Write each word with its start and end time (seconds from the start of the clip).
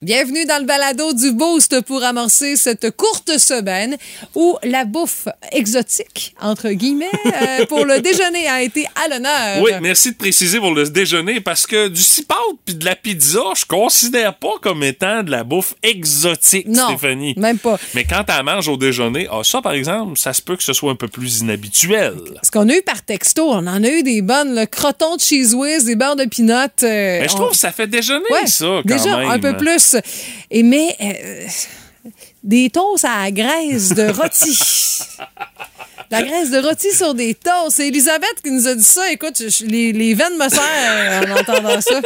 Bienvenue 0.00 0.44
dans 0.44 0.60
le 0.60 0.64
balado 0.64 1.12
du 1.12 1.32
Boost 1.32 1.80
pour 1.80 2.04
amorcer 2.04 2.54
cette 2.54 2.92
courte 2.96 3.36
semaine 3.38 3.96
où 4.36 4.56
la 4.62 4.84
bouffe 4.84 5.26
exotique, 5.50 6.36
entre 6.40 6.68
guillemets, 6.70 7.10
euh, 7.26 7.66
pour 7.68 7.84
le 7.84 7.98
déjeuner 8.00 8.46
a 8.46 8.62
été 8.62 8.86
à 8.94 9.08
l'honneur. 9.08 9.60
Oui, 9.60 9.72
merci 9.82 10.12
de 10.12 10.16
préciser 10.16 10.60
pour 10.60 10.72
le 10.72 10.88
déjeuner 10.88 11.40
parce 11.40 11.66
que 11.66 11.88
du 11.88 12.00
cipote 12.00 12.36
puis 12.64 12.76
de 12.76 12.84
la 12.84 12.94
pizza, 12.94 13.40
je 13.56 13.64
considère 13.64 14.36
pas 14.36 14.52
comme 14.62 14.84
étant 14.84 15.24
de 15.24 15.32
la 15.32 15.42
bouffe 15.42 15.74
exotique, 15.82 16.68
non, 16.68 16.86
Stéphanie. 16.90 17.34
même 17.36 17.58
pas. 17.58 17.76
Mais 17.96 18.04
quand 18.04 18.22
tu 18.22 18.44
manges 18.44 18.68
au 18.68 18.76
déjeuner, 18.76 19.26
ah, 19.32 19.40
ça, 19.42 19.60
par 19.62 19.72
exemple, 19.72 20.16
ça 20.16 20.32
se 20.32 20.40
peut 20.40 20.54
que 20.56 20.62
ce 20.62 20.74
soit 20.74 20.92
un 20.92 20.96
peu 20.96 21.08
plus 21.08 21.40
inhabituel. 21.40 22.14
Ce 22.44 22.52
qu'on 22.52 22.68
a 22.68 22.72
eu 22.76 22.82
par 22.82 23.02
texto, 23.04 23.50
on 23.50 23.66
en 23.66 23.82
a 23.82 23.88
eu 23.88 24.04
des 24.04 24.22
bonnes, 24.22 24.54
le 24.54 24.66
croton 24.66 25.16
de 25.16 25.20
cheese 25.20 25.54
whiz, 25.56 25.86
des 25.86 25.96
beurres 25.96 26.14
de 26.14 26.24
peanut. 26.26 26.84
euh, 26.84 27.18
Mais 27.20 27.26
je 27.28 27.32
on- 27.32 27.38
trouve 27.38 27.50
que 27.50 27.56
ça 27.58 27.72
fait 27.72 27.88
déjeuner, 27.88 28.22
Ouais, 28.30 28.46
ça, 28.46 28.64
quand 28.64 28.82
déjà 28.84 29.16
même. 29.16 29.28
un 29.30 29.40
peu 29.40 29.56
plus. 29.56 29.87
Et 30.50 30.62
mais 30.62 30.96
euh, 31.00 31.46
des 32.42 32.70
toasts 32.70 33.04
à 33.04 33.24
la 33.24 33.30
graisse 33.30 33.90
de 33.90 34.08
rôti. 34.10 34.58
La 36.10 36.22
graisse 36.22 36.50
de 36.50 36.58
rôti 36.58 36.90
sur 36.90 37.12
des 37.12 37.34
toasts. 37.34 37.76
C'est 37.76 37.88
Elisabeth 37.88 38.40
qui 38.42 38.50
nous 38.50 38.66
a 38.66 38.74
dit 38.74 38.82
ça. 38.82 39.12
Écoute, 39.12 39.36
je- 39.46 39.66
les, 39.66 39.92
les 39.92 40.14
veines 40.14 40.38
me 40.38 40.48
serrent 40.48 41.22
en 41.28 41.38
entendant 41.38 41.78
ça. 41.82 42.00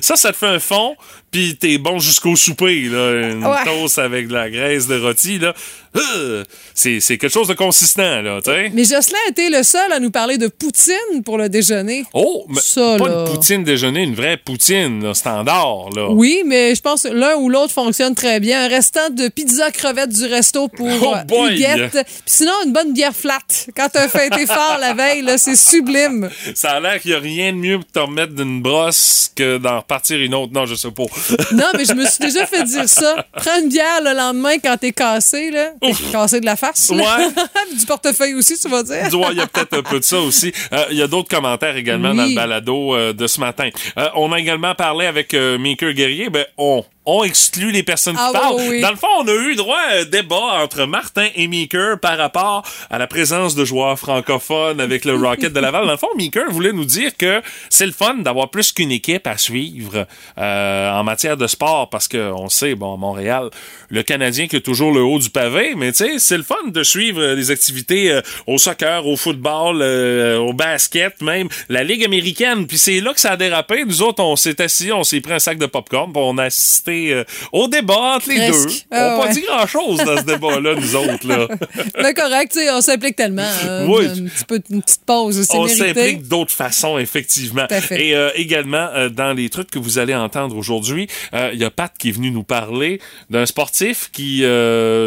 Ça, 0.00 0.14
ça 0.14 0.30
te 0.30 0.36
fait 0.36 0.46
un 0.46 0.60
fond, 0.60 0.94
puis 1.30 1.56
t'es 1.56 1.78
bon 1.78 1.98
jusqu'au 1.98 2.36
souper, 2.36 2.82
là. 2.82 3.30
Une 3.30 3.44
Ouais. 3.44 3.64
toast 3.64 3.98
avec 3.98 4.28
de 4.28 4.34
la 4.34 4.50
graisse 4.50 4.86
de 4.86 4.98
rôti, 4.98 5.38
là. 5.38 5.54
Euh, 5.96 6.44
C'est 6.74 7.00
quelque 7.00 7.28
chose 7.28 7.48
de 7.48 7.54
consistant, 7.54 8.20
là. 8.22 8.40
Mais 8.72 8.84
Jocelyn 8.84 9.18
a 9.26 9.30
été 9.30 9.50
le 9.50 9.62
seul 9.62 9.92
à 9.92 9.98
nous 10.00 10.10
parler 10.10 10.38
de 10.38 10.46
poutine 10.48 11.22
pour 11.24 11.38
le 11.38 11.48
déjeuner. 11.48 12.04
Oh, 12.14 12.44
mais 12.48 12.60
Ça, 12.60 12.96
pas 12.98 13.08
là. 13.08 13.24
une 13.26 13.32
poutine 13.34 13.64
déjeuner, 13.64 14.02
une 14.04 14.14
vraie 14.14 14.36
poutine, 14.36 15.02
là, 15.02 15.14
standard, 15.14 15.90
là. 15.96 16.08
Oui, 16.10 16.42
mais 16.46 16.74
je 16.74 16.80
pense 16.82 17.02
que 17.02 17.08
l'un 17.08 17.34
ou 17.36 17.48
l'autre 17.48 17.72
fonctionne 17.72 18.14
très 18.14 18.38
bien. 18.40 18.64
Un 18.64 18.68
restant 18.68 19.10
de 19.10 19.28
pizza 19.28 19.70
crevette 19.70 20.10
du 20.10 20.24
resto 20.26 20.68
pour 20.68 20.86
Oh 21.02 21.14
euh, 21.16 21.24
boy! 21.24 21.54
Puis 21.56 22.02
sinon, 22.26 22.52
une 22.64 22.72
bonne 22.72 22.92
bière 22.92 23.14
flat. 23.14 23.38
Quand 23.76 23.88
t'as 23.92 24.08
fêté 24.08 24.46
fort 24.46 24.78
la 24.80 24.94
veille, 24.94 25.22
là, 25.22 25.36
c'est 25.38 25.56
sublime. 25.56 26.28
Ça 26.54 26.72
a 26.72 26.80
l'air 26.80 27.00
qu'il 27.00 27.10
n'y 27.12 27.16
a 27.16 27.20
rien 27.20 27.52
de 27.52 27.58
mieux 27.58 27.78
pour 27.78 27.90
te 27.90 27.98
remettre 27.98 28.34
d'une 28.34 28.60
brosse 28.62 29.32
que 29.34 29.58
d'en 29.58 29.78
repartir 29.78 30.18
une 30.20 30.34
autre. 30.34 30.52
Non, 30.52 30.66
je 30.66 30.74
sais 30.74 30.90
pas. 30.90 31.04
Non, 31.52 31.66
mais 31.76 31.84
je 31.84 31.92
me 31.92 32.04
suis 32.06 32.18
déjà 32.20 32.46
fait 32.46 32.64
dire 32.64 32.88
ça. 32.88 33.24
Prends 33.32 33.60
une 33.62 33.68
bière 33.68 34.00
le 34.02 34.12
lendemain 34.16 34.58
quand 34.62 34.76
t'es 34.76 34.92
cassé, 34.92 35.50
là. 35.50 35.70
T'es 35.80 35.92
cassé 36.12 36.40
de 36.40 36.46
la 36.46 36.56
face. 36.56 36.90
là. 36.90 36.96
Ouais. 37.18 37.28
du 37.78 37.86
portefeuille 37.86 38.34
aussi, 38.34 38.58
tu 38.58 38.68
vas 38.68 38.82
dire. 38.82 39.08
Il 39.30 39.36
y 39.36 39.40
a 39.40 39.46
peut-être 39.46 39.78
un 39.78 39.82
peu 39.82 39.98
de 39.98 40.04
ça 40.04 40.18
aussi. 40.20 40.52
Euh, 40.72 40.84
Il 40.90 40.96
y 40.96 41.02
a 41.02 41.06
d'autres 41.06 41.28
commentaires 41.28 41.76
également 41.76 42.10
Oui. 42.10 42.16
dans 42.16 42.24
le 42.26 42.34
balado 42.34 42.94
euh, 42.94 43.12
de 43.12 43.26
ce 43.26 43.40
matin. 43.40 43.68
Euh, 43.98 44.08
on 44.16 44.32
a 44.32 44.38
également 44.38 44.74
parlé 44.74 45.06
avec 45.06 45.34
Maker 45.34 45.92
Guerrier. 45.92 46.30
Ben, 46.30 46.44
on, 46.56 46.84
on 47.10 47.24
exclut 47.24 47.70
les 47.72 47.82
personnes 47.82 48.16
qui 48.16 48.20
Ah 48.22 48.30
oui, 48.32 48.38
parlent. 48.38 48.68
oui. 48.68 48.80
Dans 48.82 48.90
le 48.90 48.96
fond, 48.96 49.08
on 49.20 49.26
a 49.28 49.32
eu 49.32 49.54
droit 49.56 49.78
à 49.78 50.00
un 50.00 50.04
débat 50.04 50.62
entre 50.62 50.84
Martin 50.84 51.26
et 51.34 51.48
Meeker 51.48 51.98
par 52.00 52.18
rapport 52.18 52.62
à 52.90 52.98
la 52.98 53.06
présence 53.06 53.54
de 53.54 53.64
joueurs 53.64 53.98
francophones 53.98 54.78
avec 54.80 55.06
le 55.06 55.14
Rocket 55.16 55.52
de 55.52 55.58
Laval. 55.60 55.84
Dans 55.86 55.92
le 55.92 55.96
fond, 55.96 56.08
Meeker 56.16 56.50
voulait 56.50 56.72
nous 56.74 56.84
dire 56.84 57.16
que 57.16 57.40
c'est 57.70 57.86
le 57.86 57.92
fun 57.92 58.14
d'avoir 58.18 58.50
plus 58.50 58.72
qu'une 58.72 58.92
équipe 58.92 59.26
à 59.26 59.38
suivre 59.38 60.06
euh, 60.36 60.90
en 60.92 61.02
matière 61.02 61.38
de 61.38 61.46
sport 61.46 61.88
parce 61.88 62.08
que 62.08 62.30
on 62.32 62.50
sait, 62.50 62.74
bon, 62.74 62.92
à 62.92 62.96
Montréal, 62.98 63.48
le 63.88 64.02
Canadien 64.02 64.46
qui 64.46 64.56
a 64.56 64.60
toujours 64.60 64.92
le 64.92 65.00
haut 65.00 65.18
du 65.18 65.30
pavé, 65.30 65.74
mais 65.76 65.92
tu 65.92 66.04
sais, 66.04 66.18
c'est 66.18 66.36
le 66.36 66.42
fun 66.42 66.56
de 66.66 66.82
suivre 66.82 67.22
euh, 67.22 67.36
des 67.36 67.50
activités 67.50 68.12
euh, 68.12 68.20
au 68.46 68.58
soccer, 68.58 69.06
au 69.06 69.16
football, 69.16 69.80
euh, 69.80 70.36
au 70.36 70.52
basket, 70.52 71.22
même 71.22 71.48
la 71.70 71.84
Ligue 71.84 72.04
américaine. 72.04 72.66
Puis 72.66 72.76
c'est 72.76 73.00
là 73.00 73.14
que 73.14 73.20
ça 73.20 73.32
a 73.32 73.36
dérapé. 73.38 73.84
Nous 73.86 74.02
autres, 74.02 74.22
on 74.22 74.36
s'est 74.36 74.60
assis, 74.60 74.92
on 74.92 75.04
s'est 75.04 75.20
pris 75.22 75.32
un 75.32 75.38
sac 75.38 75.56
de 75.56 75.66
popcorn, 75.66 76.12
puis 76.12 76.22
on 76.22 76.36
a 76.36 76.44
assisté 76.44 76.97
euh, 77.12 77.24
au 77.52 77.68
débat 77.68 78.16
entre 78.16 78.28
les 78.28 78.36
Presque. 78.36 78.68
deux. 78.68 78.74
Ah 78.90 78.96
on 78.96 78.96
n'a 78.96 79.18
ouais. 79.18 79.26
pas 79.26 79.32
dit 79.32 79.42
grand-chose 79.42 79.98
dans 79.98 80.16
ce 80.18 80.22
débat-là, 80.24 80.74
nous 80.74 80.96
autres. 80.96 81.26
Là. 81.26 81.48
Mais 82.02 82.14
correct, 82.14 82.58
on 82.72 82.80
s'implique 82.80 83.16
tellement. 83.16 83.42
hein. 83.42 83.84
Oui. 83.88 84.06
Un 84.06 84.24
petit 84.28 84.44
peu, 84.46 84.60
une 84.70 84.82
petite 84.82 85.04
pause, 85.06 85.46
on 85.52 85.66
s'implique 85.68 86.28
d'autres 86.28 86.52
façons, 86.52 86.98
effectivement. 86.98 87.66
Et 87.90 88.14
euh, 88.14 88.30
également, 88.34 88.88
euh, 88.94 89.08
dans 89.08 89.32
les 89.32 89.48
trucs 89.48 89.70
que 89.70 89.78
vous 89.78 89.98
allez 89.98 90.14
entendre 90.14 90.56
aujourd'hui, 90.56 91.08
euh, 91.34 91.50
il 91.52 91.58
y 91.58 91.64
a 91.64 91.70
Pat 91.70 91.92
qui 91.98 92.08
est 92.10 92.12
venu 92.12 92.30
nous 92.30 92.42
parler 92.44 93.00
d'un 93.30 93.46
sportif 93.46 94.10
qui 94.12 94.44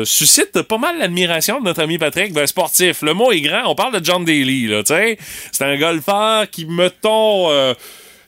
suscite 0.05 0.61
pas 0.63 0.77
mal 0.77 0.97
l'admiration 0.97 1.59
de 1.59 1.65
notre 1.65 1.81
ami 1.81 1.97
Patrick. 1.97 2.33
Ben, 2.33 2.47
sportif, 2.47 3.01
le 3.01 3.13
mot 3.13 3.31
est 3.31 3.41
grand. 3.41 3.63
On 3.65 3.75
parle 3.75 3.99
de 3.99 4.03
John 4.03 4.25
Daly, 4.25 4.67
là, 4.67 4.83
tu 4.83 4.93
sais. 4.93 5.17
C'est 5.51 5.63
un 5.65 5.77
golfeur 5.77 6.49
qui, 6.49 6.65
mettons... 6.65 7.49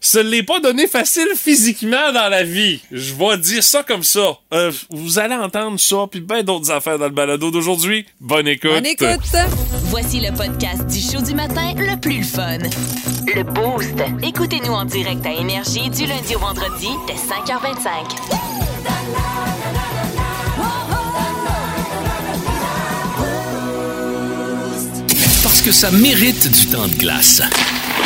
Se 0.04 0.20
l'est 0.20 0.44
pas 0.44 0.60
donné 0.60 0.86
facile 0.86 1.30
physiquement 1.34 2.12
dans 2.14 2.28
la 2.28 2.44
vie. 2.44 2.82
Je 2.92 3.14
vais 3.14 3.38
dire 3.38 3.64
ça 3.64 3.84
comme 3.84 4.04
ça. 4.04 4.38
Euh, 4.54 4.70
vous 4.90 5.18
allez 5.18 5.34
entendre 5.34 5.80
ça, 5.80 5.96
puis 6.12 6.20
bien 6.20 6.44
d'autres 6.44 6.72
affaires 6.72 7.00
dans 7.00 7.06
le 7.06 7.12
balado 7.12 7.52
d'aujourd'hui. 7.52 8.06
Bonne 8.20 8.50
écoute. 8.50 8.72
On 8.76 8.84
écoute. 8.84 9.08
Voici 9.86 10.20
le 10.20 10.36
podcast 10.36 10.86
du 10.88 11.00
show 11.00 11.22
du 11.22 11.34
matin 11.34 11.74
le 11.78 11.98
plus 11.98 12.22
fun. 12.22 12.58
Le 13.34 13.44
Boost. 13.44 13.94
Écoutez-nous 14.22 14.74
en 14.74 14.84
direct 14.84 15.26
à 15.26 15.32
Énergie 15.32 15.90
du 15.90 16.06
lundi 16.06 16.36
au 16.36 16.40
vendredi 16.40 16.90
dès 17.08 17.14
5h25. 17.14 19.53
Que 25.64 25.72
ça 25.72 25.92
mérite 25.92 26.52
du 26.52 26.66
temps 26.68 26.88
de 26.88 26.96
glace. 26.96 27.42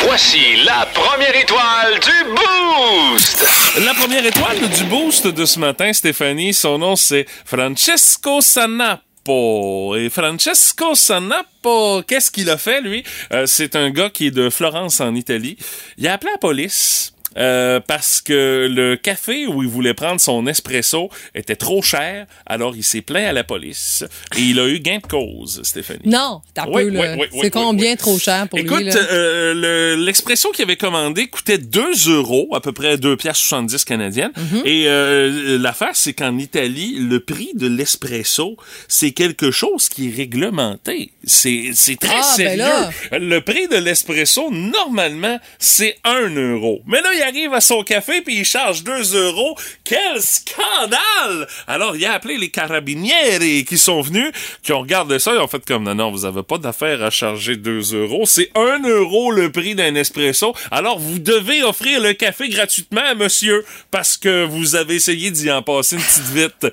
Voici 0.04 0.38
la 0.64 0.86
première 0.94 1.34
étoile 1.34 1.98
du 1.98 2.24
Boost! 2.30 3.44
La 3.84 3.94
première 3.94 4.24
étoile 4.24 4.60
du 4.68 4.84
boost 4.84 5.26
de 5.26 5.44
ce 5.44 5.58
matin, 5.58 5.92
Stéphanie, 5.92 6.54
son 6.54 6.78
nom 6.78 6.94
c'est 6.94 7.26
Francesco 7.44 8.40
Sanapo. 8.40 9.96
Et 9.96 10.08
Francesco 10.08 10.94
Sanapo, 10.94 12.02
qu'est-ce 12.06 12.30
qu'il 12.30 12.48
a 12.48 12.58
fait, 12.58 12.80
lui? 12.80 13.02
Euh, 13.32 13.46
c'est 13.46 13.74
un 13.74 13.90
gars 13.90 14.10
qui 14.10 14.28
est 14.28 14.30
de 14.30 14.50
Florence, 14.50 15.00
en 15.00 15.14
Italie. 15.16 15.56
Il 15.96 16.06
a 16.06 16.12
appelé 16.12 16.30
la 16.30 16.38
police. 16.38 17.12
Euh, 17.38 17.80
parce 17.80 18.20
que 18.20 18.68
le 18.70 18.96
café 18.96 19.46
où 19.46 19.62
il 19.62 19.68
voulait 19.68 19.94
prendre 19.94 20.20
son 20.20 20.46
espresso 20.46 21.08
était 21.34 21.56
trop 21.56 21.82
cher, 21.82 22.26
alors 22.46 22.74
il 22.76 22.84
s'est 22.84 23.00
plaint 23.02 23.26
à 23.28 23.32
la 23.32 23.44
police 23.44 24.04
et 24.36 24.40
il 24.42 24.58
a 24.60 24.66
eu 24.66 24.80
gain 24.80 24.98
de 24.98 25.06
cause, 25.06 25.60
Stéphanie. 25.62 26.00
Non, 26.06 26.42
t'as 26.54 26.66
Oui, 26.66 26.84
peu, 26.84 26.90
là. 26.90 27.16
oui, 27.18 27.26
c'est 27.42 27.50
combien 27.50 27.96
trop 27.96 28.18
cher 28.18 28.48
pour 28.48 28.58
Écoute, 28.58 28.78
lui, 28.78 28.84
là? 28.86 28.96
euh, 29.10 29.54
le- 29.54 30.04
l'expresso 30.04 30.50
qu'il 30.52 30.64
avait 30.64 30.76
commandé 30.76 31.26
coûtait 31.28 31.58
2 31.58 31.92
euros, 32.08 32.48
à 32.54 32.60
peu 32.60 32.72
près 32.72 32.96
2 32.98 33.16
piastres 33.16 33.44
70 33.44 33.84
canadiennes. 33.84 34.32
Mhm. 34.36 34.62
Et 34.64 34.84
euh, 34.88 35.58
l'affaire, 35.58 35.94
c'est 35.94 36.12
qu'en 36.14 36.36
Italie, 36.38 36.96
le 36.98 37.20
prix 37.20 37.50
de 37.54 37.66
l'espresso, 37.66 38.56
c'est 38.88 39.12
quelque 39.12 39.50
chose 39.50 39.88
qui 39.88 40.08
est 40.08 40.14
réglementé. 40.16 41.12
C'est 41.24 41.72
très 42.00 42.08
Ah, 42.16 42.20
ben 42.20 42.22
sérieux. 42.22 42.64
Le 43.12 43.38
prix 43.40 43.68
de 43.68 43.76
l'espresso, 43.76 44.50
normalement, 44.50 45.38
c'est 45.58 45.96
1 46.04 46.30
euro. 46.34 46.80
Mais 46.86 47.00
là, 47.00 47.08
il 47.14 47.18
arrive 47.28 47.54
à 47.54 47.60
son 47.60 47.82
café 47.82 48.20
puis 48.22 48.38
il 48.38 48.44
charge 48.44 48.84
2 48.84 49.14
euros. 49.14 49.56
Quel 49.84 50.20
scandale! 50.20 51.46
Alors, 51.66 51.96
il 51.96 52.04
a 52.04 52.14
appelé 52.14 52.36
les 52.36 52.50
carabinieri 52.50 53.64
qui 53.64 53.78
sont 53.78 54.00
venus, 54.00 54.32
qui 54.62 54.72
ont 54.72 54.80
regardé 54.80 55.18
ça, 55.18 55.32
ils 55.32 55.38
ont 55.38 55.48
fait 55.48 55.64
comme, 55.64 55.84
non, 55.84 55.94
non, 55.94 56.10
vous 56.10 56.24
avez 56.24 56.42
pas 56.42 56.58
d'affaire 56.58 57.02
à 57.02 57.10
charger 57.10 57.56
2 57.56 57.94
euros. 57.94 58.24
C'est 58.26 58.50
1 58.54 58.82
euro 58.88 59.30
le 59.30 59.52
prix 59.52 59.74
d'un 59.74 59.94
espresso. 59.94 60.54
Alors, 60.70 60.98
vous 60.98 61.18
devez 61.18 61.62
offrir 61.62 62.00
le 62.00 62.12
café 62.12 62.48
gratuitement 62.48 63.04
à 63.04 63.14
monsieur 63.14 63.64
parce 63.90 64.16
que 64.16 64.44
vous 64.44 64.74
avez 64.74 64.96
essayé 64.96 65.30
d'y 65.30 65.50
en 65.50 65.62
passer 65.62 65.96
une 65.96 66.02
petite 66.02 66.28
vite. 66.34 66.66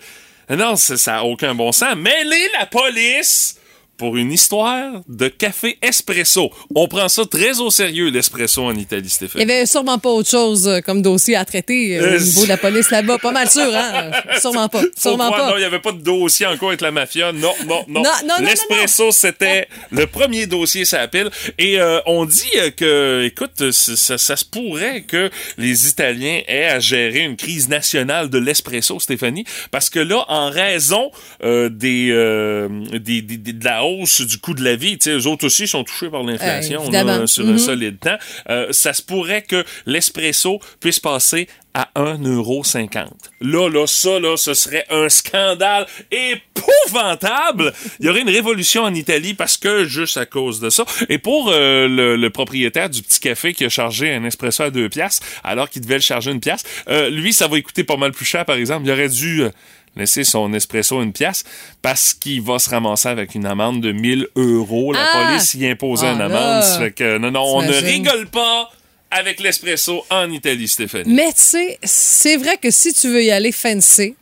Non, 0.50 0.76
ça 0.76 0.98
ça 0.98 1.18
a 1.18 1.24
aucun 1.24 1.56
bon 1.56 1.72
sens. 1.72 1.96
Mêlez 1.96 2.50
la 2.60 2.66
police 2.66 3.60
pour 3.98 4.18
une 4.18 4.32
histoire 4.32 5.02
de 5.08 5.28
café 5.28 5.78
espresso. 5.82 6.52
On 6.74 6.88
prend 6.88 7.08
ça 7.10 7.24
très 7.26 7.60
au 7.60 7.70
sérieux, 7.70 8.10
l'espresso 8.10 8.62
en 8.64 8.76
Italie, 8.76 9.04
Il 9.06 9.10
Stéphane. 9.10 9.42
y 9.42 9.44
avait 9.52 9.66
sûrement 9.66 9.98
pas 10.00 10.10
autre 10.10 10.30
chose 10.30 10.68
euh, 10.68 10.82
comme 10.82 11.02
dossier 11.02 11.36
à 11.36 11.46
traiter 11.46 11.98
euh, 11.98 12.18
au 12.18 12.20
niveau 12.22 12.44
de 12.44 12.50
la 12.50 12.58
police 12.58 12.90
là-bas. 12.92 13.18
Pas 13.20 13.32
mal 13.32 13.50
sûr, 13.50 13.74
hein? 13.74 14.12
Sûrement 14.42 14.68
pas. 14.70 14.82
Sûrement 14.98 15.32
pas. 15.32 15.50
Non, 15.52 15.56
il 15.58 15.60
n'y 15.60 15.66
avait 15.66 15.80
pas 15.80 15.92
de 15.92 16.02
dossier 16.02 16.46
encore 16.46 16.70
avec 16.70 16.82
la 16.82 16.92
mafia. 16.92 17.32
Non, 17.32 17.54
non, 17.66 17.86
non. 17.88 18.02
Non, 18.04 18.10
non, 18.26 18.34
non, 18.40 18.46
L'espresso, 18.46 19.12
c'était 19.12 19.68
le 19.92 20.06
premier 20.08 20.46
dossier, 20.46 20.86
ça 20.86 21.02
appelle. 21.02 21.30
Et 21.58 21.80
euh, 21.80 22.00
on 22.06 22.26
dit 22.26 22.44
euh, 22.58 22.72
que, 22.72 23.24
écoute, 23.26 23.72
ça, 23.72 24.18
se 24.18 24.46
pourrait 24.46 25.02
que 25.04 25.30
les 25.58 25.88
Italiens 25.88 26.42
aient 26.48 26.66
à 26.66 26.80
gérer 26.80 27.20
une 27.20 27.36
crise 27.38 27.70
nationale 27.70 28.30
de 28.30 28.38
l'espresso, 28.38 29.00
Stéphanie, 29.00 29.46
parce 29.72 29.90
que 29.90 30.00
là, 30.00 30.26
en 30.28 30.50
raison 30.50 31.12
euh, 31.44 31.70
des, 31.70 32.10
euh, 32.12 32.68
des, 32.92 33.22
des- 33.22 33.38
des- 33.38 33.54
de 33.54 33.64
la 33.66 33.85
hausse 33.86 34.22
du 34.22 34.38
coût 34.40 34.54
de 34.54 34.64
la 34.64 34.76
vie. 34.76 34.98
Tu 34.98 35.10
sais, 35.12 35.16
eux 35.18 35.28
autres 35.28 35.46
aussi 35.46 35.68
sont 35.68 35.84
touchés 35.84 36.10
par 36.10 36.24
l'inflation 36.24 36.84
Euh, 37.16 37.20
là, 37.20 37.28
sur 37.28 37.46
un 37.48 37.58
solide 37.58 38.00
temps. 38.00 38.18
Euh, 38.50 38.68
ça 38.72 38.94
se 38.94 39.02
pourrait 39.02 39.42
que 39.44 39.64
l'espresso 39.86 40.60
puisse 40.80 41.00
passer 41.00 41.48
à 41.74 41.90
1,50 41.96 43.08
Là, 43.42 43.70
là, 43.70 43.86
ça, 43.86 44.20
là, 44.20 44.38
ce 44.38 44.54
serait 44.54 44.86
un 44.90 45.10
scandale 45.10 45.86
épouvantable. 46.12 47.74
Il 48.00 48.06
y 48.06 48.10
aurait 48.10 48.22
une 48.22 48.30
révolution 48.30 48.84
en 48.84 48.94
Italie 48.94 49.34
parce 49.34 49.58
que, 49.58 49.84
juste 49.86 50.18
à 50.18 50.26
cause 50.26 50.60
de 50.60 50.70
ça. 50.70 50.86
Et 51.10 51.18
pour 51.18 51.50
euh, 51.52 51.88
le, 51.88 52.16
le 52.16 52.30
propriétaire 52.30 52.90
du 52.90 53.02
petit 53.02 53.20
café 53.20 53.54
qui 53.54 53.66
a 53.66 53.70
chargé 53.70 54.14
un 54.14 54.24
espresso 54.24 54.64
à 54.64 54.70
deux 54.70 54.90
piastres, 54.90 55.26
alors 55.44 55.70
qu'il 55.70 55.82
devait 55.82 55.96
le 55.96 56.02
charger 56.02 56.32
une 56.32 56.40
pièce, 56.40 56.64
lui, 57.12 57.34
ça 57.34 57.48
va 57.48 57.60
coûter 57.62 57.84
pas 57.84 57.98
mal 57.98 58.12
plus 58.12 58.26
cher, 58.26 58.46
par 58.46 58.56
exemple. 58.56 58.86
Il 58.86 58.92
aurait 58.92 59.10
dû... 59.10 59.42
euh, 59.44 59.50
laisser 59.96 60.24
son 60.24 60.54
espresso 60.54 61.02
une 61.02 61.14
pièce 61.14 61.44
parce 61.82 62.14
qu'il 62.14 62.42
va 62.42 62.60
se 62.60 62.70
ramasser 62.70 63.08
avec 63.10 63.36
une 63.36 63.46
amende 63.46 63.82
de 63.82 63.92
1000 63.92 64.28
euros. 64.36 64.94
La 64.94 65.00
Ah! 65.14 65.28
police 65.30 65.54
y 65.54 65.68
imposait 65.68 66.08
Ah, 66.08 66.14
une 66.14 66.20
là! 66.20 66.26
amende. 66.26 66.64
Ça 66.64 66.80
fait 66.80 66.92
que 66.92 67.18
non, 67.18 67.32
non, 67.32 67.42
on 67.44 67.62
ne 67.62 67.74
rigole 67.74 68.28
pas 68.28 68.70
avec 69.12 69.40
l'espresso 69.40 70.04
en 70.10 70.30
Italie, 70.32 70.68
Stéphanie. 70.68 71.14
Mais 71.14 71.32
tu 71.34 71.40
sais, 71.42 71.80
c'est 71.84 72.36
vrai 72.38 72.58
que 72.58 72.72
si 72.72 72.94
tu 72.94 73.08
veux 73.08 73.24
y 73.24 73.32
aller 73.32 73.52
fancy, 73.52 74.16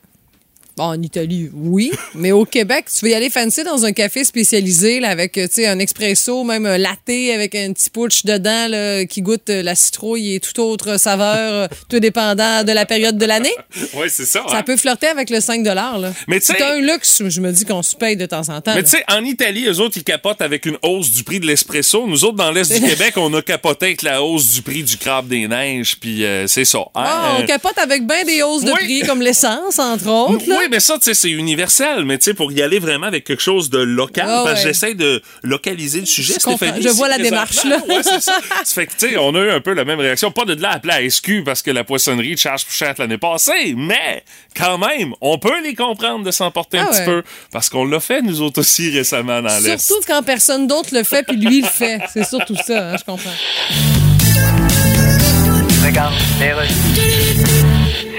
bon, 0.78 0.84
en 0.84 1.02
Italie, 1.02 1.50
oui, 1.54 1.92
mais 2.16 2.31
au 2.31 2.46
Québec, 2.46 2.86
tu 2.94 3.06
veux 3.06 3.12
y 3.12 3.14
aller 3.14 3.30
fancy 3.30 3.64
dans 3.64 3.86
un 3.86 3.92
café 3.92 4.24
spécialisé 4.24 5.00
là, 5.00 5.10
avec 5.10 5.40
sais, 5.52 5.68
un 5.68 5.80
expresso, 5.80 6.44
même 6.44 6.66
un 6.66 6.78
latte 6.78 7.10
avec 7.34 7.56
un 7.56 7.74
petit 7.74 7.90
punch 7.90 8.24
dedans 8.25 8.68
là, 8.70 9.06
qui 9.06 9.22
goûte 9.22 9.50
euh, 9.50 9.62
la 9.62 9.75
citrouille 9.75 10.36
et 10.36 10.40
toute 10.40 10.58
autre 10.60 10.98
saveur, 11.00 11.54
euh, 11.54 11.68
tout 11.90 12.00
dépendant 12.00 12.64
de 12.64 12.72
la 12.72 12.86
période 12.86 13.18
de 13.18 13.25
l'année. 13.25 13.54
Oui, 13.96 14.08
c'est 14.10 14.25
ça. 14.25 14.44
Ça 14.50 14.58
hein. 14.58 14.64
peut 14.64 14.78
flirter 14.78 15.08
avec 15.08 15.30
le 15.30 15.40
5 15.40 15.64
là. 15.66 16.14
Mais 16.28 16.40
C'est 16.40 16.62
un 16.62 16.80
luxe, 16.80 17.22
je 17.28 17.42
me 17.42 17.52
dis 17.52 17.66
qu'on 17.66 17.84
se 17.84 17.96
paye 17.96 18.16
de 18.16 18.25
temps 18.25 18.50
en 18.50 18.60
temps. 18.62 18.74
Mais 18.75 18.84
tu 18.84 18.90
sais, 18.90 19.04
en 19.08 19.24
Italie, 19.24 19.66
eux 19.68 19.80
autres, 19.80 19.98
ils 19.98 20.04
capotent 20.04 20.42
avec 20.42 20.66
une 20.66 20.78
hausse 20.81 21.12
du 21.12 21.24
prix 21.24 21.40
de 21.40 21.46
l'espresso. 21.46 22.08
Nous 22.08 22.24
autres, 22.25 22.36
dans 22.38 22.52
l'Est 22.52 22.72
du 22.74 22.81
Québec, 22.90 23.14
on 23.18 23.31
a 23.34 23.42
capoté 23.42 23.88
avec 23.88 24.02
la 24.02 24.24
hausse 24.24 24.50
du 24.50 24.62
prix 24.62 24.84
du 24.84 24.98
crabe 24.98 25.28
des 25.28 25.48
neiges, 25.48 25.98
puis 26.00 26.24
euh, 26.25 26.48
c'est 26.48 26.66
ça. 26.66 26.80
hein. 26.80 27.04
Ah, 27.06 27.38
on 27.40 27.46
capote 27.46 27.78
avec 27.78 28.08
bien 28.08 28.24
des 28.25 28.42
hausses 28.42 28.64
de 28.64 28.72
Oui. 28.72 28.78
prix, 28.84 29.02
comme 29.02 29.22
l'essence, 29.22 29.78
entre 29.80 30.08
autres. 30.08 30.44
là. 30.48 30.58
Oui, 30.60 30.62
mais 30.69 30.80
ça, 30.80 30.95
tu 30.95 31.01
sais, 31.06 31.13
c'est 31.13 31.30
universel. 31.31 32.06
Mais 32.06 32.18
tu 32.18 32.25
sais, 32.25 32.33
pour 32.33 32.51
y 32.51 32.62
aller 32.62 32.80
vraiment 32.80 33.07
avec 33.07 33.24
quelque 33.25 33.42
chose 33.42 33.69
de 33.69 33.80
local, 33.80 34.25
Ah 34.27 34.42
parce 34.45 34.62
que 34.62 34.68
ouais. 34.68 34.74
j'essaie 34.74 34.94
de 34.95 35.21
localiser 35.44 36.00
le 36.00 36.06
sujet. 36.06 36.33
Stéphanie. 36.33 36.81
Je 36.81 36.89
vois 36.89 37.07
la 37.07 37.18
démarche, 37.18 37.63
là. 37.65 37.77
Ouais, 37.88 38.01
c'est 38.04 38.21
ça. 38.21 38.38
Ça 38.63 38.74
fait 38.74 38.88
que, 38.88 38.94
tu 38.98 39.10
sais, 39.10 39.18
on 39.18 39.33
a 39.36 39.39
eu 39.39 39.50
un 39.51 39.62
peu 39.62 39.74
la 39.74 39.86
même 39.86 40.00
réaction. 40.00 40.31
Pas 40.31 40.45
de 40.45 40.54
là 40.62 40.69
à 40.71 40.75
appeler 40.75 40.94
à 40.94 41.10
SQ 41.10 41.44
parce 41.45 41.62
que 41.62 41.71
la 41.71 41.83
poissonnerie 41.83 42.38
charge 42.38 42.65
plus 42.65 42.75
cher 42.75 42.94
l'année 42.98 43.18
passée, 43.18 43.74
mais 43.77 44.24
quand 44.56 44.77
même, 44.77 45.13
on 45.21 45.38
peut 45.38 45.62
les 45.63 45.75
comprendre 45.75 46.24
de 46.25 46.31
s'emporter 46.31 46.77
un 46.80 46.86
Ah 46.88 46.92
petit 46.92 47.00
ouais. 47.00 47.06
peu 47.06 47.24
parce 47.51 47.69
qu'on 47.69 47.86
l'a 47.86 48.00
fait, 48.00 48.21
nous 48.21 48.42
autres 48.42 48.60
aussi, 48.62 48.89
récemment 48.92 49.42
dans 49.42 49.60
l'Est. 49.60 49.77
Surtout 49.80 50.01
quand 50.07 50.24
personne 50.24 50.68
d'autre 50.68 50.89
le 50.94 51.04
fait, 51.04 51.24
puis 51.24 51.38
lui 51.38 51.62
le 51.62 51.68
fait. 51.68 52.00
C'est 52.13 52.25
surtout 52.27 52.56
ça, 52.65 52.92
hein, 52.92 52.95
je 52.98 53.04
comprends. 53.04 53.30
Regarde, 55.86 56.13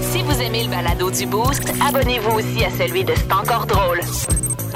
Si 0.00 0.22
vous 0.22 0.40
aimez 0.40 0.64
le 0.64 0.70
balado 0.70 1.10
du 1.10 1.26
Boost, 1.26 1.70
abonnez-vous 1.86 2.38
aussi 2.38 2.64
à 2.64 2.70
celui 2.70 3.04
de 3.04 3.12
C'est 3.14 3.32
encore 3.32 3.66
drôle. 3.66 4.00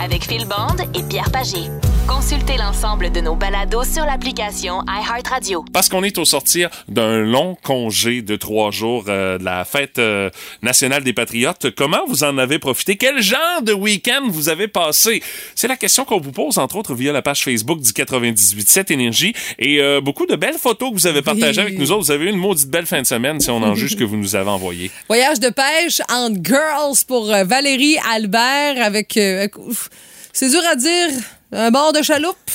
Avec 0.03 0.25
Phil 0.27 0.47
Bond 0.47 0.77
et 0.99 1.03
Pierre 1.09 1.31
Pagé. 1.31 1.69
Consultez 2.09 2.57
l'ensemble 2.57 3.13
de 3.13 3.21
nos 3.21 3.37
balados 3.37 3.85
sur 3.85 4.05
l'application 4.05 4.81
iHeartRadio. 4.89 5.65
Parce 5.73 5.89
qu'on 5.89 6.03
est 6.03 6.19
au 6.19 6.25
sortir 6.25 6.69
d'un 6.89 7.21
long 7.21 7.57
congé 7.63 8.23
de 8.23 8.35
trois 8.35 8.73
jours 8.73 9.05
euh, 9.09 9.39
de 9.39 9.45
la 9.45 9.65
fête 9.65 9.99
euh, 9.99 10.29
nationale 10.63 11.05
des 11.05 11.13
patriotes. 11.13 11.71
Comment 11.77 12.01
vous 12.09 12.25
en 12.25 12.39
avez 12.39 12.59
profité? 12.59 12.97
Quel 12.97 13.23
genre 13.23 13.63
de 13.63 13.73
week-end 13.73 14.23
vous 14.29 14.49
avez 14.49 14.67
passé? 14.67 15.23
C'est 15.55 15.69
la 15.69 15.77
question 15.77 16.05
qu'on 16.05 16.19
vous 16.21 16.33
pose, 16.33 16.59
entre 16.59 16.75
autres, 16.77 16.95
via 16.95 17.13
la 17.13 17.23
page 17.23 17.45
Facebook 17.45 17.81
du 17.81 17.91
98.7 17.93 18.93
Énergie. 18.93 19.33
Et 19.61 19.81
euh, 19.81 20.01
beaucoup 20.01 20.27
de 20.27 20.35
belles 20.35 20.59
photos 20.59 20.91
que 20.91 20.95
vous 20.95 21.07
avez 21.07 21.23
partagées 21.23 21.61
avec 21.61 21.79
nous 21.79 21.93
autres. 21.93 22.07
Vous 22.07 22.11
avez 22.11 22.25
eu 22.25 22.31
une 22.31 22.37
maudite 22.37 22.69
belle 22.69 22.87
fin 22.87 23.01
de 23.01 23.07
semaine, 23.07 23.39
si 23.41 23.51
on 23.51 23.63
en 23.63 23.77
juge 23.77 23.93
ce 23.93 23.97
que 23.97 24.05
vous 24.05 24.17
nous 24.17 24.35
avez 24.35 24.51
envoyé. 24.51 24.91
Voyage 25.07 25.39
de 25.39 25.51
pêche 25.51 26.01
entre 26.13 26.37
girls 26.43 26.97
pour 27.07 27.31
euh, 27.33 27.45
Valérie 27.45 27.97
Albert 28.13 28.83
avec. 28.85 29.17
euh, 29.17 29.47
ouf, 29.59 29.89
c'est 30.33 30.49
dur 30.49 30.63
à 30.67 30.77
dire. 30.77 31.11
Un 31.53 31.71
bord 31.71 31.93
de 31.93 32.01
chaloupe, 32.03 32.51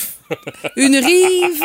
une 0.75 0.95
rive, 0.97 1.63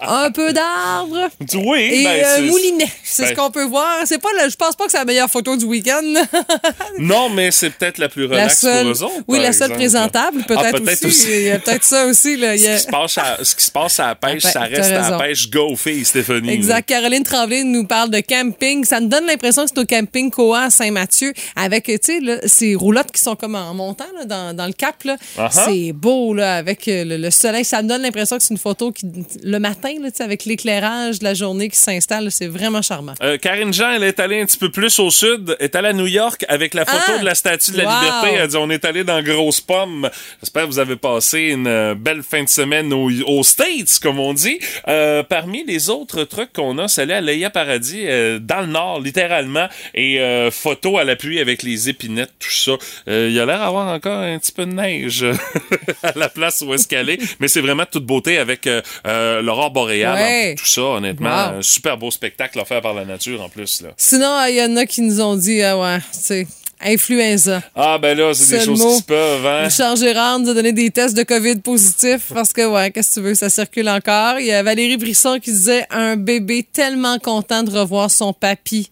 un 0.00 0.30
peu 0.30 0.52
d'arbres 0.52 1.28
Oui, 1.54 1.80
et 1.92 2.04
ben, 2.04 2.24
un 2.38 2.40
moulinet. 2.42 2.86
C'est 3.04 3.24
ce 3.24 3.28
ben- 3.30 3.36
qu'on 3.36 3.50
peut 3.50 3.64
voir. 3.64 3.98
C'est 4.06 4.20
pas 4.20 4.28
le- 4.42 4.50
je 4.50 4.56
pense 4.56 4.74
pas 4.76 4.86
que 4.86 4.90
c'est 4.92 4.98
la 4.98 5.04
meilleure 5.04 5.30
photo 5.30 5.56
du 5.56 5.64
week-end. 5.64 6.02
Non, 6.98 7.28
mais 7.30 7.50
c'est 7.50 7.70
peut-être 7.70 7.98
la 7.98 8.08
plus 8.08 8.22
la 8.26 8.34
relaxe 8.36 8.60
seule, 8.60 8.82
pour 8.86 8.92
eux 8.92 9.02
autres. 9.04 9.24
oui, 9.28 9.38
la 9.40 9.52
seule 9.52 9.72
présentable, 9.72 10.42
peut-être 10.44 10.62
Ah, 10.66 10.72
peut-être 10.72 11.04
aussi. 11.06 11.26
aussi. 11.26 11.30
Il 11.30 11.42
y 11.44 11.50
a 11.50 11.58
peut-être 11.58 11.84
ça 11.84 12.06
aussi. 12.06 12.36
Là. 12.36 12.54
Il 12.54 12.60
y 12.62 12.64
Ce 12.64 12.68
a- 12.70 12.74
qui, 12.76 12.82
se 12.82 12.88
passe 12.88 13.18
à, 13.18 13.38
ce 13.42 13.54
qui 13.56 13.64
se 13.64 13.70
passe 13.70 14.00
à 14.00 14.06
la 14.08 14.14
pêche, 14.14 14.42
Ah, 14.46 14.50
ça 14.52 14.60
ben, 14.60 14.76
reste 14.76 14.90
t'as 14.90 15.04
à 15.06 15.10
la 15.10 15.18
pêche 15.18 15.50
go 15.50 15.74
fille, 15.76 16.04
Stéphanie. 16.04 16.50
Exact. 16.52 16.86
Caroline 16.88 17.22
Tremblay 17.22 17.64
nous 17.64 17.86
parle 17.86 18.10
de 18.10 18.20
camping. 18.20 18.84
Ça 18.84 19.00
me 19.00 19.06
donne 19.06 19.26
l'impression 19.26 19.64
que 19.64 19.70
c'est 19.74 19.80
au 19.80 19.86
camping 19.86 20.30
Coa 20.30 20.64
à 20.64 20.70
Saint-Mathieu 20.70 21.32
avec, 21.56 21.84
tu 21.86 21.98
sais, 22.02 22.20
ces 22.46 22.74
roulottes 22.74 23.10
qui 23.12 23.20
sont 23.20 23.36
comme 23.36 23.54
en 23.54 23.74
montant 23.74 24.06
là, 24.18 24.24
dans, 24.24 24.54
dans 24.56 24.66
le 24.66 24.72
cap. 24.72 24.96
Uh-huh. 25.04 25.48
C'est 25.50 25.92
beau 25.92 26.34
là, 26.34 26.56
avec 26.56 26.86
euh, 26.88 27.04
le, 27.04 27.16
le 27.16 27.30
soleil. 27.52 27.64
Ça 27.64 27.82
me 27.82 27.88
donne 27.88 28.02
l'impression 28.02 28.36
que 28.36 28.42
c'est 28.42 28.54
une 28.54 28.58
photo 28.58 28.92
qui, 28.92 29.06
le 29.42 29.58
matin, 29.58 29.92
là, 30.00 30.08
avec 30.20 30.44
l'éclairage 30.44 31.18
de 31.18 31.24
la 31.24 31.34
journée 31.34 31.68
qui 31.68 31.76
s'installe. 31.76 32.30
C'est 32.30 32.46
vraiment 32.46 32.82
charmant. 32.82 33.14
Euh, 33.22 33.36
Karine 33.38 33.72
Jean, 33.72 33.92
elle 33.92 34.04
est 34.04 34.18
allée 34.20 34.40
un 34.40 34.46
petit 34.46 34.58
peu 34.58 34.70
plus 34.70 34.98
au 34.98 35.10
sud, 35.10 35.56
est 35.60 35.74
allée 35.76 35.88
à 35.88 35.92
New 35.92 36.06
York 36.06 36.44
avec 36.48 36.74
la 36.74 36.84
photo 36.84 37.12
Ah! 37.16 37.18
de 37.18 37.24
la 37.24 37.34
Statue 37.34 37.72
de 37.72 37.78
la 37.78 37.84
Wow! 37.84 37.90
Liberté. 38.00 38.28
Elle 38.38 38.48
dit 38.48 38.56
on 38.56 38.70
est 38.70 38.84
allé 38.84 39.04
dans 39.04 39.22
Grosse 39.22 39.60
Pomme. 39.60 40.08
J'espère 40.40 40.62
que 40.64 40.68
vous 40.68 40.78
avez 40.78 40.96
passé 40.96 41.40
une 41.40 41.66
euh, 41.66 41.94
belle 41.94 42.22
fin 42.22 42.42
de 42.42 42.48
semaine 42.48 42.92
aux, 42.92 43.10
aux 43.26 43.42
States, 43.42 43.98
comme 44.02 44.18
on 44.18 44.32
dit. 44.34 44.58
Euh, 44.88 45.22
parmi 45.22 45.64
les 45.64 45.90
autres 45.90 46.24
trucs 46.24 46.52
qu'on 46.52 46.78
a, 46.78 46.88
c'est 46.88 47.02
aller 47.02 47.14
à 47.14 47.20
Leia 47.20 47.50
Paradis, 47.50 48.04
euh, 48.06 48.38
dans 48.38 48.60
le 48.60 48.66
nord, 48.66 49.00
littéralement, 49.00 49.68
et 49.94 50.20
photo 50.50 50.98
à 50.98 51.04
l'appui 51.04 51.40
avec 51.40 51.62
les 51.62 51.88
épinettes, 51.88 52.32
tout 52.38 52.50
ça. 52.50 52.72
Il 53.06 53.32
y 53.32 53.40
a 53.40 53.46
l'air 53.46 53.58
d'avoir 53.58 53.88
encore 53.88 54.18
un 54.20 54.38
petit 54.38 54.52
peu 54.52 54.66
de 54.66 54.72
neige 54.72 55.24
à 56.02 56.12
la 56.16 56.28
place 56.28 56.62
où 56.66 56.72
est-ce 56.74 56.86
qu'elle 56.88 57.10
est, 57.10 57.20
mais 57.42 57.48
c'est 57.48 57.60
vraiment 57.60 57.82
de 57.82 57.88
toute 57.90 58.06
beauté 58.06 58.38
avec 58.38 58.66
euh, 58.66 58.80
euh, 59.06 59.42
l'aurore 59.42 59.72
boréale, 59.72 60.14
Ouais. 60.14 60.54
tout 60.56 60.64
ça, 60.64 60.80
honnêtement. 60.82 61.28
Wow. 61.28 61.58
Un 61.58 61.62
super 61.62 61.98
beau 61.98 62.10
spectacle 62.10 62.58
offert 62.60 62.80
par 62.80 62.94
la 62.94 63.04
nature 63.04 63.42
en 63.42 63.48
plus. 63.48 63.82
Là. 63.82 63.88
Sinon, 63.96 64.32
il 64.48 64.54
y 64.54 64.62
en 64.62 64.76
a 64.76 64.86
qui 64.86 65.02
nous 65.02 65.20
ont 65.20 65.34
dit, 65.36 65.60
ah 65.62 65.76
ouais, 65.76 65.98
tu 65.98 66.18
sais, 66.20 66.46
influenza. 66.80 67.62
Ah 67.74 67.98
ben 67.98 68.16
là, 68.16 68.32
c'est 68.34 68.58
des 68.58 68.64
choses 68.64 68.80
mot. 68.80 68.90
qui 68.92 68.98
se 68.98 69.02
peuvent, 69.02 69.46
hein? 69.46 69.64
Richard 69.64 69.96
Gérard 69.96 70.38
nous 70.38 70.50
a 70.50 70.54
donné 70.54 70.72
des 70.72 70.90
tests 70.90 71.16
de 71.16 71.22
COVID 71.24 71.56
positifs 71.56 72.32
parce 72.32 72.52
que, 72.52 72.64
ouais, 72.66 72.90
qu'est-ce 72.90 73.10
que 73.16 73.20
tu 73.20 73.26
veux, 73.26 73.34
ça 73.34 73.50
circule 73.50 73.88
encore. 73.88 74.38
Il 74.40 74.46
y 74.46 74.52
a 74.52 74.62
Valérie 74.62 74.96
Brisson 74.96 75.38
qui 75.42 75.50
disait 75.52 75.84
un 75.90 76.16
bébé 76.16 76.66
tellement 76.72 77.18
content 77.18 77.62
de 77.62 77.70
revoir 77.76 78.10
son 78.10 78.32
papy. 78.32 78.88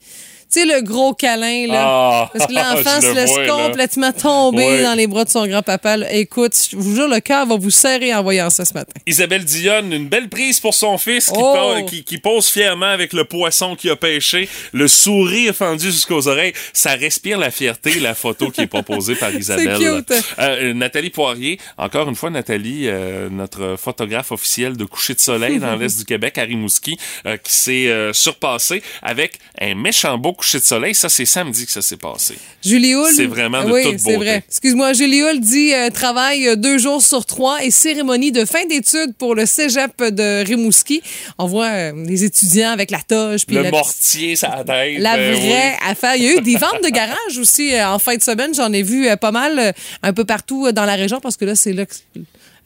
Sais, 0.51 0.65
le 0.65 0.81
gros 0.83 1.15
câlin, 1.15 1.67
là. 1.69 1.83
Ah, 1.87 2.31
Parce 2.33 2.47
que 2.47 2.53
l'enfant 2.55 3.01
se 3.01 3.07
le 3.09 3.13
laisse 3.15 3.31
vois, 3.31 3.45
là. 3.45 3.67
complètement 3.67 4.13
tomber 4.13 4.83
dans 4.83 4.95
les 4.95 5.07
bras 5.07 5.25
de 5.25 5.31
son 5.31 5.47
grand-papa. 5.47 5.97
Écoute, 6.11 6.53
je 6.71 6.77
vous 6.77 6.95
jure, 6.97 7.09
le 7.09 7.21
cœur 7.21 7.47
va 7.47 7.57
vous 7.57 7.71
serrer 7.71 8.15
en 8.15 8.23
voyant 8.23 8.51
ça 8.51 8.65
ce 8.65 8.75
matin. 8.75 8.93
Isabelle 9.07 9.45
Dionne, 9.45 9.93
une 9.93 10.09
belle 10.09 10.29
prise 10.29 10.61
pour 10.61 10.75
son 10.75 10.99
fils 10.99 11.27
qui, 11.27 11.33
Oh! 11.37 11.55
pa- 11.77 11.83
qui, 11.83 12.05
qui 12.05 12.19
pose 12.19 12.49
fièrement 12.49 12.87
avec 12.87 13.13
le 13.13 13.25
poisson 13.25 13.77
qu'il 13.77 13.91
a 13.91 13.97
pêché, 13.97 14.49
le 14.73 14.89
sourire 14.89 15.55
fendu 15.55 15.87
jusqu'aux 15.87 16.29
oreilles. 16.29 16.53
Ça 16.73 16.93
respire 16.95 17.39
la 17.39 17.51
fierté, 17.51 17.99
la 18.01 18.15
photo 18.15 18.51
qui 18.51 18.63
est 18.63 18.67
proposée 18.67 19.15
par 19.15 19.33
Isabelle. 19.35 19.79
cute. 19.79 20.13
Euh, 20.39 20.75
Nathalie 20.75 21.11
Poirier, 21.11 21.59
encore 21.79 22.09
une 22.09 22.15
fois, 22.17 22.31
Nathalie, 22.31 22.83
euh, 22.89 23.29
notre 23.31 23.77
photographe 23.79 24.33
officielle 24.33 24.77
de 24.77 24.85
coucher 24.85 25.15
de 25.15 25.21
soleil 25.21 25.59
dans 25.59 25.77
l'Est 25.77 25.99
du 25.99 26.05
Québec, 26.05 26.39
à 26.39 26.43
Rimouski, 26.43 26.99
euh, 27.27 27.37
qui 27.37 27.53
s'est 27.53 27.87
euh, 27.89 28.13
surpassée 28.13 28.83
avec 29.03 29.39
un 29.61 29.75
méchant 29.75 30.19
beau 30.19 30.33
coucher 30.41 30.59
de 30.59 30.65
soleil. 30.65 30.95
Ça, 30.95 31.09
c'est 31.11 31.27
samedi 31.27 31.67
que 31.67 31.73
ça 31.73 31.83
s'est 31.83 31.99
passé. 31.99 32.35
Julie 32.65 32.95
Hull. 32.95 33.13
C'est 33.15 33.27
vraiment 33.27 33.63
de 33.63 33.71
oui, 33.71 33.83
toute 33.83 33.99
c'est 33.99 34.05
beauté. 34.05 34.17
vrai. 34.17 34.45
Excuse-moi, 34.49 34.95
Julie 34.95 35.21
Hull 35.23 35.39
dit 35.41 35.75
euh, 35.75 35.91
travail 35.91 36.49
euh, 36.49 36.57
deux 36.57 36.79
jours 36.79 37.03
sur 37.03 37.27
trois 37.27 37.63
et 37.63 37.71
cérémonie 37.71 38.33
de 38.33 38.47
fin 38.47 38.65
d'études 38.65 39.15
pour 39.19 39.35
le 39.35 39.45
cégep 39.45 40.03
de 40.03 40.43
Rimouski. 40.47 41.03
On 41.39 41.47
voit 41.47 41.67
euh, 41.67 41.93
les 42.07 42.25
étudiants 42.25 42.71
avec 42.71 42.91
la 42.91 43.01
toge 43.01 43.45
puis 43.47 43.55
Le 43.57 43.63
la, 43.65 43.71
mortier, 43.71 44.35
ça 44.35 44.65
tête. 44.67 44.99
la 44.99 45.17
oui. 45.17 45.33
vraie 45.41 45.77
affaire. 45.87 46.17
Il 46.17 46.23
y 46.23 46.29
a 46.29 46.33
eu 46.39 46.41
des 46.41 46.57
ventes 46.57 46.83
de 46.83 46.89
garage 46.89 47.37
aussi 47.39 47.79
en 47.81 47.99
fin 47.99 48.17
de 48.17 48.23
semaine. 48.23 48.55
J'en 48.55 48.73
ai 48.73 48.83
vu 48.83 49.09
pas 49.21 49.33
mal 49.33 49.75
un 50.03 50.13
peu 50.15 50.25
partout 50.25 50.73
dans 50.73 50.87
la 50.87 50.95
région 50.95 51.21
parce 51.21 51.37
que 51.37 51.45
là, 51.45 51.55
c'est 51.55 51.75
là 51.75 51.85
que 51.85 51.93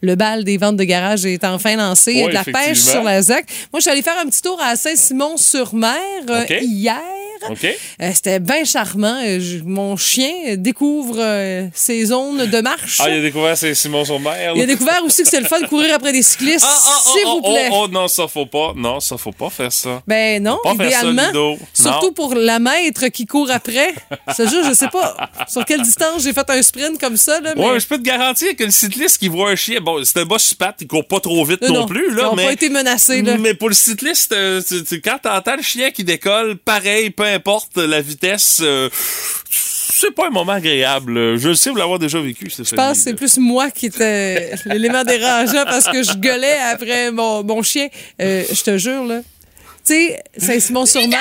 le 0.05 0.15
bal 0.15 0.43
des 0.43 0.57
ventes 0.57 0.77
de 0.77 0.83
garage 0.83 1.25
est 1.25 1.43
enfin 1.43 1.75
lancé. 1.75 2.11
Il 2.13 2.19
y 2.19 2.23
a 2.23 2.27
de 2.27 2.33
la 2.33 2.43
pêche 2.43 2.77
sur 2.79 3.03
la 3.03 3.21
ZEC. 3.21 3.45
Moi, 3.73 3.79
je 3.79 3.81
suis 3.81 3.89
allée 3.91 4.01
faire 4.01 4.17
un 4.23 4.27
petit 4.29 4.41
tour 4.41 4.59
à 4.61 4.75
Saint-Simon-sur-Mer 4.75 5.95
euh, 6.29 6.43
hier. 6.61 7.01
OK. 7.49 7.65
Euh, 8.01 8.11
C'était 8.13 8.39
bien 8.39 8.63
charmant. 8.63 9.19
Euh, 9.23 9.39
je- 9.39 9.61
mon 9.63 9.97
chien 9.97 10.55
découvre 10.55 11.17
euh, 11.19 11.67
ses 11.73 12.05
zones 12.05 12.45
de 12.45 12.61
marche. 12.61 12.99
Ah, 13.03 13.09
il 13.09 13.17
a 13.19 13.21
découvert 13.21 13.57
c'est 13.57 13.75
Simon 13.75 14.05
sur 14.05 14.19
mer. 14.19 14.53
Il 14.55 14.61
a 14.61 14.65
découvert 14.65 15.03
aussi 15.03 15.21
que 15.23 15.29
c'est 15.29 15.41
le 15.41 15.45
fun 15.45 15.59
de 15.59 15.67
courir 15.67 15.93
après 15.93 16.11
des 16.13 16.23
cyclistes, 16.23 16.65
Ah, 16.67 16.79
ah, 16.85 16.91
ah, 16.95 17.09
s'il 17.11 17.25
vous 17.27 17.41
plaît. 17.41 17.69
Oh, 17.71 17.81
oh, 17.83 17.87
non, 17.89 18.07
ça 18.07 18.27
faut 18.27 18.45
pas. 18.45 18.73
Non, 18.75 18.99
ça 18.99 19.17
faut 19.17 19.33
pas 19.33 19.49
faire 19.49 19.71
ça. 19.71 20.01
Ben 20.07 20.41
non, 20.41 20.57
Faut 20.63 20.75
pas 20.75 20.83
faire 20.89 21.01
ça, 21.01 21.07
idéalement. 21.11 21.57
Surtout 21.73 22.07
Non. 22.07 22.13
pour 22.13 22.35
la 22.35 22.59
maître 22.59 23.07
qui 23.09 23.25
court 23.25 23.51
après. 23.51 23.93
Ça 24.35 24.45
jure, 24.47 24.63
je 24.67 24.73
sais 24.73 24.87
pas 24.87 25.15
sur 25.47 25.65
quelle 25.65 25.81
distance 25.81 26.23
j'ai 26.23 26.33
fait 26.33 26.49
un 26.49 26.61
sprint 26.61 26.99
comme 26.99 27.17
ça. 27.17 27.41
Là, 27.41 27.53
mais 27.55 27.63
Ouais, 27.69 27.79
je 27.79 27.85
peux 27.85 27.97
te 27.97 28.03
garantir 28.03 28.55
que 28.55 28.63
le 28.63 28.71
cycliste 28.71 29.17
qui 29.17 29.27
voit 29.27 29.51
un 29.51 29.55
chien, 29.55 29.81
bon, 29.81 29.94
c'est 30.03 30.19
un 30.19 30.25
boss 30.25 30.53
pat, 30.53 30.75
il 30.81 30.87
court 30.87 31.07
pas 31.07 31.19
trop 31.19 31.43
vite 31.45 31.61
non, 31.61 31.73
non, 31.81 31.85
plus, 31.85 32.05
ils 32.09 32.15
là, 32.15 32.31
ont 32.31 32.35
mais. 32.35 32.45
pas 32.45 32.53
été 32.53 32.69
menacés, 32.69 33.21
là. 33.21 33.37
Mais 33.37 33.53
pour 33.53 33.69
le 33.69 33.75
cycliste, 33.75 34.31
euh, 34.33 34.61
tu- 34.67 34.83
tu- 34.83 35.01
quand 35.01 35.17
t'entends 35.21 35.55
le 35.55 35.61
chien 35.63 35.91
qui 35.91 36.03
décolle, 36.03 36.57
pareil, 36.57 37.09
peu 37.09 37.23
importe 37.23 37.77
la 37.77 38.01
vitesse, 38.01 38.59
euh, 38.61 38.89
c'est 39.49 40.11
pas 40.11 40.27
un 40.27 40.31
moment 40.31 40.51
agréable. 40.53 41.37
Je 41.37 41.49
le 41.49 41.55
sais, 41.55 41.69
vous 41.69 41.75
l'avoir 41.77 41.99
déjà 41.99 42.19
vécu, 42.19 42.49
je 42.49 42.75
pense 42.75 42.97
que 42.97 43.03
c'est 43.03 43.13
plus 43.13 43.37
moi 43.37 43.71
qui 43.71 43.87
était 43.87 44.53
l'élément 44.65 45.03
dérangeant 45.03 45.63
parce 45.65 45.85
que 45.85 46.03
je 46.03 46.13
gueulais 46.13 46.57
après 46.71 47.11
mon, 47.11 47.43
mon 47.43 47.61
chien. 47.63 47.87
Euh, 48.21 48.43
je 48.51 48.61
te 48.61 48.77
jure, 48.77 49.05
là. 49.05 49.21
Tu 49.87 49.93
sais, 49.93 50.23
Saint-Simon-sur-Mer. 50.37 51.19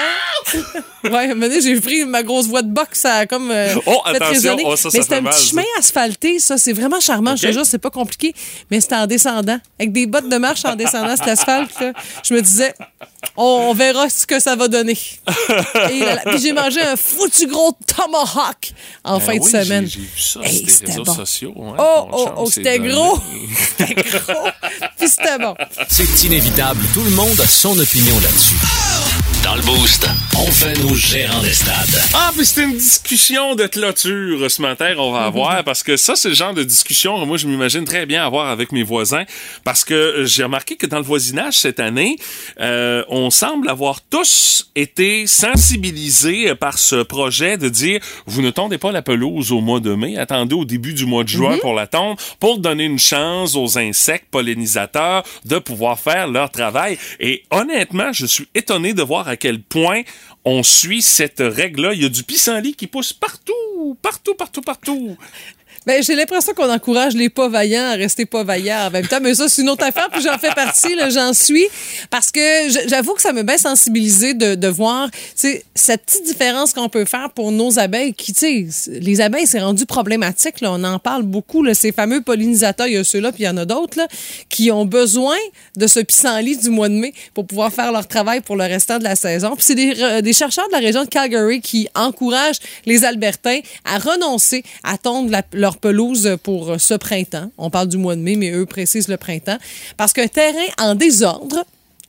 ouais, 1.04 1.30
à 1.30 1.60
j'ai 1.60 1.78
pris 1.80 2.04
ma 2.06 2.22
grosse 2.22 2.46
voix 2.46 2.62
de 2.62 2.70
boxe, 2.72 3.00
ça 3.00 3.16
a 3.16 3.26
comme. 3.26 3.50
euh, 3.50 3.74
Oh, 3.86 4.00
attention. 4.06 4.56
Oh, 4.64 4.74
ça, 4.76 4.90
ça 4.90 4.98
mais 4.98 5.04
c'est 5.04 5.14
un 5.14 5.20
mal, 5.20 5.32
petit 5.34 5.42
ça. 5.44 5.50
chemin 5.50 5.62
asphalté, 5.78 6.38
ça. 6.38 6.56
C'est 6.56 6.72
vraiment 6.72 6.98
charmant. 7.00 7.36
Je 7.36 7.46
te 7.48 7.52
jure, 7.52 7.66
c'est 7.66 7.78
pas 7.78 7.90
compliqué. 7.90 8.34
Mais 8.70 8.80
c'est 8.80 8.94
en 8.94 9.06
descendant. 9.06 9.58
Avec 9.78 9.92
des 9.92 10.06
bottes 10.06 10.28
de 10.30 10.36
marche 10.38 10.64
en 10.64 10.76
descendant 10.76 11.14
cet 11.16 11.28
asphalte, 11.28 11.78
là, 11.78 11.92
je 12.26 12.32
me 12.34 12.40
disais, 12.40 12.72
on, 13.36 13.68
on 13.70 13.74
verra 13.74 14.08
ce 14.08 14.26
que 14.26 14.38
ça 14.40 14.56
va 14.56 14.68
donner. 14.68 14.98
Et 15.90 16.00
là, 16.00 16.14
là, 16.16 16.22
puis 16.26 16.40
j'ai 16.40 16.52
mangé 16.52 16.80
un 16.80 16.96
foutu 16.96 17.46
gros 17.46 17.76
tomahawk 17.86 18.72
en 19.04 19.20
fin 19.20 19.34
de 19.34 19.38
Ben 19.38 19.44
oui, 19.44 19.50
semaine. 19.50 19.86
J'ai 19.86 20.00
vu 20.00 20.08
ça 20.18 20.40
Hey, 20.42 20.58
sur 20.58 20.70
c'était 20.70 20.84
les 20.86 20.90
réseaux 20.92 21.04
bon. 21.04 21.14
sociaux. 21.14 21.54
hein, 21.58 21.74
Oh, 21.78 22.08
oh, 22.12 22.28
oh, 22.38 22.50
c'était 22.50 22.78
gros. 22.78 23.18
C'était 23.78 23.94
gros. 23.94 24.48
Puis 24.98 25.08
c'était 25.08 25.38
bon. 25.38 25.54
C'est 25.88 26.24
inévitable, 26.24 26.80
tout 26.94 27.02
le 27.02 27.10
monde 27.10 27.40
a 27.40 27.46
son 27.46 27.78
opinion 27.78 28.14
là-dessus. 28.20 28.56
Dans 29.44 29.56
le 29.56 29.60
Boost, 29.60 30.08
on 30.38 30.46
fait 30.46 30.72
nos 30.82 30.94
gérants 30.94 31.42
des 31.42 31.52
stades. 31.52 32.00
Ah, 32.14 32.30
puis 32.34 32.46
c'est 32.46 32.62
une 32.62 32.78
discussion 32.78 33.54
de 33.54 33.66
clôture 33.66 34.50
ce 34.50 34.62
matin 34.62 34.94
qu'on 34.94 35.12
va 35.12 35.24
avoir 35.24 35.62
parce 35.64 35.82
que 35.82 35.98
ça, 35.98 36.16
c'est 36.16 36.30
le 36.30 36.34
genre 36.34 36.54
de 36.54 36.64
discussion 36.64 37.20
que 37.20 37.26
moi, 37.26 37.36
je 37.36 37.46
m'imagine 37.46 37.84
très 37.84 38.06
bien 38.06 38.24
avoir 38.24 38.48
avec 38.48 38.72
mes 38.72 38.82
voisins 38.82 39.24
parce 39.62 39.84
que 39.84 39.92
euh, 39.92 40.24
j'ai 40.24 40.44
remarqué 40.44 40.76
que 40.76 40.86
dans 40.86 40.96
le 40.96 41.04
voisinage 41.04 41.58
cette 41.58 41.78
année, 41.78 42.16
euh, 42.58 43.04
on 43.08 43.28
semble 43.28 43.68
avoir 43.68 44.00
tous 44.00 44.70
été 44.74 45.26
sensibilisés 45.26 46.54
par 46.54 46.78
ce 46.78 47.02
projet 47.02 47.58
de 47.58 47.68
dire 47.68 48.00
vous 48.26 48.40
ne 48.40 48.50
tondez 48.50 48.78
pas 48.78 48.92
la 48.92 49.02
pelouse 49.02 49.52
au 49.52 49.60
mois 49.60 49.80
de 49.80 49.94
mai, 49.94 50.16
attendez 50.16 50.54
au 50.54 50.64
début 50.64 50.94
du 50.94 51.04
mois 51.04 51.22
de 51.22 51.28
juin 51.28 51.58
pour 51.58 51.74
la 51.74 51.86
tondre 51.86 52.16
pour 52.40 52.58
donner 52.58 52.84
une 52.84 52.98
chance 52.98 53.56
aux 53.56 53.78
insectes 53.78 54.28
pollinisateurs 54.30 55.22
de 55.44 55.58
pouvoir 55.58 56.00
faire 56.00 56.28
leur 56.28 56.50
travail. 56.50 56.98
Et 57.20 57.44
honnêtement, 57.50 58.12
je 58.12 58.24
suis 58.24 58.48
étonné 58.54 58.94
de 58.94 59.02
voir 59.02 59.28
à 59.28 59.33
quel 59.36 59.62
point 59.62 60.02
on 60.44 60.62
suit 60.62 61.02
cette 61.02 61.40
règle-là. 61.40 61.94
Il 61.94 62.02
y 62.02 62.06
a 62.06 62.08
du 62.08 62.22
pissenlit 62.22 62.74
qui 62.74 62.86
pousse 62.86 63.12
partout, 63.12 63.98
partout, 64.02 64.34
partout, 64.34 64.60
partout. 64.60 65.16
Ben, 65.86 66.02
j'ai 66.02 66.14
l'impression 66.14 66.54
qu'on 66.54 66.70
encourage 66.70 67.14
les 67.14 67.28
pas 67.28 67.48
vaillants 67.48 67.84
à 67.90 67.92
rester 67.94 68.24
pas 68.24 68.42
vaillants 68.42 68.86
en 68.86 68.90
même 68.90 69.06
temps. 69.06 69.18
Mais 69.20 69.34
ça, 69.34 69.48
c'est 69.48 69.62
une 69.62 69.68
autre 69.68 69.84
affaire, 69.84 70.08
puis 70.10 70.22
j'en 70.22 70.38
fais 70.38 70.52
partie, 70.54 70.94
là, 70.94 71.10
j'en 71.10 71.32
suis. 71.34 71.66
Parce 72.10 72.30
que 72.30 72.40
j'avoue 72.88 73.12
que 73.14 73.20
ça 73.22 73.32
m'a 73.32 73.42
bien 73.42 73.58
sensibilisé 73.58 74.34
de, 74.34 74.54
de 74.54 74.68
voir, 74.68 75.08
cette 75.34 76.04
petite 76.06 76.24
différence 76.24 76.72
qu'on 76.72 76.88
peut 76.88 77.04
faire 77.04 77.30
pour 77.34 77.52
nos 77.52 77.78
abeilles 77.78 78.14
qui, 78.14 78.32
tu 78.32 78.70
sais, 78.70 78.90
les 79.00 79.20
abeilles, 79.20 79.46
c'est 79.46 79.60
rendu 79.60 79.84
problématique, 79.86 80.60
là. 80.60 80.72
On 80.72 80.82
en 80.84 80.98
parle 80.98 81.22
beaucoup, 81.22 81.62
là. 81.62 81.74
Ces 81.74 81.92
fameux 81.92 82.22
pollinisateurs, 82.22 82.86
il 82.86 82.94
y 82.94 82.96
a 82.96 83.04
ceux-là, 83.04 83.32
puis 83.32 83.42
il 83.42 83.46
y 83.46 83.48
en 83.48 83.56
a 83.56 83.64
d'autres, 83.64 83.98
là, 83.98 84.06
qui 84.48 84.70
ont 84.70 84.86
besoin 84.86 85.36
de 85.76 85.86
ce 85.86 86.00
pissenlit 86.00 86.56
du 86.56 86.70
mois 86.70 86.88
de 86.88 86.94
mai 86.94 87.12
pour 87.34 87.46
pouvoir 87.46 87.72
faire 87.72 87.92
leur 87.92 88.06
travail 88.08 88.40
pour 88.40 88.56
le 88.56 88.64
restant 88.64 88.98
de 88.98 89.04
la 89.04 89.16
saison. 89.16 89.54
Puis 89.54 89.64
c'est 89.66 89.74
des, 89.74 90.22
des 90.22 90.32
chercheurs 90.32 90.66
de 90.68 90.72
la 90.72 90.78
région 90.78 91.04
de 91.04 91.08
Calgary 91.08 91.60
qui 91.60 91.88
encouragent 91.94 92.60
les 92.86 93.04
Albertains 93.04 93.60
à 93.84 93.98
renoncer 93.98 94.62
à 94.82 94.96
tondre 94.98 95.30
la- 95.30 95.42
leur 95.52 95.73
pelouse 95.78 96.36
pour 96.42 96.70
euh, 96.72 96.78
ce 96.78 96.94
printemps. 96.94 97.50
On 97.58 97.70
parle 97.70 97.88
du 97.88 97.96
mois 97.96 98.16
de 98.16 98.20
mai, 98.20 98.36
mais 98.36 98.50
eux 98.52 98.66
précisent 98.66 99.08
le 99.08 99.16
printemps. 99.16 99.58
Parce 99.96 100.12
qu'un 100.12 100.28
terrain 100.28 100.66
en 100.78 100.94
désordre 100.94 101.64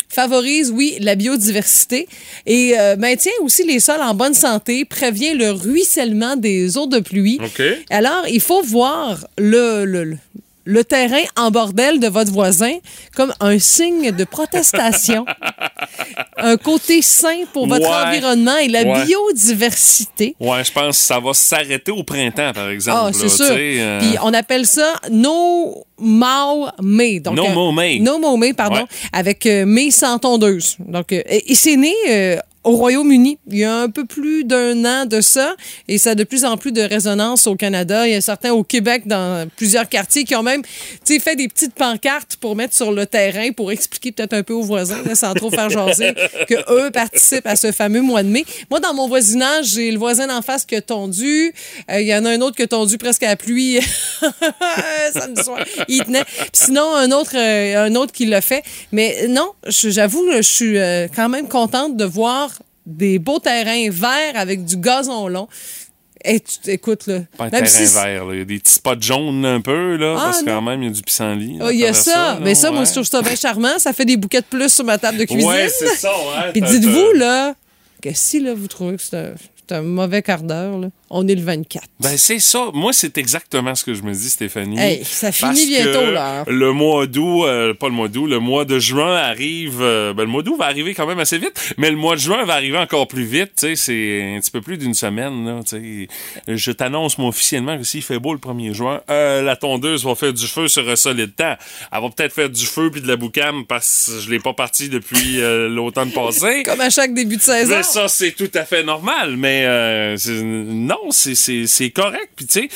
favorise, 0.08 0.72
oui, 0.72 0.96
la 1.02 1.16
biodiversité 1.16 2.08
et 2.46 2.74
euh, 2.80 2.96
maintient 2.96 3.34
aussi 3.42 3.66
les 3.66 3.80
sols 3.82 4.02
en 4.02 4.14
bonne 4.14 4.34
santé, 4.34 4.86
prévient 4.86 5.34
le 5.34 5.52
ruissellement 5.52 6.38
des 6.38 6.78
eaux 6.78 6.88
de 6.88 7.00
pluie. 7.00 7.38
OK. 7.44 7.62
Alors, 7.90 8.24
il 8.30 8.40
faut 8.40 8.62
voir 8.62 9.28
le, 9.38 9.84
le, 9.84 10.04
le- 10.06 10.18
le 10.66 10.84
terrain 10.84 11.22
en 11.38 11.52
bordel 11.52 12.00
de 12.00 12.08
votre 12.08 12.32
voisin 12.32 12.74
comme 13.16 13.32
un 13.40 13.58
signe 13.60 14.12
de 14.12 14.24
protestation, 14.24 15.26
un 16.38 16.58
côté 16.58 17.02
sain 17.02 17.44
pour 17.54 17.68
votre 17.68 17.88
Ouais. 17.88 18.08
environnement 18.08 18.58
et 18.58 18.68
la 18.68 18.82
Ouais. 18.84 19.06
biodiversité. 19.06 20.36
Ouais, 20.40 20.64
je 20.64 20.72
pense 20.72 20.98
que 21.00 21.04
ça 21.06 21.20
va 21.20 21.34
s'arrêter 21.34 21.92
au 21.92 22.04
printemps, 22.04 22.52
par 22.54 22.70
exemple. 22.70 23.00
Ah, 23.00 23.10
c'est 23.14 23.30
sûr. 23.30 23.46
euh, 23.50 24.00
Puis 24.00 24.16
on 24.24 24.34
appelle 24.34 24.66
ça 24.66 24.96
No 25.12 25.86
Mow 26.00 26.68
May. 26.82 27.20
Donc, 27.20 27.36
No 27.36 27.46
euh, 27.46 27.54
Mow 27.54 27.72
May. 27.72 28.00
No 28.00 28.18
Mow 28.20 28.36
May, 28.38 28.54
pardon, 28.54 28.82
Ouais. 28.82 28.86
avec 29.14 29.46
euh, 29.46 29.66
May 29.66 29.92
sans 29.92 30.18
tondeuse. 30.20 30.76
Donc, 30.80 31.12
euh, 31.14 31.22
et, 31.30 31.52
et 31.52 31.56
c'est 31.56 31.78
né 31.78 31.94
euh, 32.10 32.38
au 32.66 32.76
Royaume-Uni. 32.76 33.38
Il 33.48 33.58
y 33.60 33.64
a 33.64 33.78
un 33.78 33.90
peu 33.90 34.06
plus 34.06 34.44
d'un 34.44 34.84
an 34.86 35.06
de 35.06 35.22
ça, 35.22 35.56
et 35.88 35.98
ça 35.98 36.12
a 36.12 36.16
de 36.16 36.24
plus 36.24 36.44
en 36.44 36.58
plus 36.58 36.72
de 36.72 36.82
résonance 36.82 37.48
au 37.48 37.56
Canada. 37.56 38.08
Il 38.08 38.14
y 38.14 38.16
a 38.16 38.22
certains 38.22 38.52
au 38.52 38.64
Québec, 38.64 39.04
dans 39.06 39.48
plusieurs 39.56 39.88
quartiers, 39.88 40.24
qui 40.24 40.36
ont 40.36 40.44
même 40.44 40.64
tu 40.64 41.14
sais, 41.14 41.20
fait 41.20 41.36
des 41.36 41.48
petites 41.48 41.76
pancartes 41.76 42.36
pour 42.38 42.56
mettre 42.56 42.74
sur 42.74 42.92
le 42.92 43.06
terrain, 43.06 43.52
pour 43.52 43.72
expliquer 43.72 44.12
peut-être 44.12 44.34
un 44.34 44.44
peu 44.44 44.54
aux 44.54 44.64
voisins, 44.64 45.02
là, 45.06 45.16
sans 45.16 45.34
trop 45.34 45.52
faire 45.52 45.70
jaser, 45.70 46.14
que 46.48 46.56
eux 46.74 46.92
participent 46.92 47.46
à 47.48 47.56
ce 47.56 47.72
fameux 47.72 48.02
mois 48.02 48.24
de 48.24 48.30
mai. 48.30 48.46
Moi, 48.70 48.80
dans 48.80 48.94
mon 48.94 49.08
voisinage, 49.08 49.68
j'ai 49.68 49.92
le 49.92 50.00
voisin 50.00 50.28
d'en 50.28 50.42
face 50.42 50.66
qui 50.66 50.76
a 50.76 50.82
tondu. 50.82 51.54
Euh, 51.92 52.02
Il 52.02 52.08
y 52.08 52.16
en 52.16 52.26
a 52.26 52.32
un 52.32 52.42
autre 52.42 52.56
qui 52.56 52.64
a 52.64 52.68
tondu 52.68 52.98
presque 52.98 53.24
à 53.24 53.28
la 53.28 53.36
pluie 53.36 53.80
samedi 55.14 55.44
soir. 55.44 55.64
Il 55.88 56.04
tenait. 56.04 56.24
Puis 56.24 56.50
sinon, 56.54 56.96
un 56.96 57.12
autre, 57.12 57.36
euh, 57.36 57.86
un 57.86 57.96
autre 57.96 58.12
qui 58.12 58.26
l'a 58.26 58.42
fait. 58.42 58.64
Mais 58.92 59.28
non, 59.30 59.52
j'avoue, 59.68 60.26
je 60.32 60.42
suis 60.42 60.78
euh, 60.78 61.08
quand 61.16 61.30
même 61.30 61.48
contente 61.48 61.96
de 61.96 62.06
voir 62.06 62.55
des 62.86 63.20
beaux 63.20 63.40
terrains 63.40 63.90
verts 63.90 64.36
avec 64.36 64.64
du 64.66 64.78
gazon 64.78 65.28
long. 65.28 65.48
Et 66.28 66.40
tu 66.40 66.72
écoute, 66.72 67.06
là. 67.06 67.20
Pas 67.38 67.46
un 67.46 67.50
même 67.50 67.64
terrain 67.66 67.86
si- 67.86 67.94
vert, 67.94 68.26
là. 68.26 68.34
Il 68.34 68.40
y 68.40 68.42
a 68.42 68.46
des 68.46 68.58
petits 68.58 68.74
spots 68.74 69.00
jaunes 69.00 69.46
un 69.46 69.62
peu, 69.62 69.96
là, 69.96 70.16
Ah, 70.18 70.22
parce 70.26 70.42
que 70.42 70.46
quand 70.46 70.62
même, 70.62 70.82
il 70.82 70.88
y 70.88 70.90
a 70.90 70.94
du 70.94 71.02
pissenlit. 71.04 71.60
Ah, 71.62 71.72
Il 71.72 71.78
y 71.80 71.86
a 71.86 71.94
ça. 71.94 72.12
là, 72.34 72.40
mais 72.42 72.56
ça, 72.56 72.72
moi, 72.72 72.84
je 72.86 72.92
trouve 72.92 73.04
ça 73.04 73.22
bien 73.22 73.36
charmant. 73.36 73.78
Ça 73.78 73.94
fait 73.94 74.06
des 74.06 74.18
bouquets 74.18 74.42
de 74.42 74.46
plus 74.46 74.74
sur 74.74 74.84
ma 74.86 74.98
table 74.98 75.20
de 75.20 75.26
cuisine. 75.26 75.48
Ouais, 75.48 75.70
c'est 75.70 75.88
ça, 75.96 76.10
ouais. 76.12 76.52
Puis 76.54 76.62
dites-vous, 76.62 77.12
là, 77.16 77.54
que 78.02 78.10
si 78.14 78.40
là, 78.40 78.56
vous 78.56 78.68
trouvez 78.68 78.96
que 78.96 79.04
c'est 79.04 79.16
un, 79.18 79.34
c'est 79.68 79.76
un 79.76 79.82
mauvais 79.84 80.24
quart 80.24 80.42
d'heure. 80.42 80.80
là. 80.80 80.88
On 81.10 81.28
est 81.28 81.36
le 81.36 81.42
24. 81.44 81.84
Ben, 82.00 82.18
c'est 82.18 82.40
ça. 82.40 82.70
Moi, 82.74 82.92
c'est 82.92 83.18
exactement 83.18 83.76
ce 83.76 83.84
que 83.84 83.94
je 83.94 84.02
me 84.02 84.12
dis, 84.14 84.30
Stéphanie. 84.30 84.80
Hey, 84.80 85.04
ça 85.06 85.32
finit 85.32 85.68
bientôt, 85.68 86.10
là. 86.12 86.44
Le 86.48 86.72
mois 86.72 87.06
d'août, 87.06 87.44
euh, 87.46 87.74
pas 87.74 87.88
le 87.88 87.94
mois 87.94 88.08
d'août, 88.08 88.26
le 88.28 88.40
mois 88.40 88.66
de 88.66 88.80
juin 88.80 89.16
arrive. 89.16 89.80
euh, 89.82 90.14
ben, 90.14 90.24
le 90.24 90.30
mois 90.30 90.42
d'août 90.42 90.56
va 90.58 90.66
arriver 90.66 90.94
quand 90.96 91.06
même 91.06 91.20
assez 91.20 91.38
vite, 91.38 91.74
mais 91.78 91.92
le 91.92 91.98
mois 91.98 92.16
de 92.16 92.22
juin 92.22 92.44
va 92.46 92.54
arriver 92.56 92.78
encore 92.80 93.08
plus 93.08 93.24
vite. 93.26 93.66
C'est 93.76 94.34
un 94.36 94.40
petit 94.40 94.52
peu 94.52 94.62
plus 94.62 94.78
d'une 94.78 94.94
semaine. 94.96 95.46
Là, 95.46 95.60
je 96.48 96.72
t'annonce, 96.72 97.18
moi, 97.18 97.30
officiellement, 97.30 97.78
que 97.78 97.84
s'il 97.84 98.02
fait 98.02 98.20
beau 98.20 98.34
le 98.34 98.40
1er 98.40 98.74
juin, 98.74 99.02
euh, 99.10 99.42
la 99.42 99.56
tondeuse 99.56 100.04
va 100.06 100.16
faire 100.16 100.34
du 100.34 100.48
feu 100.48 100.68
sur 100.68 100.88
un 100.90 100.96
solide 100.96 101.36
temps. 101.36 101.56
Elle 101.92 102.02
va 102.02 102.10
peut-être 102.10 102.34
faire 102.34 102.50
du 102.50 102.66
feu 102.66 102.90
puis 102.92 103.02
de 103.02 103.08
la 103.08 103.16
boucane 103.16 103.66
parce 103.68 104.12
que 104.12 104.20
je 104.22 104.30
l'ai 104.32 104.40
pas 104.40 104.54
parti 104.54 104.90
depuis 104.90 105.40
euh, 105.42 105.70
l'automne 105.70 106.12
passé. 106.12 106.64
Comme 106.66 106.82
à 106.82 106.90
chaque 106.90 107.14
début 107.14 107.38
de 107.38 107.42
saison. 107.42 107.76
Mais 107.78 107.84
ça, 107.84 108.08
c'est 108.08 108.32
tout 108.32 108.52
à 108.56 108.66
fait 108.66 108.84
normal. 108.84 109.36
Mais 109.38 109.66
euh, 109.66 110.18
c'est- 110.18 110.42
non, 110.42 111.05
c'est- 111.12 111.90
correct. 111.92 112.30
Puis 112.36 112.46
tu 112.48 112.62
sais, 112.62 112.70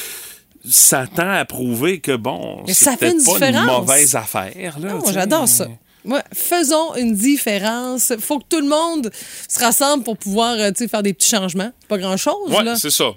ça 0.70 1.06
tend 1.08 1.30
à 1.30 1.46
prouver 1.46 2.00
que 2.00 2.16
bon, 2.16 2.64
c'est 2.68 2.74
ça 2.74 2.92
fait 2.92 2.98
peut-être 3.12 3.18
une 3.18 3.24
pas 3.24 3.32
une 3.32 3.54
différence. 3.54 3.80
mauvaise 3.80 4.16
affaire. 4.16 4.80
Là, 4.80 4.94
Non, 4.94 5.04
j'adore 5.12 5.48
ça. 5.48 5.68
Ouais, 6.06 6.22
faisons 6.34 6.96
une 6.96 7.14
différence. 7.14 8.14
Faut 8.20 8.40
que 8.40 8.46
tout 8.50 8.62
le 8.62 8.68
monde 8.70 9.12
se 9.50 9.60
rassemble 9.60 10.04
pour 10.04 10.18
pouvoir 10.18 10.56
euh, 10.58 10.70
tu 10.72 10.78
sais, 10.80 10.88
faire 10.88 11.04
des 11.04 11.14
petits 11.14 11.30
changements. 11.30 11.72
Pas 11.88 11.98
grand-chose, 11.98 12.52
là. 12.64 12.76
c'est 12.78 12.90
ça. 12.90 13.12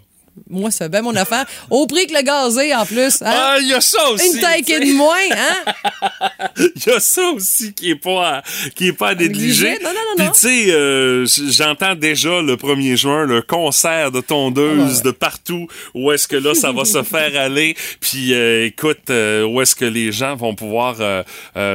Moi, 0.49 0.71
fait 0.71 0.89
bien 0.89 1.03
mon 1.03 1.15
affaire. 1.17 1.45
Au 1.71 1.87
prix 1.87 2.07
que 2.07 2.15
le 2.15 2.23
gazé, 2.23 2.75
en 2.75 2.85
plus. 2.87 3.21
hein? 3.23 3.27
Ah, 3.35 3.57
il 3.61 3.69
y 3.69 3.75
a 3.75 3.81
ça 3.81 4.11
aussi. 4.11 4.35
Une 4.35 4.41
taille 4.41 4.63
tu 4.65 4.73
sais. 4.73 4.81
de 4.81 4.93
moins, 4.93 5.17
hein? 5.31 5.73
Il 6.59 6.83
y 6.87 6.91
a 6.91 7.01
ça 7.01 7.23
aussi 7.31 7.73
qui 7.75 7.91
est 7.91 7.97
pas 7.97 8.37
à, 8.39 8.43
qui 8.75 8.89
est 8.89 8.93
pas 8.93 9.09
à 9.11 9.15
négliger. 9.15 9.79
Non, 9.83 9.91
non, 9.91 10.25
non, 10.25 10.25
Puis 10.25 10.33
tu 10.35 10.41
sais, 10.67 10.73
euh, 10.73 11.27
j'entends 11.51 11.95
déjà 11.95 12.41
le 12.43 12.57
1er 12.57 12.97
juin 12.97 13.25
le 13.25 13.43
concert 13.43 14.11
de 14.11 14.21
tondeuses 14.21 14.79
Ah, 14.81 14.97
ouais. 14.97 15.03
de 15.05 15.11
partout 15.11 15.67
où 15.95 16.13
est-ce 16.13 16.27
que 16.29 16.37
là 16.37 16.55
ça 16.55 16.73
va 16.73 16.85
se 16.85 17.03
faire 17.03 17.33
aller. 17.41 17.77
Puis 18.01 18.33
euh, 18.35 18.67
écoute, 18.67 19.11
euh, 19.11 19.45
où 19.45 19.61
est-ce 19.61 19.75
que 19.75 19.85
les 19.85 20.13
gens 20.13 20.35
vont 20.35 20.55
pouvoir 20.55 20.97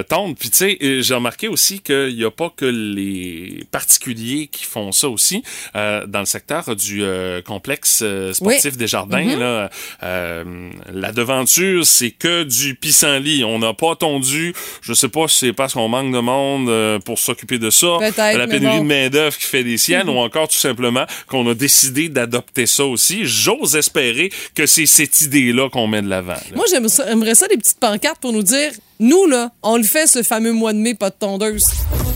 tondre. 0.09 0.35
Puis 0.37 0.49
tu 0.49 0.57
sais, 0.57 0.77
j'ai 1.01 1.13
remarqué 1.13 1.47
aussi 1.47 1.79
qu'il 1.79 2.13
y 2.17 2.25
a 2.25 2.31
pas 2.31 2.51
que 2.55 2.65
les 2.65 3.63
particuliers 3.71 4.47
qui 4.51 4.65
font 4.65 4.91
ça 4.91 5.09
aussi 5.09 5.43
dans 5.73 6.19
le 6.19 6.25
secteur 6.25 6.75
du 6.75 7.03
complexe 7.45 7.99
euh, 8.03 8.33
sportif 8.49 8.77
des 8.77 8.87
jardins. 8.87 9.23
Mm-hmm. 9.23 9.39
là, 9.39 9.69
euh, 10.03 10.69
la 10.91 11.11
devanture, 11.11 11.85
c'est 11.85 12.11
que 12.11 12.43
du 12.43 12.75
pissenlit. 12.75 13.43
On 13.43 13.59
n'a 13.59 13.73
pas 13.73 13.95
tondu. 13.95 14.53
Je 14.81 14.93
sais 14.93 15.09
pas 15.09 15.27
si 15.27 15.39
c'est 15.39 15.53
parce 15.53 15.73
qu'on 15.73 15.87
manque 15.87 16.13
de 16.13 16.19
monde 16.19 16.69
euh, 16.69 16.99
pour 16.99 17.19
s'occuper 17.19 17.59
de 17.59 17.69
ça. 17.69 17.97
La 18.17 18.47
pénurie 18.47 18.77
bon. 18.77 18.83
de 18.83 18.87
main-d'œuvre 18.87 19.37
qui 19.37 19.45
fait 19.45 19.63
des 19.63 19.77
siennes, 19.77 20.09
ou 20.09 20.17
encore 20.17 20.47
tout 20.47 20.55
simplement 20.55 21.05
qu'on 21.27 21.49
a 21.49 21.53
décidé 21.53 22.09
d'adopter 22.09 22.65
ça 22.65 22.85
aussi. 22.85 23.21
J'ose 23.25 23.75
espérer 23.75 24.31
que 24.55 24.65
c'est 24.65 24.85
cette 24.85 25.21
idée-là 25.21 25.69
qu'on 25.69 25.87
met 25.87 26.01
de 26.01 26.09
l'avant. 26.09 26.35
Moi, 26.55 26.65
j'aimerais 26.69 27.35
ça 27.35 27.47
des 27.47 27.57
petites 27.57 27.79
pancartes 27.79 28.19
pour 28.19 28.33
nous 28.33 28.43
dire 28.43 28.71
nous, 28.99 29.27
là, 29.27 29.51
on 29.63 29.77
le 29.77 29.83
fait 29.83 30.07
ce 30.07 30.23
fameux 30.23 30.53
mois 30.53 30.73
de 30.73 30.79
mai, 30.79 30.95
pas 30.95 31.09
de 31.09 31.15
tondeuse. 31.15 31.65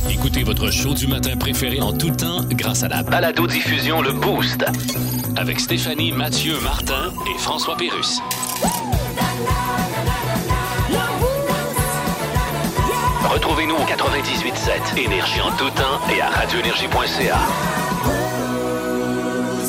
Écoutez 0.09 0.43
votre 0.43 0.71
show 0.71 0.93
du 0.93 1.07
matin 1.07 1.35
préféré 1.37 1.79
en 1.81 1.93
tout 1.93 2.09
temps 2.11 2.41
grâce 2.51 2.83
à 2.83 2.87
la 2.87 3.03
Balado-diffusion 3.03 4.01
Le 4.01 4.13
Boost. 4.13 4.65
avec 5.37 5.59
Stéphanie, 5.59 6.11
Mathieu, 6.11 6.59
Martin 6.61 7.11
et 7.33 7.37
François 7.39 7.77
Pérus. 7.77 8.19
Retrouvez-nous 13.29 13.75
au 13.75 13.85
98.7 13.85 14.99
Énergie 14.99 15.41
en 15.41 15.51
tout 15.55 15.69
temps 15.69 15.99
et 16.15 16.21
à 16.21 16.29
radioénergie.ca. 16.29 17.37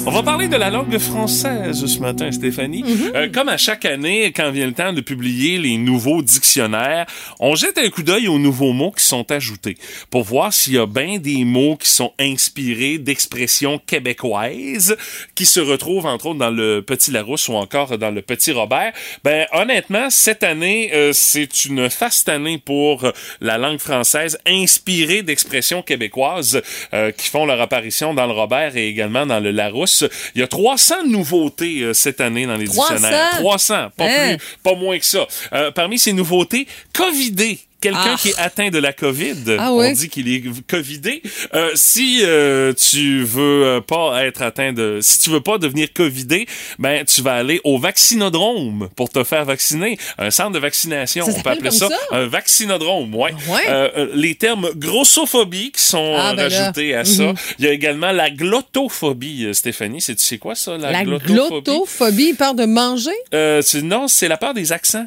On 0.05 0.11
va 0.11 0.25
parler 0.25 0.49
de 0.49 0.57
la 0.57 0.69
langue 0.69 0.99
française 0.99 1.87
ce 1.87 1.99
matin, 2.01 2.33
Stéphanie. 2.33 2.85
Euh, 3.15 3.29
comme 3.33 3.49
à 3.49 3.57
chaque 3.57 3.85
année, 3.85 4.33
quand 4.35 4.51
vient 4.51 4.67
le 4.67 4.73
temps 4.73 4.93
de 4.93 5.01
publier 5.01 5.59
les 5.59 5.77
nouveaux 5.77 6.23
dictionnaires, 6.23 7.07
on 7.39 7.55
jette 7.55 7.79
un 7.79 7.89
coup 7.89 8.03
d'œil 8.03 8.27
aux 8.27 8.39
nouveaux 8.39 8.73
mots 8.73 8.91
qui 8.91 9.05
sont 9.05 9.31
ajoutés 9.31 9.77
pour 10.11 10.25
voir 10.25 10.53
s'il 10.53 10.73
y 10.73 10.79
a 10.79 10.87
bien 10.87 11.19
des 11.19 11.45
mots 11.45 11.77
qui 11.77 11.89
sont 11.89 12.13
inspirés 12.19 12.99
d'expressions 12.99 13.79
québécoises 13.79 14.97
qui 15.37 15.47
se 15.47 15.61
retrouvent 15.61 16.07
entre 16.07 16.27
autres 16.27 16.39
dans 16.39 16.51
le 16.51 16.83
Petit 16.83 17.13
Larousse 17.13 17.49
ou 17.49 17.55
encore 17.55 17.97
dans 17.97 18.11
le 18.11 18.23
Petit 18.23 18.51
Robert. 18.51 18.93
Ben 19.23 19.47
honnêtement, 19.53 20.11
cette 20.11 20.43
année, 20.43 20.91
euh, 20.95 21.13
c'est 21.13 21.65
une 21.65 21.89
faste 21.89 22.29
année 22.29 22.59
pour 22.59 23.05
euh, 23.05 23.13
la 23.41 23.57
langue 23.57 23.79
française 23.79 24.39
inspirée 24.47 25.23
d'expressions 25.23 25.83
québécoises 25.83 26.61
euh, 26.93 27.13
qui 27.13 27.29
font 27.29 27.47
leur 27.47 27.61
apparition 27.61 28.15
dans 28.15 28.27
le 28.27 28.33
Robert 28.33 28.77
et 28.77 28.89
également 28.89 29.27
dans 29.27 29.39
le 29.39 29.53
Larousse. 29.53 29.92
Il 30.35 30.41
y 30.41 30.43
a 30.43 30.49
300 30.49 31.07
nouveautés 31.07 31.81
euh, 31.83 31.93
cette 31.93 32.21
année 32.21 32.47
dans 32.47 32.57
les 32.57 32.67
300? 32.67 32.95
dictionnaires. 32.95 33.31
300, 33.39 33.89
pas 33.97 34.05
Hein? 34.07 34.37
plus, 34.37 34.47
pas 34.63 34.75
moins 34.75 34.99
que 34.99 35.05
ça. 35.05 35.27
Euh, 35.53 35.71
parmi 35.71 35.99
ces 35.99 36.13
nouveautés, 36.13 36.67
Covidé. 36.93 37.59
Quelqu'un 37.83 38.15
Ah. 38.15 38.17
qui 38.19 38.29
est 38.31 38.39
atteint 38.39 38.71
de 38.71 38.79
la 38.79 38.93
COVID, 38.95 39.57
Ah 39.59 39.73
on 39.73 39.81
oui? 39.81 39.93
dit 39.93 40.09
qu'il 40.09 40.33
est 40.33 40.43
covidé. 40.67 41.21
Euh, 41.53 41.71
si 41.75 42.21
euh, 42.23 42.73
tu 42.73 43.25
veux 43.25 43.65
euh, 43.67 43.81
pas 43.81 44.25
être 44.25 44.41
atteint 44.41 44.73
de, 44.73 45.01
si 45.03 45.19
tu 45.19 45.31
veux 45.31 45.41
pas 45.43 45.59
devenir 45.59 45.93
covidé, 45.93 46.47
ben 46.79 47.05
tu 47.05 47.21
vas 47.23 47.35
aller 47.35 47.61
au 47.65 47.79
vaccinodrome 47.79 48.89
pour 48.97 49.11
te 49.11 49.25
faire 49.25 49.45
vacciner, 49.45 49.99
un 50.17 50.31
centre 50.31 50.53
de 50.53 50.59
vaccination. 50.59 51.27
Ça 51.27 51.33
on 51.37 51.43
peut 51.43 51.51
appeler 51.51 51.71
ça, 51.73 51.89
ça? 51.89 51.99
un 52.13 52.27
vaccinodrome. 52.27 53.15
Ouais. 53.15 53.33
Ouais? 53.49 53.61
Euh, 53.69 53.89
euh, 53.97 54.09
les 54.15 54.35
termes 54.37 54.71
grossophobie 54.77 55.73
qui 55.73 55.83
sont 55.83 56.15
Ah, 56.17 56.35
ben 56.35 56.49
là. 56.49 56.59
rajoutés 56.59 56.95
à 56.95 57.05
ça. 57.05 57.35
Il 57.59 57.65
y 57.65 57.69
a 57.69 57.73
également 57.73 58.13
la 58.13 58.31
glottophobie, 58.31 59.47
euh, 59.47 59.53
Stéphanie. 59.53 60.01
C'est 60.01 60.15
tu 60.15 60.23
sais 60.23 60.39
quoi 60.39 60.55
ça, 60.55 60.77
la, 60.79 60.93
La 60.93 61.05
glottophobie? 61.05 61.33
glottophobie, 61.35 62.35
parle 62.35 62.57
de 62.57 62.65
manger? 62.67 63.11
Euh, 63.35 63.61
non, 63.83 64.07
c'est 64.09 64.29
la 64.29 64.37
peur 64.37 64.55
des 64.55 64.73
accents. 64.73 65.07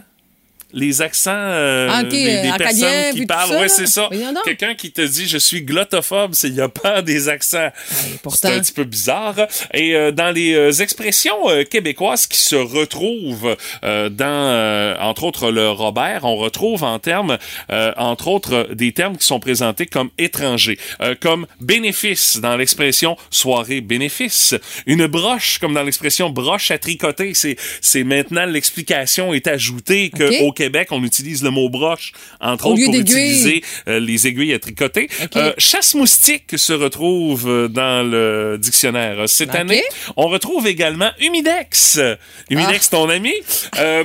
Les 0.74 1.02
accents 1.02 1.32
euh, 1.34 1.90
Ah, 1.92 2.04
des, 2.04 2.10
des 2.10 2.50
acadien, 2.50 2.88
personnes 2.88 3.16
qui 3.16 3.26
parlent. 3.26 3.50
ça, 3.50 3.56
ouais, 3.56 3.62
là. 3.64 3.70
c'est 3.70 3.86
ça. 3.88 4.08
Voyons 4.12 4.34
donc. 4.34 4.44
Quelqu'un 4.44 4.76
qui 4.76 4.92
te 4.92 5.02
dit 5.02 5.28
je 5.28 5.38
suis 5.38 5.62
glottophobe, 5.62 6.32
c'est 6.34 6.50
il 6.50 6.60
a 6.62 6.70
peur 6.70 7.04
des 7.04 7.30
accents. 7.30 7.70
C'est 8.30 8.46
un 8.48 8.60
petit 8.60 8.74
peu 8.74 8.84
bizarre. 8.84 9.36
Et 9.74 9.96
euh, 9.96 10.12
dans 10.12 10.32
les 10.32 10.54
euh, 10.54 10.72
expressions 10.72 11.50
euh, 11.50 11.64
québécoises 11.64 12.28
qui 12.28 12.40
se 12.40 12.56
retrouvent 12.56 13.56
euh, 13.84 14.10
dans, 14.10 14.26
euh, 14.26 14.96
entre 15.00 15.24
autres, 15.24 15.52
le 15.52 15.70
Robert, 15.70 16.22
on 16.24 16.36
retrouve 16.36 16.84
en 16.84 17.00
termes, 17.00 17.38
euh, 17.72 17.92
entre 17.98 18.28
autres, 18.28 18.70
des 18.74 18.92
termes 18.92 19.18
qui 19.18 19.26
sont 19.26 19.40
présentés 19.40 19.86
comme 19.86 20.10
étrangers, 20.18 20.78
euh, 21.02 21.16
comme 21.20 21.48
bénéfice 21.62 22.38
dans 22.38 22.56
l'expression 22.58 23.18
soirée 23.30 23.82
bénéfice, 23.82 24.56
une 24.86 25.08
broche 25.08 25.60
comme 25.60 25.74
dans 25.74 25.84
l'expression 25.84 26.30
broche 26.30 26.72
à 26.72 26.78
tricoter. 26.78 27.34
C'est 27.34 27.56
c'est 27.82 28.04
maintenant 28.04 28.46
l'explication 28.46 29.34
est 29.34 29.48
ajoutée 29.48 30.10
que 30.10 30.42
au 30.44 30.52
Québec 30.56 30.88
on 30.92 31.04
utilise 31.04 31.44
le 31.44 31.52
mot 31.52 31.70
broche 31.70 32.14
entre 32.42 32.68
Au 32.68 32.74
autres 32.74 32.86
pour 32.86 32.96
utiliser 32.96 33.64
euh, 33.88 34.00
les 34.00 34.28
aiguilles 34.28 34.54
à 34.54 34.60
tricoter. 34.60 35.08
Euh, 35.36 35.54
chasse 35.58 35.94
moustique 35.94 36.58
se 36.58 36.74
retrouve 36.74 37.48
euh, 37.48 37.68
dans 37.68 38.10
le 38.10 38.58
dictionnaire 38.60 39.28
cette 39.30 39.54
année. 39.54 39.84
On 40.18 40.28
retrouve 40.28 40.66
également 40.68 41.12
humidex. 41.20 42.00
Humidex, 42.50 42.90
Ah. 42.92 42.96
ton 42.98 43.10
ami. 43.10 43.34
Euh, 43.78 44.04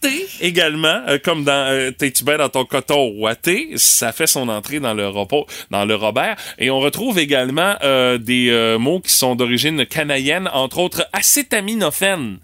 également, 0.40 1.02
comme 1.24 1.44
dans 1.44 1.92
T'es-tu 1.96 2.24
bien 2.24 2.38
dans 2.38 2.48
ton 2.48 2.64
coton? 2.64 3.12
Ouaté, 3.16 3.70
ça 3.76 4.12
fait 4.12 4.26
son 4.26 4.48
entrée 4.48 4.80
dans 4.80 4.94
le 4.94 5.08
repos, 5.08 5.46
dans 5.70 5.84
le 5.84 5.94
Robert. 5.94 6.36
Et 6.58 6.70
on 6.70 6.80
retrouve 6.80 7.18
également 7.18 7.74
des 8.20 8.76
mots 8.78 9.00
qui 9.00 9.12
sont 9.12 9.34
d'origine 9.34 9.86
canadienne, 9.86 10.48
entre 10.52 10.78
autres 10.78 11.06
acétaminophène. 11.12 12.38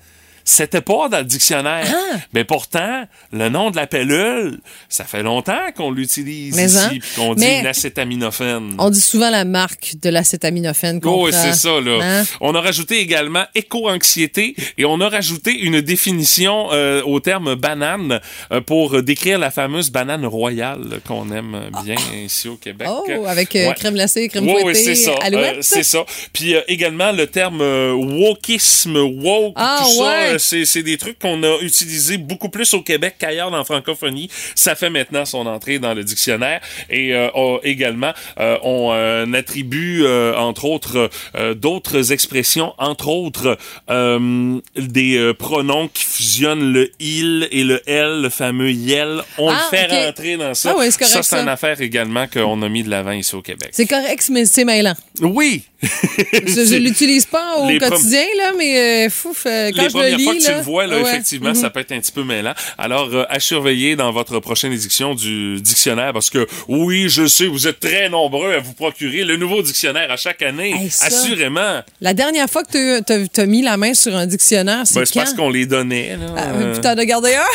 C'était 0.50 0.80
pas 0.80 1.10
dans 1.10 1.18
le 1.18 1.24
dictionnaire. 1.24 1.84
Ah. 1.86 2.16
Mais 2.32 2.42
pourtant, 2.44 3.04
le 3.32 3.50
nom 3.50 3.70
de 3.70 3.76
la 3.76 3.86
pilule, 3.86 4.60
ça 4.88 5.04
fait 5.04 5.22
longtemps 5.22 5.60
qu'on 5.76 5.90
l'utilise 5.90 6.56
Mais 6.56 6.64
ici, 6.64 6.78
hein? 6.78 6.88
puis 6.88 7.02
qu'on 7.16 7.34
dit 7.34 7.44
Mais- 7.44 7.60
une 7.60 7.66
acétaminophène. 7.66 8.74
On 8.78 8.88
dit 8.88 9.00
souvent 9.00 9.28
la 9.28 9.44
marque 9.44 9.96
de 10.02 10.08
l'acétaminophène 10.08 11.02
qu'on 11.02 11.10
Oh, 11.10 11.26
oui, 11.26 11.32
c'est 11.34 11.52
ça, 11.52 11.80
là. 11.82 11.98
Hein? 12.02 12.24
On 12.40 12.54
a 12.54 12.62
rajouté 12.62 12.98
également 13.00 13.44
éco-anxiété 13.54 14.56
et 14.78 14.86
on 14.86 15.00
a 15.02 15.08
rajouté 15.10 15.52
une 15.52 15.82
définition 15.82 16.68
euh, 16.72 17.02
au 17.04 17.20
terme 17.20 17.54
banane 17.54 18.18
euh, 18.50 18.62
pour 18.62 19.02
décrire 19.02 19.38
la 19.38 19.50
fameuse 19.50 19.90
banane 19.90 20.24
royale 20.24 21.00
qu'on 21.06 21.30
aime 21.30 21.68
bien 21.84 21.96
ici 22.24 22.48
au 22.48 22.56
Québec. 22.56 22.88
Oh, 22.90 23.04
avec 23.26 23.54
euh, 23.54 23.68
Ouais. 23.68 23.74
crème 23.74 23.92
glacée, 23.94 24.28
crème 24.28 24.48
fouettée, 24.48 24.74
c'est 24.82 24.94
ça. 24.94 25.12
alouette. 25.20 25.58
C'est 25.62 25.82
ça. 25.82 26.06
Puis 26.32 26.54
également 26.68 27.12
le 27.12 27.26
terme 27.26 27.60
wokisme, 27.60 28.96
woke, 28.96 29.52
Ah, 29.56 29.82
tout 29.84 29.92
ça, 29.98 30.02
ouais. 30.32 30.37
C'est, 30.38 30.64
c'est 30.64 30.82
des 30.82 30.96
trucs 30.98 31.18
qu'on 31.18 31.42
a 31.42 31.58
utilisés 31.60 32.18
beaucoup 32.18 32.48
plus 32.48 32.72
au 32.74 32.82
Québec 32.82 33.16
qu'ailleurs 33.18 33.50
dans 33.50 33.58
la 33.58 33.64
francophonie. 33.64 34.30
Ça 34.54 34.74
fait 34.74 34.90
maintenant 34.90 35.24
son 35.24 35.46
entrée 35.46 35.78
dans 35.78 35.94
le 35.94 36.04
dictionnaire. 36.04 36.60
Et 36.90 37.14
euh, 37.14 37.28
on- 37.34 37.60
également, 37.62 38.12
euh, 38.38 38.56
on 38.62 39.32
attribue, 39.34 40.02
euh, 40.04 40.34
entre 40.36 40.64
autres, 40.64 41.10
euh, 41.36 41.54
d'autres 41.54 42.12
expressions, 42.12 42.74
entre 42.78 43.08
autres, 43.08 43.58
euh, 43.90 44.60
des 44.76 45.32
pronoms 45.38 45.88
qui 45.88 46.04
fusionnent 46.04 46.72
le 46.72 46.90
il 47.00 47.48
et 47.50 47.64
le 47.64 47.80
elle, 47.88 48.22
le 48.22 48.28
fameux 48.30 48.70
yel. 48.72 49.22
On 49.38 49.48
Ah, 49.50 49.68
le 49.72 49.76
fait 49.76 49.84
ok. 49.86 50.06
rentrer 50.06 50.36
dans 50.36 50.54
ça. 50.54 50.70
Ah 50.76 50.82
c'est 50.90 50.98
correct, 50.98 51.12
ça, 51.12 51.22
c'est 51.22 51.36
une 51.42 51.48
affaire 51.48 51.80
également 51.80 52.26
qu'on 52.26 52.62
a 52.62 52.68
mis 52.68 52.82
de 52.82 52.90
l'avant 52.90 53.12
ici 53.12 53.34
au 53.34 53.42
Québec. 53.42 53.70
C'est 53.72 53.86
correct, 53.86 54.28
mais 54.30 54.44
c'est 54.44 54.64
mêlant. 54.64 54.94
Oui, 55.20 55.62
je 55.82 56.64
je 56.66 56.76
l'utilise 56.76 57.26
pas 57.26 57.56
au 57.58 57.68
Les 57.68 57.78
quotidien, 57.78 58.24
là, 58.36 58.52
mais 58.58 59.06
euh, 59.06 59.10
fouf, 59.10 59.44
euh, 59.46 59.70
quand 59.74 59.82
les 59.82 59.90
je 59.90 59.96
le 59.96 60.16
lis. 60.16 60.24
fois 60.24 60.34
que 60.34 60.44
tu 60.44 60.50
le 60.52 60.60
vois, 60.60 60.86
là, 60.86 60.96
ouais. 60.96 61.02
effectivement, 61.08 61.50
Mhm. 61.50 61.54
ça 61.54 61.70
peut 61.70 61.80
être 61.80 61.92
un 61.92 62.00
petit 62.00 62.10
peu 62.12 62.24
mêlant. 62.24 62.52
Alors, 62.78 63.08
euh, 63.14 63.24
à 63.28 63.38
surveiller 63.40 63.94
dans 63.94 64.10
votre 64.10 64.40
prochaine 64.40 64.72
édition 64.72 65.14
du 65.14 65.60
dictionnaire, 65.60 66.12
parce 66.12 66.30
que 66.30 66.46
oui, 66.66 67.08
je 67.08 67.26
sais, 67.26 67.46
vous 67.46 67.68
êtes 67.68 67.78
très 67.80 68.08
nombreux 68.08 68.54
à 68.54 68.58
vous 68.58 68.72
procurer 68.72 69.24
le 69.24 69.36
nouveau 69.36 69.62
dictionnaire 69.62 70.10
à 70.10 70.16
chaque 70.16 70.42
année. 70.42 70.74
Hey, 70.74 70.90
ça. 70.90 71.06
Assurément. 71.06 71.82
La 72.00 72.14
dernière 72.14 72.48
fois 72.50 72.64
que 72.64 73.00
tu 73.02 73.40
as, 73.40 73.46
mis 73.46 73.62
la 73.62 73.76
main 73.76 73.94
sur 73.94 74.16
un 74.16 74.26
dictionnaire, 74.26 74.82
c'est 74.84 74.94
Ben, 74.98 75.04
c'est 75.06 75.14
parce 75.14 75.34
qu'on 75.34 75.50
les 75.50 75.66
donnait. 75.66 76.16
Là. 76.16 76.26
Ah, 76.36 76.42
Euh, 76.54 76.72
puis 76.72 76.80
t'en 76.80 76.96
as 76.96 77.04
gardé 77.04 77.34
un? 77.34 77.42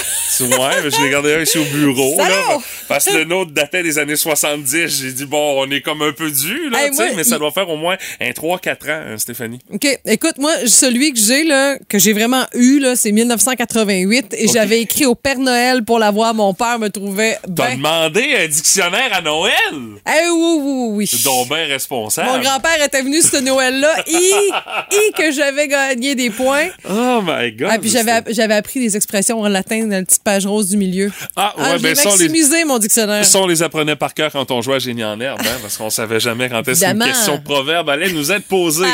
Ouais, 0.44 0.82
mais 0.84 0.90
je 0.92 1.02
l'ai 1.04 1.10
gardé 1.12 1.34
un 1.36 1.42
ici 1.42 1.58
au 1.58 1.64
bureau. 1.66 2.18
Là, 2.18 2.58
parce 2.88 3.06
que 3.06 3.14
le 3.18 3.24
nôtre 3.26 3.52
datait 3.52 3.84
des 3.84 3.98
années 4.00 4.16
70. 4.16 4.88
J'ai 5.02 5.12
dit, 5.12 5.26
bon, 5.26 5.62
on 5.62 5.70
est 5.72 5.82
comme 5.82 6.02
un 6.02 6.12
peu 6.12 6.32
dû, 6.32 6.70
là, 6.70 6.84
Hey, 6.84 6.90
tu 6.90 6.96
sais, 6.98 7.06
moi, 7.08 7.14
mais 7.18 7.24
ça 7.24 7.36
il- 7.36 7.40
doit 7.40 7.52
faire 7.52 7.70
au 7.70 7.78
moins 7.78 7.98
un 8.22 8.30
3-4 8.30 8.72
ans, 8.92 9.04
hein, 9.14 9.18
Stéphanie. 9.18 9.60
OK. 9.72 10.00
Écoute, 10.06 10.38
moi, 10.38 10.52
celui 10.68 11.14
que 11.14 11.20
j'ai, 11.20 11.44
là, 11.44 11.78
que 11.90 12.00
j'ai 12.00 12.14
vraiment 12.14 12.46
eu, 12.54 12.80
là, 12.80 12.96
c'est 12.96 13.12
1988 13.12 14.36
et 14.38 14.48
j'avais 14.48 14.82
écrit 14.82 15.06
au 15.06 15.16
Père 15.16 15.40
Noël 15.40 15.84
pour 15.84 16.00
l'avoir. 16.00 16.34
Mon 16.34 16.54
père 16.54 16.80
me 16.80 16.90
trouvait 16.90 17.38
T'as 17.56 17.76
demandé 17.76 18.36
un 18.44 18.48
dictionnaire 18.48 19.10
à 19.14 19.22
Noël? 19.22 19.54
Eh 19.74 20.30
oui, 20.30 20.58
oui, 20.62 20.88
oui. 20.92 21.08
C'est 21.08 21.24
donc 21.24 21.48
bien 21.50 21.66
responsable. 21.66 22.30
Mon 22.30 22.40
grand-père 22.40 22.84
était 22.84 23.02
venu 23.02 23.22
ce 23.22 23.38
Noël-là 23.38 23.94
et, 24.08 25.12
que 25.18 25.32
j'avais 25.32 25.68
gagné 25.68 26.16
des 26.16 26.30
points. 26.30 26.68
Oh 26.90 27.22
my 27.24 27.52
God. 27.52 27.70
Ah, 27.72 27.78
puis 27.80 27.90
j'avais, 27.90 28.22
j'avais 28.30 28.56
appris 28.56 28.80
des 28.80 28.96
expressions 28.96 29.42
en 29.42 29.48
latin 29.48 29.84
dans 29.84 29.98
la 29.98 30.04
petite 30.04 30.24
page 30.24 30.46
rose 30.46 30.70
du 30.70 30.78
milieu. 30.78 31.12
Ah, 31.36 31.54
ouais, 31.58 31.64
je 31.78 31.84
ben 31.84 31.96
on 32.06 32.10
les- 32.10 32.10
maximisé, 32.10 32.66
mon 32.66 32.80
dictionnaire. 32.80 33.26
Ça, 33.26 33.40
on 33.40 33.48
les 33.48 33.64
apprenait 33.64 33.96
par 33.96 34.14
cœur 34.14 34.32
quand 34.32 34.50
on 34.52 34.62
jouait 34.62 34.76
à 34.76 34.80
Génie 34.80 35.04
en 35.04 35.20
herbe, 35.20 35.40
hein, 35.42 35.58
parce 35.62 35.78
qu'on 35.78 35.90
savait 35.90 36.20
jamais 36.20 36.50
quand 36.50 36.60
est-ce 36.68 36.84
Évidemment. 36.84 37.06
question 37.06 37.36
de 37.38 37.42
proverbe 37.44 37.90
allait 37.90 38.03
nous 38.12 38.32
être 38.32 38.46
posée. 38.46 38.86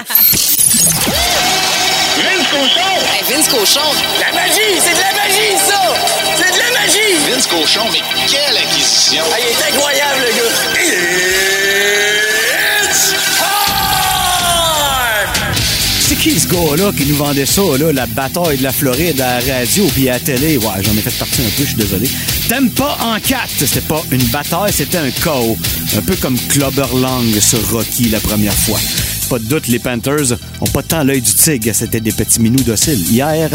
Vince 2.20 2.48
Cochon! 2.52 2.94
Vince 3.30 3.48
Cochon! 3.48 3.90
La 4.20 4.32
magie! 4.34 4.80
C'est 4.84 4.94
de 4.94 5.00
la 5.00 5.14
magie, 5.14 5.58
ça! 5.68 5.82
C'est 6.36 6.52
de 6.54 6.60
la 6.60 6.72
magie! 6.80 7.16
Vince 7.30 7.48
Cochon, 7.48 7.86
mais 7.92 8.02
quelle 8.30 8.58
acquisition! 8.58 9.24
Ah, 9.32 9.38
il 9.40 9.46
est 9.48 9.62
incroyable, 9.74 10.22
le 10.22 10.32
gars! 10.36 10.54
It's 12.90 13.14
time! 13.38 13.50
C'est 16.02 16.16
qui 16.16 16.40
ce 16.40 16.48
gars-là 16.48 16.92
qui 16.96 17.06
nous 17.06 17.16
vendait 17.16 17.46
ça, 17.46 17.62
là, 17.80 17.92
la 17.94 18.06
bataille 18.06 18.58
de 18.58 18.64
la 18.64 18.72
Floride 18.74 19.22
à 19.22 19.40
la 19.40 19.56
radio 19.60 19.88
puis 19.94 20.10
à 20.10 20.14
la 20.14 20.20
télé? 20.20 20.58
Ouais, 20.58 20.82
j'en 20.82 20.94
ai 20.94 21.02
fait 21.02 21.18
partie 21.18 21.42
un 21.42 21.50
peu, 21.56 21.64
je 21.64 21.68
suis 21.68 21.76
désolé. 21.76 22.10
T'aimes 22.50 22.72
pas 22.72 22.98
en 23.02 23.20
quatre? 23.20 23.48
C'était 23.60 23.80
pas 23.82 24.02
une 24.10 24.24
bataille, 24.30 24.74
c'était 24.74 24.98
un 24.98 25.12
chaos. 25.12 25.56
Un 25.96 26.02
peu 26.02 26.16
comme 26.16 26.36
Clubberlang 26.36 27.40
sur 27.40 27.70
Rocky 27.70 28.10
la 28.10 28.20
première 28.20 28.56
fois. 28.56 28.80
Pas 29.30 29.38
de 29.38 29.44
doute, 29.44 29.68
les 29.68 29.78
Panthers 29.78 30.38
ont 30.60 30.68
pas 30.68 30.82
tant 30.82 31.04
l'œil 31.04 31.22
du 31.22 31.32
tigre. 31.32 31.70
C'était 31.74 32.00
des 32.00 32.12
petits 32.12 32.42
minous 32.42 32.64
dociles. 32.64 33.00
Hier, 33.12 33.48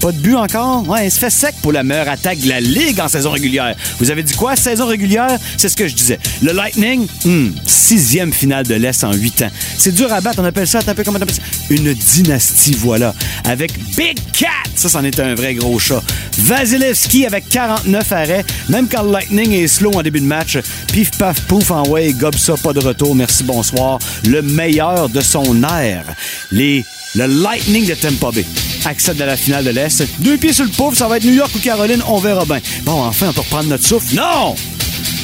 pas 0.00 0.10
de 0.10 0.16
but 0.16 0.36
encore? 0.36 0.88
Ouais, 0.88 1.06
il 1.06 1.10
se 1.10 1.18
fait 1.18 1.28
sec 1.28 1.54
pour 1.60 1.72
la 1.72 1.82
meilleure 1.82 2.08
attaque 2.08 2.40
de 2.40 2.48
la 2.48 2.60
Ligue 2.60 2.98
en 2.98 3.08
saison 3.08 3.30
régulière. 3.30 3.74
Vous 3.98 4.10
avez 4.10 4.22
dit 4.22 4.32
quoi, 4.32 4.56
saison 4.56 4.86
régulière? 4.86 5.38
C'est 5.58 5.68
ce 5.68 5.76
que 5.76 5.86
je 5.86 5.94
disais. 5.94 6.18
Le 6.40 6.52
Lightning, 6.52 7.06
hmm, 7.26 7.50
sixième 7.66 8.32
finale 8.32 8.66
de 8.66 8.74
l'Est 8.74 9.04
en 9.04 9.12
huit 9.12 9.42
ans. 9.42 9.50
C'est 9.76 9.94
dur 9.94 10.10
à 10.12 10.22
battre, 10.22 10.38
on 10.40 10.44
appelle 10.44 10.66
ça, 10.66 10.78
un 10.86 10.94
peu 10.94 11.04
comment 11.04 11.18
on 11.18 11.22
appelle 11.22 11.34
ça? 11.34 11.42
Une 11.68 11.92
dynastie, 11.92 12.76
voilà. 12.78 13.14
Avec 13.44 13.72
Big 13.96 14.18
Cat, 14.32 14.48
ça, 14.74 14.88
c'en 14.88 15.04
est 15.04 15.20
un 15.20 15.34
vrai 15.34 15.54
gros 15.54 15.78
chat. 15.78 16.02
Vasilevski 16.38 17.26
avec 17.26 17.48
49 17.48 18.12
arrêts, 18.12 18.44
même 18.68 18.88
quand 18.88 19.02
le 19.02 19.12
Lightning 19.12 19.52
est 19.52 19.66
slow 19.66 19.90
en 19.94 20.02
début 20.02 20.20
de 20.20 20.26
match. 20.26 20.58
Pif, 20.92 21.10
paf, 21.18 21.40
pouf, 21.42 21.70
en 21.70 21.86
way, 21.88 22.12
gobe 22.12 22.36
ça, 22.36 22.54
pas 22.56 22.72
de 22.72 22.80
retour, 22.80 23.14
merci, 23.14 23.44
bonsoir. 23.44 23.98
Le 24.26 24.40
meilleur 24.42 25.08
de 25.08 25.17
son 25.20 25.62
air. 25.64 26.04
Les, 26.50 26.84
le 27.14 27.26
Lightning 27.26 27.86
de 27.86 27.94
Tampa 27.94 28.30
Bay 28.30 28.44
accède 28.84 29.20
à 29.20 29.26
la 29.26 29.36
finale 29.36 29.64
de 29.64 29.70
l'Est. 29.70 30.04
Deux 30.20 30.36
pieds 30.36 30.52
sur 30.52 30.64
le 30.64 30.70
pouf, 30.70 30.96
ça 30.96 31.08
va 31.08 31.16
être 31.16 31.24
New 31.24 31.34
York 31.34 31.50
ou 31.54 31.58
Caroline, 31.58 32.02
on 32.06 32.18
verra 32.18 32.44
bien. 32.44 32.60
Bon, 32.82 33.02
enfin, 33.02 33.28
on 33.28 33.32
peut 33.32 33.40
reprendre 33.40 33.68
notre 33.68 33.86
souffle. 33.86 34.14
Non! 34.14 34.54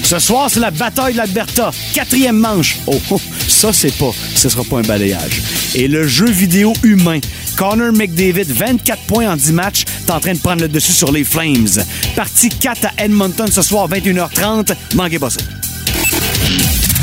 Ce 0.04 0.18
soir, 0.18 0.50
c'est 0.50 0.60
la 0.60 0.70
bataille 0.70 1.14
de 1.14 1.18
l'Alberta. 1.18 1.70
Quatrième 1.94 2.36
manche. 2.36 2.76
Oh, 2.86 3.00
oh, 3.10 3.20
ça, 3.48 3.72
c'est 3.72 3.96
pas. 3.96 4.10
Ce 4.34 4.50
sera 4.50 4.62
pas 4.62 4.78
un 4.78 4.82
balayage. 4.82 5.40
Et 5.74 5.88
le 5.88 6.06
jeu 6.06 6.30
vidéo 6.30 6.74
humain. 6.82 7.20
Connor 7.56 7.92
McDavid, 7.92 8.44
24 8.52 9.02
points 9.04 9.32
en 9.32 9.36
10 9.36 9.52
matchs, 9.52 9.84
est 10.06 10.10
en 10.10 10.20
train 10.20 10.34
de 10.34 10.38
prendre 10.38 10.62
le 10.62 10.68
dessus 10.68 10.92
sur 10.92 11.10
les 11.10 11.24
Flames. 11.24 11.82
Partie 12.16 12.50
4 12.50 12.86
à 12.86 13.04
Edmonton 13.04 13.46
ce 13.50 13.62
soir, 13.62 13.88
21h30. 13.88 14.74
Manquez 14.94 15.18
pas 15.18 15.30
ça. 15.30 15.40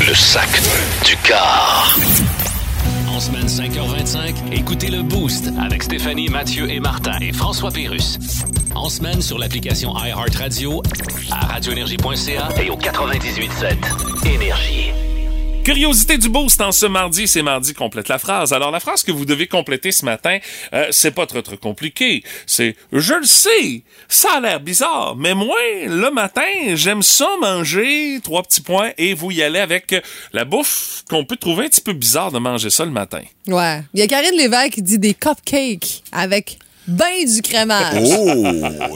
Le 0.06 0.14
sac 0.14 0.48
du 1.04 1.16
car. 1.24 1.96
En 3.22 3.26
semaine 3.26 3.46
5h25, 3.46 4.34
écoutez 4.50 4.88
le 4.88 5.04
Boost 5.04 5.48
avec 5.60 5.84
Stéphanie, 5.84 6.28
Mathieu 6.28 6.68
et 6.68 6.80
Martin 6.80 7.16
et 7.20 7.32
François 7.32 7.70
Pérus. 7.70 8.18
En 8.74 8.88
semaine 8.88 9.22
sur 9.22 9.38
l'application 9.38 9.94
iHeartRadio, 9.96 10.82
à 11.30 11.46
radioénergie.ca 11.46 12.48
Et 12.60 12.68
au 12.68 12.76
98.7 12.76 14.26
Énergie. 14.26 15.01
Curiosité 15.64 16.18
du 16.18 16.28
boost 16.28 16.60
en 16.60 16.72
ce 16.72 16.86
mardi, 16.86 17.28
c'est 17.28 17.42
mardi 17.42 17.72
complète 17.72 18.08
la 18.08 18.18
phrase. 18.18 18.52
Alors 18.52 18.72
la 18.72 18.80
phrase 18.80 19.04
que 19.04 19.12
vous 19.12 19.24
devez 19.24 19.46
compléter 19.46 19.92
ce 19.92 20.04
matin, 20.04 20.38
euh, 20.72 20.88
c'est 20.90 21.12
pas 21.12 21.24
trop 21.24 21.40
trop 21.40 21.56
compliqué. 21.56 22.24
C'est 22.46 22.74
je 22.92 23.14
le 23.14 23.24
sais, 23.24 23.82
ça 24.08 24.38
a 24.38 24.40
l'air 24.40 24.58
bizarre, 24.58 25.14
mais 25.16 25.34
moi 25.34 25.56
le 25.86 26.10
matin 26.10 26.42
j'aime 26.74 27.02
ça 27.02 27.28
manger 27.40 28.18
trois 28.24 28.42
petits 28.42 28.60
points 28.60 28.90
et 28.98 29.14
vous 29.14 29.30
y 29.30 29.40
allez 29.40 29.60
avec 29.60 29.94
la 30.32 30.44
bouffe 30.44 31.04
qu'on 31.08 31.24
peut 31.24 31.36
trouver 31.36 31.66
un 31.66 31.68
petit 31.68 31.80
peu 31.80 31.92
bizarre 31.92 32.32
de 32.32 32.40
manger 32.40 32.70
ça 32.70 32.84
le 32.84 32.90
matin. 32.90 33.22
Ouais. 33.46 33.82
Il 33.94 34.00
y 34.00 34.02
a 34.02 34.08
Karine 34.08 34.36
Lévesque 34.36 34.72
qui 34.72 34.82
dit 34.82 34.98
des 34.98 35.14
cupcakes 35.14 36.02
avec 36.10 36.58
ben 36.86 37.24
du 37.24 37.42
crémage. 37.42 37.94
Oh, 38.04 38.44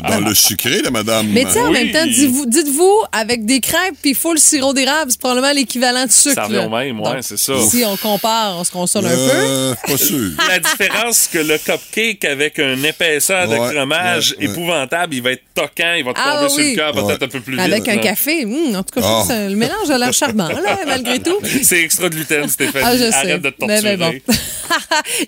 dans 0.08 0.20
le 0.20 0.34
sucré, 0.34 0.82
là, 0.82 0.90
madame. 0.90 1.28
Mais 1.28 1.44
tu 1.44 1.52
sais, 1.52 1.60
en 1.60 1.70
Oui. 1.70 1.84
même 1.84 1.92
temps, 1.92 2.06
dites-vous, 2.46 2.98
avec 3.12 3.44
des 3.46 3.60
crêpes 3.60 3.94
puis 4.02 4.14
full 4.14 4.38
sirop 4.38 4.72
d'érable, 4.72 5.10
c'est 5.10 5.20
probablement 5.20 5.52
l'équivalent 5.52 6.04
de 6.06 6.10
sucre. 6.10 6.34
Ça 6.34 6.44
revient 6.44 6.58
au 6.66 6.68
même, 6.70 7.00
ouais, 7.00 7.18
c'est 7.22 7.38
ça. 7.38 7.54
Si 7.70 7.84
on 7.84 7.96
compare, 7.96 8.56
on 8.58 8.64
se 8.64 8.70
console 8.70 9.06
un 9.06 9.10
peu. 9.10 9.16
Euh, 9.16 9.74
pas 9.86 9.96
sûr. 9.96 10.30
La 10.48 10.58
différence 10.58 11.28
que 11.32 11.38
le 11.38 11.58
cupcake 11.58 12.24
avec 12.24 12.58
une 12.58 12.84
épaisseur 12.84 13.48
de 13.48 13.56
Ouais, 13.56 13.72
fromage 13.74 14.32
ouais, 14.38 14.46
ouais. 14.46 14.52
épouvantable, 14.52 15.14
il 15.14 15.22
va 15.22 15.32
être 15.32 15.42
toquant, 15.54 15.94
il 15.96 16.04
va 16.04 16.12
te 16.12 16.20
Ah 16.22 16.36
tomber 16.38 16.48
sur 16.50 16.58
le 16.62 16.74
cœur 16.74 16.92
peut-être 16.92 17.22
un 17.22 17.28
peu 17.28 17.40
plus 17.40 17.58
Avec 17.58 17.82
vite. 17.84 17.88
un 17.92 17.96
là. 17.96 18.02
café. 18.02 18.44
Hum, 18.44 18.74
en 18.76 18.82
tout 18.82 18.94
cas, 18.94 19.00
je 19.00 19.06
trouve 19.06 19.22
que 19.22 19.28
ça- 19.28 19.48
le 19.48 19.56
mélange 19.56 19.90
a 19.90 19.98
l'air 19.98 20.12
charmant, 20.12 20.48
là, 20.48 20.78
malgré 20.86 21.20
tout. 21.20 21.38
C'est 21.62 21.80
extra 21.82 22.08
gluten, 22.08 22.48
Stéphanie. 22.48 22.84
Ah, 22.86 22.96
je 22.96 23.04
sais. 23.10 23.14
Arrête 23.14 23.42
de 23.42 23.50
te 23.50 23.64
Mais- 23.64 23.80
torturer. 23.80 23.96
mais 23.96 24.22
bon. 24.26 24.34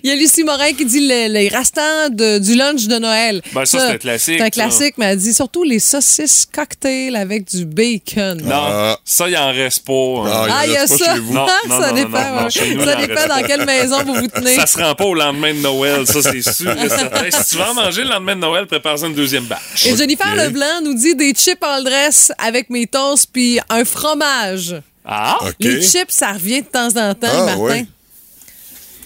Il 0.03 0.09
y 0.09 0.13
a 0.13 0.15
Lucie 0.15 0.43
Morin 0.43 0.73
qui 0.73 0.85
dit 0.85 0.99
les, 0.99 1.29
les 1.29 1.47
restants 1.47 2.09
de- 2.09 2.37
du 2.39 2.48
lunch 2.55 2.85
de 2.87 2.97
Noël. 2.99 3.41
Ben, 3.53 3.65
ça, 3.65 3.79
c'est 3.79 3.93
un 3.93 3.97
classique, 3.97 4.35
C'est 4.37 4.41
un 4.41 4.45
ça. 4.45 4.49
classique, 4.51 4.95
mais 4.97 5.05
elle 5.07 5.17
dit 5.17 5.33
surtout 5.33 5.63
les 5.63 5.79
saucisses 5.79 6.45
cocktail 6.51 7.15
avec 7.15 7.45
du 7.49 7.65
bacon. 7.65 8.41
Non, 8.43 8.51
Ah. 8.55 8.97
ça, 9.05 9.27
il 9.29 9.37
en 9.37 9.51
reste 9.51 9.85
pas. 9.85 9.93
hein. 9.93 10.47
Ah, 10.51 10.65
il 10.65 10.71
y 10.73 10.77
a 10.77 10.81
pas 10.81 10.87
ça. 10.87 11.13
chez 11.15 11.19
vous. 11.19 11.33
Non, 11.33 11.47
non, 11.67 11.79
ça 11.81 11.89
non, 11.89 11.95
dépend, 11.95 12.09
non, 12.29 12.35
non, 12.35 12.43
ouais. 12.45 12.49
chez 12.49 12.75
nous, 12.75 12.83
ça 12.85 12.95
dépend 12.95 13.27
dans 13.27 13.43
quelle 13.47 13.65
maison 13.65 14.03
vous 14.03 14.13
vous 14.15 14.27
tenez. 14.33 14.55
Ça 14.55 14.65
se 14.65 14.77
rend 14.77 14.95
pas 14.95 15.05
au 15.05 15.13
lendemain 15.13 15.53
de 15.53 15.59
Noël, 15.59 16.05
ça, 16.07 16.21
c'est 16.21 16.41
sûr. 16.41 16.73
si 17.31 17.49
tu 17.49 17.57
vas 17.57 17.71
en 17.71 17.73
manger 17.73 18.03
le 18.03 18.09
lendemain 18.09 18.35
de 18.35 18.41
Noël, 18.41 18.65
prépare-en 18.67 19.07
une 19.07 19.15
deuxième 19.15 19.45
batch. 19.45 19.85
Et 19.85 19.95
Jennifer. 19.95 20.35
Leblanc 20.35 20.81
nous 20.83 20.93
dit 20.93 21.15
des 21.15 21.33
chips 21.33 21.63
en 21.63 21.81
dress 21.81 22.31
avec 22.37 22.69
mes 22.69 22.85
toasts 22.87 23.27
puis 23.31 23.59
un 23.69 23.83
fromage. 23.85 24.75
Ah, 25.05 25.37
OK. 25.41 25.55
Les 25.59 25.81
chips, 25.81 26.11
ça 26.11 26.33
revient 26.33 26.61
de 26.61 26.67
temps 26.67 26.87
en 26.89 27.13
temps, 27.15 27.27
Ah, 27.31 27.45
Martin. 27.45 27.57
ouais. 27.61 27.85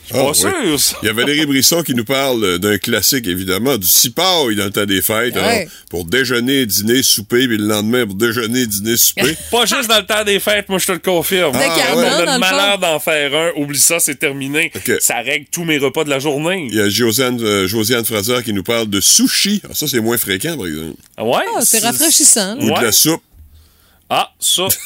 Pas 0.09 0.17
Ah, 0.19 0.29
oui. 0.29 0.35
sûr, 0.35 0.79
ça. 0.79 0.97
Il 1.01 1.05
y 1.05 1.09
a 1.09 1.13
Valérie 1.13 1.45
Brisson 1.45 1.81
qui 1.83 1.93
nous 1.95 2.05
parle 2.05 2.59
d'un 2.59 2.77
classique, 2.77 3.27
évidemment, 3.27 3.77
du 3.77 3.87
cipaille 3.87 4.55
dans 4.55 4.65
le 4.65 4.71
temps 4.71 4.85
des 4.85 5.01
fêtes. 5.01 5.35
Ouais. 5.35 5.41
Alors, 5.41 5.67
pour 5.89 6.05
déjeuner, 6.05 6.65
dîner, 6.65 7.03
souper, 7.03 7.47
puis 7.47 7.57
le 7.57 7.65
lendemain, 7.65 8.05
pour 8.05 8.15
déjeuner, 8.15 8.65
dîner, 8.67 8.97
souper. 8.97 9.35
Pas 9.51 9.65
juste 9.65 9.87
dans 9.89 9.97
le 9.99 10.05
temps 10.05 10.23
des 10.23 10.39
fêtes, 10.39 10.69
moi 10.69 10.79
je 10.79 10.87
te 10.87 10.91
le 10.91 10.99
confirme. 10.99 11.55
Ah, 11.55 11.59
Décadent, 11.59 11.97
ouais. 11.99 12.07
On 12.25 12.27
a 12.27 12.33
le 12.33 12.39
malheur 12.39 12.77
d'en 12.79 12.99
faire 12.99 13.33
un, 13.35 13.51
oublie 13.61 13.79
ça, 13.79 13.99
c'est 13.99 14.15
terminé. 14.15 14.71
Ça 14.99 15.15
règle 15.21 15.45
tous 15.51 15.63
mes 15.63 15.77
repas 15.77 16.03
de 16.03 16.09
la 16.09 16.19
journée. 16.19 16.67
Il 16.69 16.75
y 16.75 16.81
a 16.81 16.89
Josiane, 16.89 17.39
euh, 17.41 17.67
Josiane 17.67 18.05
Fraser 18.05 18.43
qui 18.43 18.53
nous 18.53 18.63
parle 18.63 18.87
de 18.87 18.99
sushi. 19.01 19.61
Alors, 19.63 19.75
ça, 19.77 19.87
c'est 19.87 19.99
moins 20.01 20.17
fréquent, 20.17 20.57
par 20.57 20.67
exemple. 20.67 20.95
Ouais. 21.19 21.43
Ah, 21.57 21.61
c'est 21.63 21.79
rafraîchissant. 21.79 22.57
Ou 22.59 22.69
Ouais. 22.69 22.79
de 22.79 22.85
la 22.85 22.91
soupe. 22.91 23.21
Ah, 24.09 24.31
ça. 24.39 24.67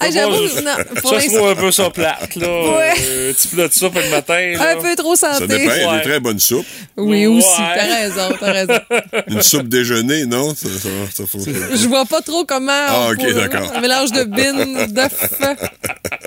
Ah, 0.00 0.10
J'avoue, 0.10 0.48
ça, 0.48 0.76
je 1.20 1.34
trouve 1.34 1.48
un 1.48 1.54
peu 1.54 1.70
ça 1.70 1.90
plate, 1.90 2.36
là. 2.36 2.46
Ouais. 2.48 2.92
Euh, 3.02 3.30
Un 3.30 3.32
petit 3.32 3.48
plat 3.48 3.68
de 3.68 3.72
soupe 3.72 3.94
le 3.96 4.08
matin, 4.10 4.52
là. 4.58 4.72
un 4.76 4.80
peu 4.82 4.94
trop 4.96 5.16
Ça 5.16 5.34
santé. 5.34 5.46
dépend. 5.46 5.72
Il 5.74 5.80
y 5.80 5.84
a 5.84 5.90
Ouais. 5.90 5.96
des 5.98 6.02
très 6.10 6.20
bonnes 6.20 6.38
soupes. 6.40 6.66
Oui, 6.96 7.26
Ouais. 7.26 7.36
aussi. 7.38 7.48
T'as 7.56 7.96
raison, 7.96 8.36
t'as 8.38 8.52
raison. 8.52 8.78
Une 9.28 9.42
soupe 9.42 9.68
déjeuner, 9.68 10.26
non? 10.26 10.54
Ça, 10.54 10.68
ça, 10.68 10.88
ça, 11.14 11.24
faut- 11.26 11.38
Je 11.44 11.86
vois 11.88 12.04
pas 12.06 12.20
trop 12.22 12.44
comment. 12.44 12.72
Ah, 12.72 13.08
ok, 13.12 13.32
d'accord. 13.34 13.72
Un 13.74 13.80
mélange 13.80 14.12
de 14.12 14.24
bin, 14.24 14.86
d'œuf. 14.86 15.12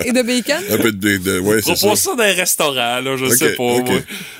Et 0.04 0.12
de 0.12 0.22
bacon? 0.22 0.56
Un 0.70 0.76
peu 0.78 0.92
de... 0.92 1.16
de 1.18 1.38
ouais, 1.40 1.60
c'est 1.62 1.74
ça. 1.76 1.86
Propose 1.86 1.98
ça 2.00 2.14
dans 2.14 2.22
un 2.22 2.32
restaurant, 2.32 3.00
là, 3.00 3.16
je 3.16 3.24
Ok, 3.26 3.32
sais 3.34 3.54
pas. 3.54 3.62
ok. 3.62 3.86
moi. 3.88 3.98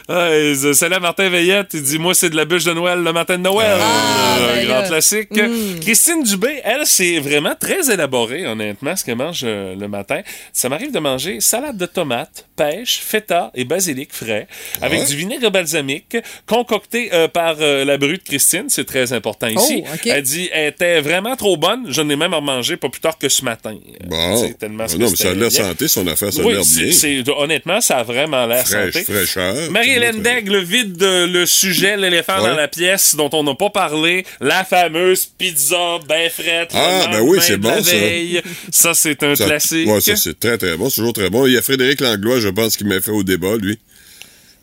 Ouais, 0.09 0.55
c'est- 0.61 0.75
salut 0.75 0.95
à 0.97 1.01
Martin 1.01 1.29
Veillette, 1.29 1.69
il 1.75 1.83
dit 1.83 1.99
Moi, 1.99 2.15
c'est 2.15 2.31
de 2.31 2.37
la 2.37 2.45
bûche 2.45 2.65
de 2.65 2.73
Noël 2.73 3.01
le 3.03 3.13
matin 3.13 3.37
de 3.39 3.43
Noël. 3.43 3.79
Ah, 3.81 4.37
Euh, 4.41 4.55
ben 4.57 4.67
grand 4.67 4.81
là. 4.81 4.89
classique. 4.89 5.31
Mm. 5.31 5.81
Christine 5.81 6.23
Dubé, 6.25 6.61
elle, 6.65 6.83
c'est 6.85 7.19
vraiment 7.21 7.55
très 7.59 7.91
élaboré, 7.93 8.47
honnêtement, 8.47 8.70
ce 8.97 9.05
qu'elle 9.05 9.17
mange 9.17 9.41
euh, 9.45 9.75
le 9.75 9.89
matin. 9.89 10.21
Ça 10.53 10.69
m'arrive 10.69 10.93
de 10.93 10.99
manger 10.99 11.41
salade 11.41 11.77
de 11.77 11.87
tomates, 11.87 12.47
pêche, 12.57 13.01
feta 13.01 13.51
et 13.55 13.65
basilic 13.65 14.13
frais, 14.13 14.47
avec 14.83 15.07
du 15.07 15.17
vinaigre 15.17 15.51
balsamique, 15.51 16.17
concocté 16.47 17.11
euh, 17.13 17.29
par 17.29 17.57
euh, 17.61 17.85
la 17.85 17.97
brute 17.99 18.25
Christine. 18.25 18.65
C'est 18.69 18.85
très 18.87 19.13
important 19.13 19.47
ici. 19.49 19.83
Oh, 19.87 19.95
ok. 19.95 20.07
Elle 20.07 20.23
dit 20.23 20.49
Elle 20.53 20.69
était 20.69 21.01
vraiment 21.01 21.37
trop 21.37 21.57
bonne. 21.57 21.85
Je 21.89 22.01
n'ai 22.03 22.17
même 22.17 22.35
remangé 22.35 22.77
pas 22.77 22.89
plus 22.89 23.01
tard 23.01 23.19
que 23.19 23.29
ce 23.29 23.45
matin. 23.45 23.77
Bon. 24.07 24.37
C'est 24.37 24.59
tellement 24.59 24.85
Ah 24.89 24.97
non, 24.97 25.11
mais 25.11 25.17
ça 25.17 25.31
a 25.31 25.35
l'air 25.35 25.53
santé, 25.53 25.89
son 25.89 26.07
affaire, 26.07 26.33
ça 26.33 26.43
a 26.43 26.45
Oui, 26.45 26.53
l'air 26.55 26.65
c'est- 26.65 26.83
bien. 26.83 26.93
c'est- 26.93 27.31
honnêtement, 27.31 27.81
ça 27.81 27.99
a 27.99 28.03
vraiment 28.03 28.47
l'air 28.47 28.67
santé. 28.67 29.05
fraîcheur. 29.05 29.71
Marie-Hélène 29.71 30.21
Daigle 30.23 30.59
vide 30.63 31.03
euh, 31.03 31.27
le 31.27 31.47
sujet, 31.47 31.97
l'éléphant 31.97 32.41
Ouais. 32.43 32.51
dans 32.51 32.57
la 32.57 32.69
pièce 32.69 33.15
dont 33.17 33.31
on 33.33 33.43
n'a 33.43 33.55
pas 33.55 33.71
parlé, 33.71 34.25
la 34.41 34.65
fameuse 34.65 35.27
pizza 35.27 35.99
ben 36.09 36.31
frette. 36.31 36.71
Ah, 36.75 37.09
ben 37.11 37.21
oui, 37.23 37.39
c'est 37.41 37.57
bon, 37.57 37.71
veille. 37.81 38.41
Ça, 38.45 38.50
c'est 38.95 39.23
un 39.23 39.35
Ça- 39.35 39.47
classique. 39.47 39.89
Ouais, 39.89 40.01
ça, 40.01 40.17
c'est 40.17 40.39
très, 40.39 40.59
très 40.59 40.77
bon. 40.77 40.89
C'est 40.91 40.97
toujours 40.97 41.13
très 41.13 41.31
bon. 41.31 41.47
Il 41.47 41.53
y 41.53 41.59
a 41.59 41.63
Frédéric 41.63 42.01
Langlois, 42.01 42.41
je 42.41 42.49
pense, 42.49 42.77
qui 42.77 42.85
m'a 42.85 43.01
fait 43.01 43.11
au 43.11 43.23
débat, 43.23 43.57
lui. 43.57 43.79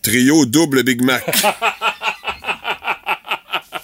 Trio 0.01 0.45
double 0.45 0.83
Big 0.83 1.01
Mac. 1.01 1.23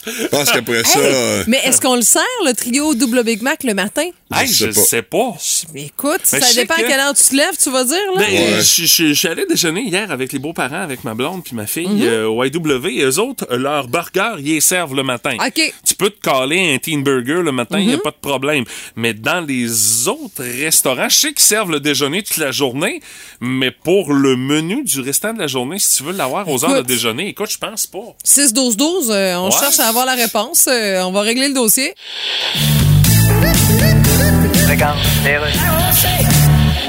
Je 0.05 0.27
pense 0.27 0.51
qu'après 0.51 0.83
ça... 0.83 0.99
euh, 0.99 1.43
Mais 1.47 1.59
est-ce 1.65 1.79
qu'on 1.81 1.95
le 1.95 2.01
sert, 2.01 2.21
le 2.45 2.53
trio 2.53 2.93
double 2.95 3.23
Big 3.23 3.41
Mac, 3.41 3.63
le 3.63 3.73
matin? 3.73 4.05
Hey, 4.33 4.47
je 4.47 4.67
je 4.67 4.71
sais 4.71 5.01
pas. 5.03 5.37
sais 5.39 5.63
pas. 5.63 5.73
Mais 5.73 5.83
écoute, 5.85 6.21
Mais 6.33 6.41
ça 6.41 6.53
dépend 6.55 6.75
que- 6.75 6.81
à 6.81 6.83
quelle 6.87 6.99
heure 6.99 7.13
tu 7.13 7.23
te 7.23 7.35
lèves, 7.35 7.55
tu 7.61 7.69
vas 7.69 7.83
dire, 7.83 7.97
là? 8.15 8.19
Ben, 8.19 8.31
Ouais. 8.33 8.61
je, 8.61 8.85
je- 8.85 9.07
je 9.09 9.13
suis 9.13 9.27
allé 9.27 9.45
déjeuner 9.45 9.81
hier 9.83 10.09
avec 10.11 10.33
les 10.33 10.39
beaux-parents, 10.39 10.81
avec 10.81 11.03
ma 11.03 11.13
blonde 11.13 11.43
puis 11.43 11.55
ma 11.55 11.67
fille 11.67 11.87
Mhm. 11.87 12.01
euh, 12.03 12.27
au 12.27 12.43
YW. 12.43 12.87
Et 12.99 13.03
eux 13.03 13.19
autres, 13.19 13.45
leur 13.55 13.87
burger, 13.87 14.33
ils 14.39 14.45
les 14.55 14.61
servent 14.61 14.95
le 14.95 15.03
matin. 15.03 15.37
OK. 15.39 15.73
Tu 15.85 15.93
peux 15.95 16.09
te 16.09 16.19
caler 16.19 16.73
un 16.73 16.77
teen 16.79 17.03
burger 17.03 17.41
le 17.43 17.51
matin, 17.51 17.77
il 17.79 17.83
Mhm. 17.83 17.89
n'y 17.89 17.93
a 17.95 17.99
pas 17.99 18.11
de 18.11 18.15
problème. 18.21 18.63
Mais 18.95 19.13
dans 19.13 19.41
les 19.45 20.07
autres 20.07 20.43
restaurants, 20.43 21.09
je 21.09 21.15
sais 21.15 21.33
qu'ils 21.33 21.45
servent 21.45 21.71
le 21.71 21.79
déjeuner 21.79 22.23
toute 22.23 22.37
la 22.37 22.51
journée, 22.51 23.01
mais 23.39 23.69
pour 23.71 24.13
le 24.13 24.35
menu 24.35 24.83
du 24.83 24.99
restant 25.01 25.33
de 25.33 25.39
la 25.39 25.47
journée, 25.47 25.77
si 25.77 25.97
tu 25.97 26.03
veux 26.03 26.13
l'avoir 26.13 26.47
aux 26.49 26.65
heures 26.65 26.75
de 26.77 26.81
déjeuner, 26.87 27.27
écoute, 27.29 27.51
je 27.51 27.57
pense 27.59 27.85
pas. 27.85 27.99
6-12-12, 28.23 29.11
euh, 29.11 29.35
on 29.35 29.45
Ouais. 29.45 29.51
cherche 29.59 29.79
à 29.79 29.89
avoir 29.93 30.05
la 30.07 30.15
réponse. 30.15 30.67
euh, 30.67 31.03
on 31.03 31.11
va 31.11 31.21
régler 31.21 31.49
le 31.49 31.53
dossier. 31.53 31.93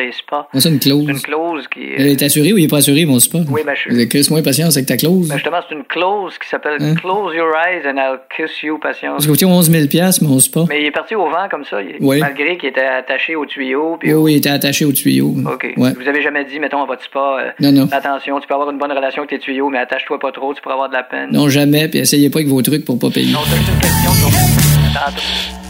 les 0.00 0.12
spas. 0.12 0.48
Une 0.54 0.78
clause. 0.78 1.04
C'est 1.06 1.12
une 1.12 1.20
clause 1.20 1.68
qui 1.68 1.80
Il 1.98 2.06
est. 2.06 2.12
est 2.12 2.22
assuré 2.22 2.52
ou 2.52 2.58
il 2.58 2.64
est 2.64 2.68
pas 2.68 2.78
assuré, 2.78 3.04
mon 3.04 3.18
spa? 3.18 3.38
Oui, 3.50 3.62
ben, 3.64 3.74
je- 3.74 4.04
Chris, 4.04 4.26
moins 4.30 4.42
patience 4.42 4.76
avec 4.76 4.86
ta 4.86 4.96
clause. 4.96 5.28
Ben, 5.28 5.34
justement, 5.36 5.58
c'est 5.68 5.74
une 5.74 5.84
clause 5.84 6.38
qui 6.38 6.48
s'appelle 6.48 6.78
Hein? 6.80 6.94
Close 6.94 7.34
your 7.34 7.48
eyes 7.54 7.86
and 7.86 7.96
I'll 7.98 8.18
kiss 8.34 8.62
you, 8.62 8.78
patience. 8.78 9.22
Ça 9.22 9.28
coûtait 9.28 9.44
11 9.44 9.70
000 9.70 9.84
mon 10.22 10.38
spa. 10.38 10.60
Mais 10.68 10.80
il 10.82 10.86
est 10.86 10.90
parti 10.90 11.14
au 11.14 11.24
vent 11.28 11.48
comme 11.50 11.64
ça, 11.64 11.82
il- 11.82 11.96
Oui. 12.00 12.20
malgré 12.20 12.56
qu'il 12.56 12.68
était 12.68 12.80
attaché 12.80 13.36
au 13.36 13.44
tuyau. 13.46 13.96
Puis 13.98 14.12
Oui, 14.14 14.20
oui, 14.22 14.32
il 14.34 14.36
était 14.38 14.48
attaché 14.50 14.84
au 14.84 14.92
tuyau. 14.92 15.34
OK. 15.46 15.74
Ouais. 15.76 15.92
Vous 16.00 16.08
avez 16.08 16.22
jamais 16.22 16.44
dit, 16.44 16.58
mettons, 16.60 16.82
à 16.82 16.86
votre 16.86 17.02
spa, 17.04 17.38
euh, 17.40 17.50
Non, 17.60 17.72
non. 17.72 17.88
attention, 17.92 18.40
tu 18.40 18.46
peux 18.46 18.54
avoir 18.54 18.70
une 18.70 18.78
bonne 18.78 18.92
relation 18.92 19.22
avec 19.22 19.30
tes 19.30 19.38
tuyaux, 19.38 19.68
mais 19.68 19.78
attache-toi 19.78 20.18
pas 20.18 20.32
trop, 20.32 20.54
tu 20.54 20.62
pourras 20.62 20.74
avoir 20.74 20.88
de 20.88 20.94
la 20.94 21.02
peine. 21.02 21.30
Non, 21.32 21.48
jamais, 21.48 21.88
puis 21.88 21.98
essayez 22.00 22.30
pas 22.30 22.38
avec 22.38 22.48
vos 22.48 22.62
trucs 22.62 22.84
pour 22.84 22.98
pas 22.98 23.10
payer. 23.10 23.32
Non, 23.32 23.40
c'est 23.46 23.56
une 23.56 23.78
question. 23.80 25.69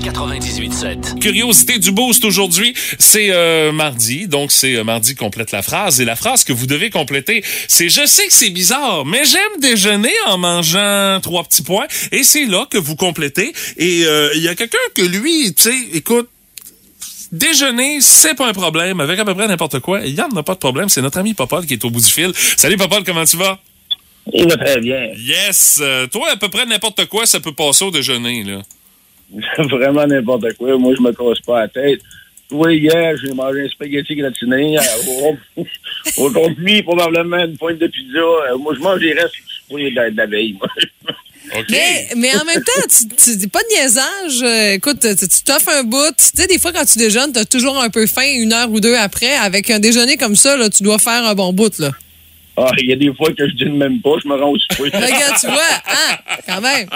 Énergie 0.00 0.10
98.7. 0.10 1.18
Curiosité 1.18 1.78
du 1.78 1.92
boost 1.92 2.24
aujourd'hui, 2.24 2.74
c'est 2.98 3.30
euh, 3.30 3.72
mardi, 3.72 4.26
donc 4.28 4.52
c'est 4.52 4.76
euh, 4.76 4.84
mardi 4.84 5.14
complète 5.14 5.52
la 5.52 5.62
phrase. 5.62 6.00
Et 6.00 6.04
la 6.04 6.16
phrase 6.16 6.44
que 6.44 6.52
vous 6.52 6.66
devez 6.66 6.90
compléter, 6.90 7.42
c'est 7.68 7.88
je 7.88 8.06
sais 8.06 8.26
que 8.26 8.32
c'est 8.32 8.50
bizarre, 8.50 9.04
mais 9.04 9.24
j'aime 9.24 9.60
déjeuner 9.60 10.12
en 10.26 10.38
mangeant 10.38 11.20
trois 11.22 11.44
petits 11.44 11.62
points. 11.62 11.86
Et 12.12 12.22
c'est 12.22 12.46
là 12.46 12.66
que 12.70 12.78
vous 12.78 12.96
complétez. 12.96 13.52
Et 13.76 14.04
euh, 14.04 14.30
il 14.34 14.42
y 14.42 14.48
a 14.48 14.54
quelqu'un 14.54 14.78
que 14.94 15.02
lui, 15.02 15.54
tu 15.54 15.64
sais, 15.64 15.76
écoute. 15.94 16.28
Déjeuner, 17.32 18.00
c'est 18.00 18.34
pas 18.34 18.48
un 18.48 18.52
problème. 18.52 18.98
Avec 18.98 19.18
à 19.20 19.24
peu 19.24 19.34
près 19.34 19.46
n'importe 19.46 19.78
quoi, 19.78 20.00
il 20.00 20.14
y 20.14 20.20
en 20.20 20.34
a 20.36 20.42
pas 20.42 20.54
de 20.54 20.58
problème. 20.58 20.88
C'est 20.88 21.00
notre 21.00 21.18
ami 21.18 21.32
Popol 21.32 21.64
qui 21.64 21.74
est 21.74 21.84
au 21.84 21.90
bout 21.90 22.00
du 22.00 22.10
fil. 22.10 22.32
Salut 22.56 22.76
Popol, 22.76 23.04
comment 23.04 23.24
tu 23.24 23.36
vas? 23.36 23.60
Il 24.32 24.48
va 24.48 24.56
très 24.56 24.80
bien. 24.80 25.10
Yes! 25.16 25.78
Euh, 25.80 26.06
toi, 26.08 26.28
à 26.32 26.36
peu 26.36 26.48
près 26.48 26.66
n'importe 26.66 27.06
quoi, 27.06 27.26
ça 27.26 27.38
peut 27.38 27.52
passer 27.52 27.84
au 27.84 27.92
déjeuner, 27.92 28.42
là. 28.42 28.62
Vraiment 29.58 30.06
n'importe 30.06 30.52
quoi. 30.58 30.76
Moi, 30.78 30.94
je 30.96 31.02
me 31.02 31.12
casse 31.12 31.40
pas 31.44 31.60
la 31.60 31.68
tête. 31.68 32.00
Oui, 32.50 32.78
hier, 32.78 33.14
j'ai 33.22 33.32
mangé 33.32 33.62
un 33.64 33.68
spaghetti 33.68 34.16
gratiné. 34.16 34.76
euh, 34.78 34.82
au- 35.56 35.66
Aujourd'hui, 36.16 36.82
probablement 36.88 37.38
une 37.44 37.56
pointe 37.56 37.78
de 37.78 37.86
pizza. 37.86 38.18
Euh, 38.18 38.58
Moi, 38.58 38.74
je 38.74 38.80
mange 38.80 39.00
les 39.00 39.12
restes 39.12 39.34
de, 39.70 39.94
la- 39.94 40.10
de 40.10 40.16
la 40.16 40.26
veille. 40.26 40.54
moi. 40.58 40.68
Mais, 41.68 42.06
mais 42.16 42.30
en 42.36 42.44
même 42.44 42.62
temps, 42.62 42.82
tu, 42.88 43.08
tu 43.16 43.36
dis 43.36 43.48
pas 43.48 43.58
de 43.60 43.74
niaisage. 43.74 44.42
Euh, 44.42 44.74
écoute, 44.74 45.00
tu 45.00 45.16
tu 45.28 45.42
t'offres 45.44 45.70
un 45.70 45.82
bout. 45.82 46.12
Tu 46.16 46.26
sais, 46.40 46.46
des 46.46 46.60
fois, 46.60 46.70
quand 46.72 46.84
tu 46.84 46.98
déjeunes, 46.98 47.32
t'as 47.32 47.44
toujours 47.44 47.76
un 47.82 47.90
peu 47.90 48.06
faim 48.06 48.22
une 48.36 48.52
heure 48.52 48.70
ou 48.70 48.78
deux 48.78 48.94
après. 48.94 49.34
Avec 49.36 49.68
un 49.70 49.80
déjeuner 49.80 50.16
comme 50.16 50.36
ça, 50.36 50.56
là, 50.56 50.70
tu 50.70 50.84
dois 50.84 50.98
faire 50.98 51.24
un 51.24 51.34
bon 51.34 51.52
bout, 51.52 51.76
là. 51.80 51.90
Ah, 52.62 52.72
Il 52.78 52.86
y 52.88 52.92
a 52.92 52.96
des 52.96 53.12
fois 53.14 53.32
que 53.32 53.48
je 53.48 53.54
dîne 53.54 53.76
même 53.76 54.00
pas, 54.00 54.10
je 54.22 54.28
me 54.28 54.34
rends 54.34 54.50
au 54.50 54.58
souper. 54.58 54.90
Regarde, 54.96 55.34
tu 55.40 55.46
vois, 55.46 55.82
hein, 55.88 56.16
quand 56.46 56.60
même. 56.60 56.88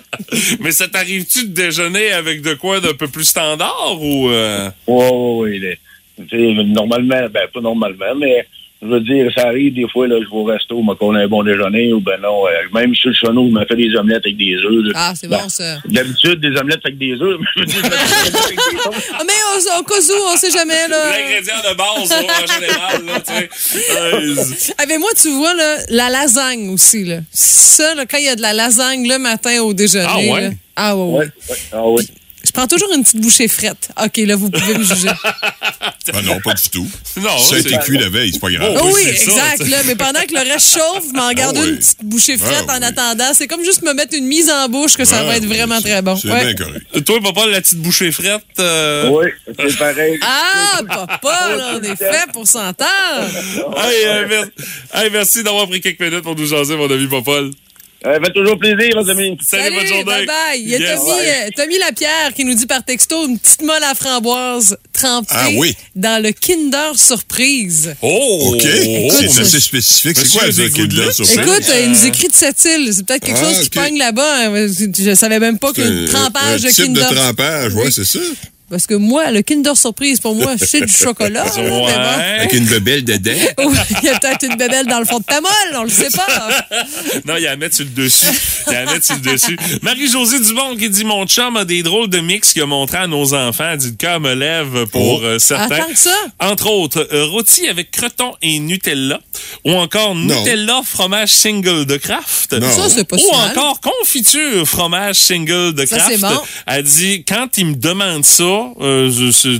Mais 0.60 0.72
ça 0.72 0.88
t'arrive-tu 0.88 1.44
de 1.48 1.54
déjeuner 1.54 2.12
avec 2.12 2.42
de 2.42 2.54
quoi 2.54 2.80
d'un 2.80 2.94
peu 2.94 3.08
plus 3.08 3.24
standard 3.24 3.96
ou... 4.00 4.28
euh? 4.28 4.70
Oui, 4.86 5.08
oui, 5.12 5.60
oui. 5.62 6.26
Tu 6.28 6.38
sais, 6.38 6.64
Normalement, 6.64 7.26
ben 7.30 7.46
pas 7.52 7.60
normalement, 7.60 8.14
mais 8.16 8.46
je 8.86 8.90
veux 8.94 9.00
dire, 9.00 9.30
ça 9.36 9.48
arrive 9.48 9.74
des 9.74 9.86
fois, 9.88 10.06
là, 10.08 10.16
je 10.18 10.24
vais 10.24 10.36
au 10.36 10.44
resto, 10.44 10.82
me 10.82 10.94
colle 10.94 11.16
un 11.18 11.28
bon 11.28 11.42
déjeuner, 11.42 11.92
ou 11.92 12.00
ben 12.00 12.18
non, 12.22 12.46
euh, 12.46 12.50
même 12.72 12.94
sur 12.94 13.10
le 13.10 13.14
chenou, 13.14 13.48
je 13.48 13.58
me 13.58 13.64
fais 13.66 13.76
des 13.76 13.94
omelettes 13.96 14.24
avec 14.24 14.36
des 14.36 14.56
œufs. 14.56 14.92
Ah, 14.94 15.12
c'est 15.14 15.28
Ben, 15.28 15.38
bon, 15.42 15.48
ça. 15.48 15.78
D'habitude, 15.86 16.40
des 16.40 16.58
omelettes 16.58 16.80
avec 16.84 16.98
des 16.98 17.12
œufs, 17.20 17.36
mais 17.40 17.46
je 17.54 17.60
veux 17.60 17.66
dire, 17.66 17.76
je 17.82 17.88
me 17.88 17.90
fais 17.90 18.30
des 18.30 18.36
omelettes 18.36 18.44
avec 18.46 18.56
des 18.56 18.88
œufs. 18.88 19.10
Ah, 19.18 19.22
mais 19.26 19.32
au, 19.54 19.80
au 19.80 19.82
cas 19.82 19.94
où, 19.94 20.32
on 20.32 20.36
sait 20.36 20.50
jamais, 20.50 20.88
là. 20.88 21.10
L'ingrédient 21.18 21.70
de 21.70 21.76
base, 21.76 22.10
là, 22.10 22.34
en 22.42 22.46
général, 22.54 23.04
là, 23.06 23.20
tu 23.20 23.32
sais. 23.54 23.80
Euh, 23.98 24.74
Ah, 24.78 24.84
mais 24.88 24.98
moi, 24.98 25.10
tu 25.20 25.30
vois, 25.30 25.54
là, 25.54 25.76
la 25.90 26.08
lasagne 26.10 26.70
aussi, 26.70 27.04
là. 27.04 27.18
Ça, 27.32 27.94
là, 27.94 28.06
quand 28.06 28.18
il 28.18 28.24
y 28.24 28.28
a 28.28 28.36
de 28.36 28.42
la 28.42 28.52
lasagne 28.52 29.08
le 29.08 29.18
matin 29.18 29.60
au 29.62 29.74
déjeuner. 29.74 30.06
Ah 30.08 30.18
ouais? 30.18 30.40
là. 30.42 30.50
Ah, 30.76 30.96
ouais, 30.96 31.02
ouais. 31.04 31.18
Ouais, 31.18 31.24
ouais, 31.50 31.56
ah 31.72 31.88
oui. 31.88 32.08
Prends 32.56 32.66
toujours 32.66 32.90
une 32.94 33.02
petite 33.04 33.20
bouchée 33.20 33.48
frette. 33.48 33.90
OK, 34.02 34.16
là, 34.18 34.34
vous 34.34 34.50
pouvez 34.50 34.74
me 34.78 34.82
juger. 34.84 35.10
Ah 36.14 36.22
non, 36.22 36.40
pas 36.40 36.54
du 36.54 36.68
tout. 36.70 36.86
Non, 37.16 37.36
ça 37.36 37.56
a 37.56 37.58
été 37.58 37.70
c'est- 37.70 37.78
cuit 37.80 37.98
la 37.98 38.08
veille, 38.08 38.32
c'est 38.32 38.38
pas 38.38 38.48
grave. 38.50 38.78
Oh, 38.80 38.92
oui, 38.94 39.02
ça, 39.02 39.08
exact. 39.10 39.58
ça. 39.58 39.68
là, 39.68 39.76
mais 39.86 39.96
pendant 39.96 40.20
que 40.20 40.32
le 40.34 40.38
reste 40.52 40.72
chauffe, 40.74 41.02
je 41.08 41.12
m'en 41.12 41.32
garde 41.32 41.56
Ah 41.58 41.62
oui. 41.64 41.70
une 41.70 41.78
petite 41.78 42.04
bouchée 42.04 42.38
frette 42.38 42.64
Ah 42.68 42.76
en 42.76 42.78
oui. 42.78 42.84
attendant. 42.84 43.34
C'est 43.34 43.48
comme 43.48 43.64
juste 43.64 43.82
me 43.82 43.92
mettre 43.92 44.14
une 44.14 44.26
mise 44.26 44.48
en 44.48 44.68
bouche 44.68 44.96
que 44.96 45.04
ça 45.04 45.18
Ah 45.22 45.24
va 45.24 45.36
être 45.36 45.44
vraiment 45.46 45.80
très 45.80 46.00
bon. 46.02 46.14
C'est 46.16 46.30
Ouais. 46.30 46.54
bien 46.54 46.64
correct. 46.64 47.04
Toi, 47.04 47.18
papa, 47.20 47.46
la 47.48 47.60
petite 47.60 47.80
bouchée 47.80 48.12
frette... 48.12 48.40
euh, 48.60 49.08
Oui, 49.10 49.26
c'est 49.68 49.76
pareil. 49.78 50.16
Ah, 50.22 50.80
papa, 50.88 51.48
là, 51.58 51.72
on 51.74 51.82
est 51.82 51.96
fait 51.96 52.30
pour 52.32 52.46
s'entendre. 52.46 52.86
Hey, 53.76 54.06
euh, 54.06 54.28
mer- 54.28 54.46
hey, 54.94 55.10
merci 55.10 55.42
d'avoir 55.42 55.66
pris 55.66 55.80
quelques 55.80 56.00
minutes 56.00 56.22
pour 56.22 56.36
nous 56.36 56.46
jaser, 56.46 56.76
mon 56.76 56.88
ami 56.88 57.08
Popol. 57.08 57.50
Ça 58.02 58.12
fait 58.22 58.32
toujours 58.32 58.58
plaisir, 58.58 59.02
mes 59.02 59.10
amis. 59.10 59.38
Salut, 59.42 59.74
bonne 59.76 59.86
journée. 59.86 60.04
bye 60.04 60.26
bye. 60.26 60.60
Il 60.60 60.68
y 60.68 60.74
a 60.74 60.78
Yes. 60.78 60.98
Tommy, 61.00 61.10
euh, 61.18 61.48
Tommy 61.56 61.78
Lapierre 61.78 62.34
qui 62.36 62.44
nous 62.44 62.54
dit 62.54 62.66
par 62.66 62.84
texto 62.84 63.26
une 63.26 63.38
petite 63.38 63.62
molle 63.62 63.82
à 63.82 63.94
framboise 63.94 64.76
trempée 64.92 65.26
Ah 65.30 65.48
oui. 65.56 65.74
dans 65.96 66.22
le 66.22 66.30
Kinder 66.32 66.92
Surprise. 66.94 67.94
Oh! 68.02 68.52
OK. 68.54 68.62
Oh, 68.64 69.10
c'est 69.10 69.24
monsieur- 69.24 69.40
assez 69.42 69.60
spécifique. 69.60 70.16
C'est 70.18 70.28
quoi 70.38 70.46
de 70.48 70.68
Kinder. 70.68 71.12
Surprise? 71.12 71.38
Écoute, 71.38 71.64
euh, 71.70 71.80
il 71.84 71.90
nous 71.90 72.06
écrit 72.06 72.28
de 72.28 72.34
cette 72.34 72.64
île. 72.64 72.92
C'est 72.94 73.04
peut-être 73.06 73.24
quelque 73.24 73.40
Ah, 73.42 73.44
chose 73.54 73.68
qui 73.68 73.78
ok. 73.78 73.84
pogne 73.84 73.98
là-bas. 73.98 74.46
hein. 74.50 74.66
Je 74.98 75.14
savais 75.14 75.40
même 75.40 75.58
pas 75.58 75.72
qu'un 75.72 76.04
un- 76.04 76.06
trempage 76.06 76.64
un 76.64 76.68
de 76.68 76.72
type 76.72 76.84
Kinder. 76.86 77.08
de 77.10 77.14
trempage, 77.14 77.74
ouais, 77.74 77.86
Oui. 77.86 77.92
c'est 77.92 78.04
ça. 78.04 78.18
Parce 78.68 78.86
que 78.86 78.94
moi, 78.94 79.30
le 79.30 79.42
Kinder 79.42 79.76
Surprise, 79.76 80.18
pour 80.20 80.34
moi, 80.34 80.54
c'est 80.58 80.80
du 80.80 80.92
chocolat. 80.92 81.44
là, 81.56 81.68
bon. 81.68 81.86
Avec 81.86 82.52
une 82.52 82.64
bebelle 82.66 83.04
dedans. 83.04 83.30
Il 84.02 84.04
y 84.06 84.08
a 84.08 84.18
peut-être 84.18 84.44
une 84.44 84.56
bébelle 84.56 84.86
dans 84.86 84.98
le 84.98 85.04
fond 85.04 85.18
de 85.18 85.24
ta 85.24 85.40
molle, 85.40 85.52
on 85.76 85.84
le 85.84 85.88
sait 85.90 86.10
pas. 86.10 86.48
Non, 87.26 87.34
il 87.36 87.42
y 87.44 87.46
a 87.46 87.52
à 87.52 87.56
mettre 87.56 87.76
sur 87.76 87.84
le 87.84 87.90
dessus. 87.92 88.26
Il 88.66 88.72
y 88.72 88.76
a 88.76 88.80
à 88.80 88.92
mettre 88.92 89.04
sur 89.06 89.14
le 89.14 89.20
dessus. 89.20 89.56
Marie-Josée 89.82 90.40
Dubon 90.40 90.76
qui 90.76 90.90
dit 90.90 91.04
Mon 91.04 91.26
chum 91.26 91.56
a 91.56 91.64
des 91.64 91.82
drôles 91.84 92.08
de 92.10 92.18
mix 92.18 92.52
qu'il 92.52 92.62
a 92.62 92.66
montré 92.66 92.98
à 92.98 93.06
nos 93.06 93.34
enfants. 93.34 93.66
Elle 93.72 93.78
dit 93.78 93.90
Le 93.90 93.96
cœur 93.96 94.18
me 94.20 94.34
lève 94.34 94.86
pour 94.86 95.20
Oh. 95.20 95.20
euh, 95.22 95.38
certains. 95.38 95.76
Attends 95.76 95.88
que 95.92 95.98
ça. 95.98 96.16
Entre 96.40 96.66
autres, 96.68 97.06
euh, 97.12 97.24
rôti 97.26 97.68
avec 97.68 97.90
croton 97.92 98.34
et 98.42 98.58
Nutella. 98.58 99.20
Ou 99.64 99.72
encore 99.74 100.14
Nutella 100.16 100.80
fromage 100.84 101.28
single 101.30 101.86
de 101.86 101.96
Kraft. 101.98 102.52
Non. 102.52 102.68
Ça, 102.70 102.88
c'est 102.88 103.04
pas 103.04 103.16
Ou 103.16 103.20
si 103.20 103.30
mal. 103.30 103.50
encore 103.50 103.80
confiture 103.80 104.66
fromage 104.66 105.16
single 105.16 105.72
de 105.74 105.86
Ça, 105.86 105.96
Kraft. 105.98 106.10
c'est 106.12 106.20
bon. 106.20 106.40
Elle 106.66 106.82
dit 106.82 107.24
Quand 107.26 107.46
il 107.58 107.66
me 107.66 107.74
demande 107.76 108.24
ça, 108.24 108.55
euh, 108.80 109.10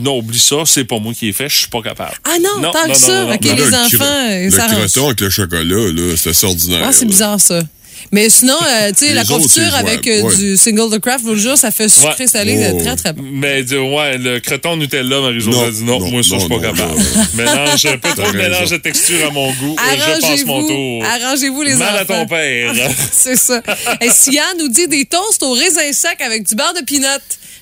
non, 0.00 0.18
oublie 0.18 0.38
ça, 0.38 0.56
c'est 0.64 0.84
pas 0.84 0.98
moi 0.98 1.12
qui 1.14 1.28
ai 1.28 1.32
fait, 1.32 1.48
je 1.48 1.56
suis 1.56 1.68
pas 1.68 1.82
capable. 1.82 2.14
Ah 2.24 2.36
non, 2.40 2.70
tant 2.70 2.88
que 2.88 2.94
ça. 2.94 3.24
OK, 3.26 3.44
Non, 3.44 3.54
les 3.54 3.74
enfants, 3.74 4.04
euh, 4.04 4.44
Le 4.44 4.88
ça 4.88 5.04
avec 5.04 5.20
le 5.20 5.30
chocolat, 5.30 5.92
là, 5.92 6.14
c'est 6.16 6.44
ordinaire. 6.44 6.84
Ah, 6.84 6.92
c'est 6.92 7.06
bizarre, 7.06 7.40
ça. 7.40 7.62
Mais 8.12 8.30
sinon, 8.30 8.54
euh, 8.54 8.90
tu 8.96 9.06
sais, 9.06 9.14
la 9.14 9.24
confiture 9.24 9.74
avec 9.74 10.06
euh, 10.06 10.22
ouais. 10.22 10.36
du 10.36 10.56
single 10.56 10.90
de 10.92 10.98
craft, 10.98 11.24
l'autre 11.24 11.40
jour, 11.40 11.56
ça 11.56 11.70
fait 11.70 11.88
sucré 11.88 12.14
Ouais. 12.20 12.26
salé 12.26 12.70
Oh. 12.72 12.80
très, 12.82 12.96
très 12.96 13.12
bon. 13.12 13.22
Mais 13.24 13.62
de- 13.64 13.78
ouais, 13.78 14.18
le 14.18 14.40
croton 14.40 14.76
Nutella, 14.76 15.16
a 15.26 15.32
dit 15.32 15.46
non, 15.48 16.00
non, 16.00 16.10
moi 16.10 16.22
ça, 16.22 16.34
je 16.36 16.40
suis 16.40 16.48
pas 16.48 16.60
capable. 16.60 17.00
mélange, 17.34 17.86
un 17.86 17.98
peu 17.98 18.08
trop 18.16 18.30
de 18.32 18.36
mélange 18.36 18.70
de 18.70 18.76
texture 18.76 19.26
à 19.26 19.30
mon 19.30 19.52
goût. 19.52 19.76
Je 19.78 20.20
passe 20.20 20.44
mon 20.44 20.66
tour. 20.66 21.04
arrangez-vous 21.04 21.62
les 21.62 21.74
Mal 21.74 21.94
enfants. 22.02 22.14
à 22.14 22.16
ton 22.20 22.26
père. 22.26 22.72
C'est 23.12 23.36
ça. 23.36 23.60
Et 24.00 24.10
Sia 24.10 24.42
nous 24.58 24.68
dit 24.68 24.88
des 24.88 25.04
toasts 25.04 25.42
au 25.42 25.52
raisin 25.52 25.92
sec 25.92 26.20
avec 26.20 26.44
du 26.48 26.54
beurre 26.54 26.74
de 26.74 26.84
pinot. 26.84 27.06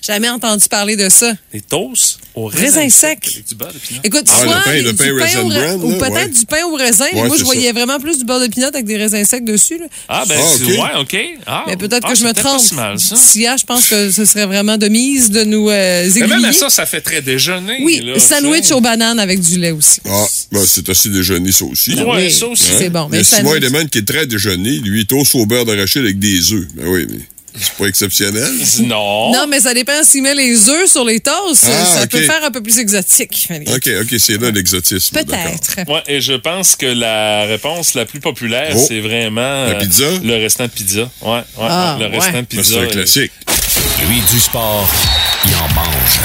Jamais 0.07 0.29
entendu 0.29 0.69
parler 0.69 0.97
de 0.97 1.09
ça. 1.09 1.33
Des 1.51 1.63
toasts 1.63 2.19
au 2.35 2.45
Raisin 2.47 2.81
raisin 2.83 2.89
sec. 2.91 3.19
Avec 3.27 3.49
du 3.49 3.55
beurre 3.55 3.73
de 3.73 3.79
pinot. 3.79 4.01
Écoute, 4.05 4.25
Ah, 4.29 4.43
soit 4.43 4.55
le 4.57 4.63
pain- 4.65 4.83
le 4.83 4.91
du 4.93 4.97
pain 4.97 5.25
raisin 5.25 5.41
au 5.41 5.49
ra- 5.49 5.75
ou 5.77 5.93
peut-être 5.99 6.13
ouais. 6.13 6.29
du 6.29 6.45
pain 6.47 6.65
au 6.67 6.75
raisin. 6.75 7.07
mais 7.15 7.23
Ouais, 7.23 7.29
moi, 7.29 7.37
je 7.39 7.45
voyais 7.45 7.69
ça. 7.69 7.73
vraiment 7.73 7.99
plus 7.99 8.19
du 8.19 8.25
beurre 8.27 8.41
de 8.41 8.49
pinot 8.49 8.67
avec 8.67 8.85
des 8.85 8.99
raisins 8.99 9.25
secs 9.25 9.45
dessus. 9.47 9.79
là. 9.79 9.87
Ah, 10.11 10.25
ben, 10.29 10.34
Ah, 10.37 10.43
c'est- 10.57 10.65
ok. 10.65 10.69
ouais, 10.71 11.01
OK. 11.01 11.17
Ah, 11.47 11.65
Mais 11.67 11.77
peut-être 11.77 12.05
ah, 12.05 12.13
que 12.13 12.19
je 12.19 12.25
me 12.25 12.33
trompe. 12.33 12.61
si 12.61 12.75
mal, 12.75 12.99
ça. 12.99 13.17
Je 13.17 13.65
pense 13.65 13.89
que 13.89 14.11
ce 14.11 14.25
serait 14.25 14.47
vraiment 14.47 14.77
de 14.79 14.89
mise 14.89 15.31
de 15.31 15.45
nous 15.45 15.69
euh, 15.71 16.09
Mais 16.17 16.27
même 16.27 16.45
à 16.45 16.53
ça, 16.53 16.71
ça 16.71 16.87
fait 16.87 17.01
très 17.01 17.23
déjeuner. 17.23 17.79
Oui, 17.83 18.01
là, 18.05 18.19
sandwich 18.19 18.71
aux 18.73 18.81
bananes 18.81 19.19
avec 19.19 19.41
du 19.41 19.59
lait 19.59 19.71
aussi. 19.71 20.01
Ah, 20.07 20.25
ben, 20.53 20.63
c'est 20.67 20.89
assez 20.89 21.09
déjeuner, 21.09 21.53
ça 21.53 21.65
aussi. 21.65 21.95
Oui, 22.07 22.31
ça 22.31 22.47
aussi. 22.47 22.65
C'est 22.79 22.91
bon. 22.91 23.09
Mais 23.11 23.25
Simon 23.25 23.55
Edelman 23.55 23.89
qui 23.89 23.99
est 23.99 24.07
très 24.07 24.27
déjeuner. 24.27 24.79
Lui, 24.79 25.01
il 25.01 25.07
toast 25.07 25.35
au 25.35 25.47
beurre 25.47 25.65
d'arachide 25.65 26.03
avec 26.03 26.19
des 26.19 26.53
œufs. 26.53 26.67
Ben 26.75 26.87
oui, 26.87 27.07
mais 27.09 27.19
c'est 27.59 27.73
pas 27.75 27.87
exceptionnel. 27.87 28.51
Non. 28.81 29.33
Non, 29.33 29.47
mais 29.49 29.61
ça 29.61 29.73
dépend 29.75 30.03
s'il 30.03 30.23
met 30.23 30.35
les 30.35 30.69
œufs 30.69 30.91
sur 30.91 31.05
les 31.05 31.21
toasts. 31.21 31.67
Ah, 31.71 31.85
ça 32.01 32.07
peut 32.07 32.21
faire 32.23 32.43
un 32.45 32.51
peu 32.51 32.63
plus 32.63 32.79
exotique. 32.79 33.49
OK, 33.69 33.89
OK, 34.03 34.15
c'est 34.19 34.41
là 34.41 34.51
l'exotisme. 34.51 35.15
Peut-être. 35.15 35.77
Ouais, 35.91 36.03
et 36.07 36.21
je 36.21 36.33
pense 36.35 36.77
que 36.77 36.87
la 36.87 37.45
réponse 37.45 37.95
la 37.95 38.05
plus 38.07 38.21
populaire, 38.21 38.73
Oh. 38.77 38.85
c'est 38.89 39.01
vraiment 39.01 39.41
La 39.41 39.71
euh, 39.77 39.79
pizza? 39.81 40.05
le 40.23 40.35
restant 40.37 40.65
de 40.65 40.71
pizza. 40.71 41.11
Ouais, 41.23 41.31
ouais, 41.31 41.43
Ah, 41.61 41.97
ouais, 41.99 42.05
le 42.05 42.11
ouais. 42.11 42.19
restant 42.19 42.41
de 42.41 42.47
pizza. 42.47 42.65
c'est 42.75 42.79
un 42.79 42.83
euh, 42.83 42.87
classique. 42.89 43.33
Lui, 44.09 44.21
du 44.33 44.41
sport, 44.41 44.89
il 45.47 45.55
en 45.55 45.69
mange. 45.75 46.21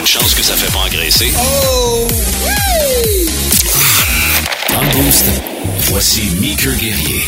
Une 0.00 0.06
chance 0.06 0.34
que 0.34 0.42
ça 0.42 0.54
fait 0.54 0.72
pas 0.72 0.78
engraisser. 0.80 1.30
Dans 4.72 4.80
le 4.82 4.88
boost, 4.92 5.24
voici 5.90 6.22
Meeker 6.40 6.74
Guerrier. 6.76 7.26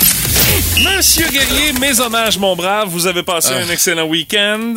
Monsieur 0.83 1.27
Guerrier, 1.29 1.73
mes 1.81 2.01
hommages, 2.01 2.39
mon 2.39 2.57
brave. 2.57 2.89
Vous 2.89 3.07
avez 3.07 3.23
passé 3.23 3.51
Ah. 3.53 3.59
un 3.67 3.71
excellent 3.71 4.05
week-end. 4.07 4.75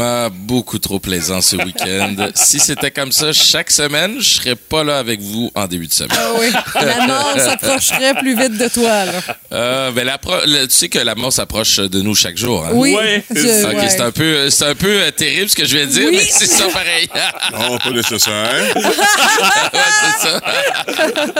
Ah, 0.00 0.28
beaucoup 0.32 0.78
trop 0.78 0.98
plaisant 0.98 1.40
ce 1.40 1.56
week-end. 1.56 2.14
si 2.34 2.58
c'était 2.58 2.90
comme 2.90 3.12
ça 3.12 3.32
chaque 3.32 3.70
semaine, 3.70 4.16
je 4.18 4.24
serais 4.28 4.56
pas 4.56 4.82
là 4.84 4.98
avec 4.98 5.20
vous 5.20 5.50
en 5.54 5.66
début 5.66 5.86
de 5.86 5.92
semaine. 5.92 6.16
Ah 6.18 6.30
oui, 6.38 6.50
la 6.74 7.06
mort 7.06 7.32
s'approcherait 7.36 8.14
plus 8.14 8.36
vite 8.36 8.58
de 8.58 8.68
toi. 8.68 9.04
Là. 9.04 9.12
Euh, 9.52 9.90
ben, 9.92 10.04
la 10.04 10.18
pro- 10.18 10.44
le- 10.46 10.66
tu 10.66 10.74
sais 10.74 10.88
que 10.88 10.98
la 10.98 11.14
mort 11.14 11.32
s'approche 11.32 11.76
de 11.76 12.00
nous 12.00 12.14
chaque 12.14 12.36
jour. 12.36 12.64
Hein? 12.64 12.70
Oui, 12.72 12.94
Ouais, 12.94 13.24
ouais. 13.30 13.88
c'est 13.88 14.00
un 14.00 14.10
peu, 14.10 14.50
c'est 14.50 14.64
un 14.66 14.74
peu 14.74 15.02
euh, 15.02 15.10
terrible 15.10 15.48
ce 15.50 15.56
que 15.56 15.64
je 15.64 15.76
viens 15.76 15.86
de 15.86 15.90
dire, 15.92 16.08
Oui. 16.08 16.16
mais 16.18 16.28
c'est 16.30 16.46
ça 16.46 16.64
pareil. 16.68 17.08
Non, 17.52 17.78
pas 17.78 17.90
nécessaire. 17.90 18.50
ouais, 18.76 18.82
c'est 20.00 20.28
ça. 20.28 20.40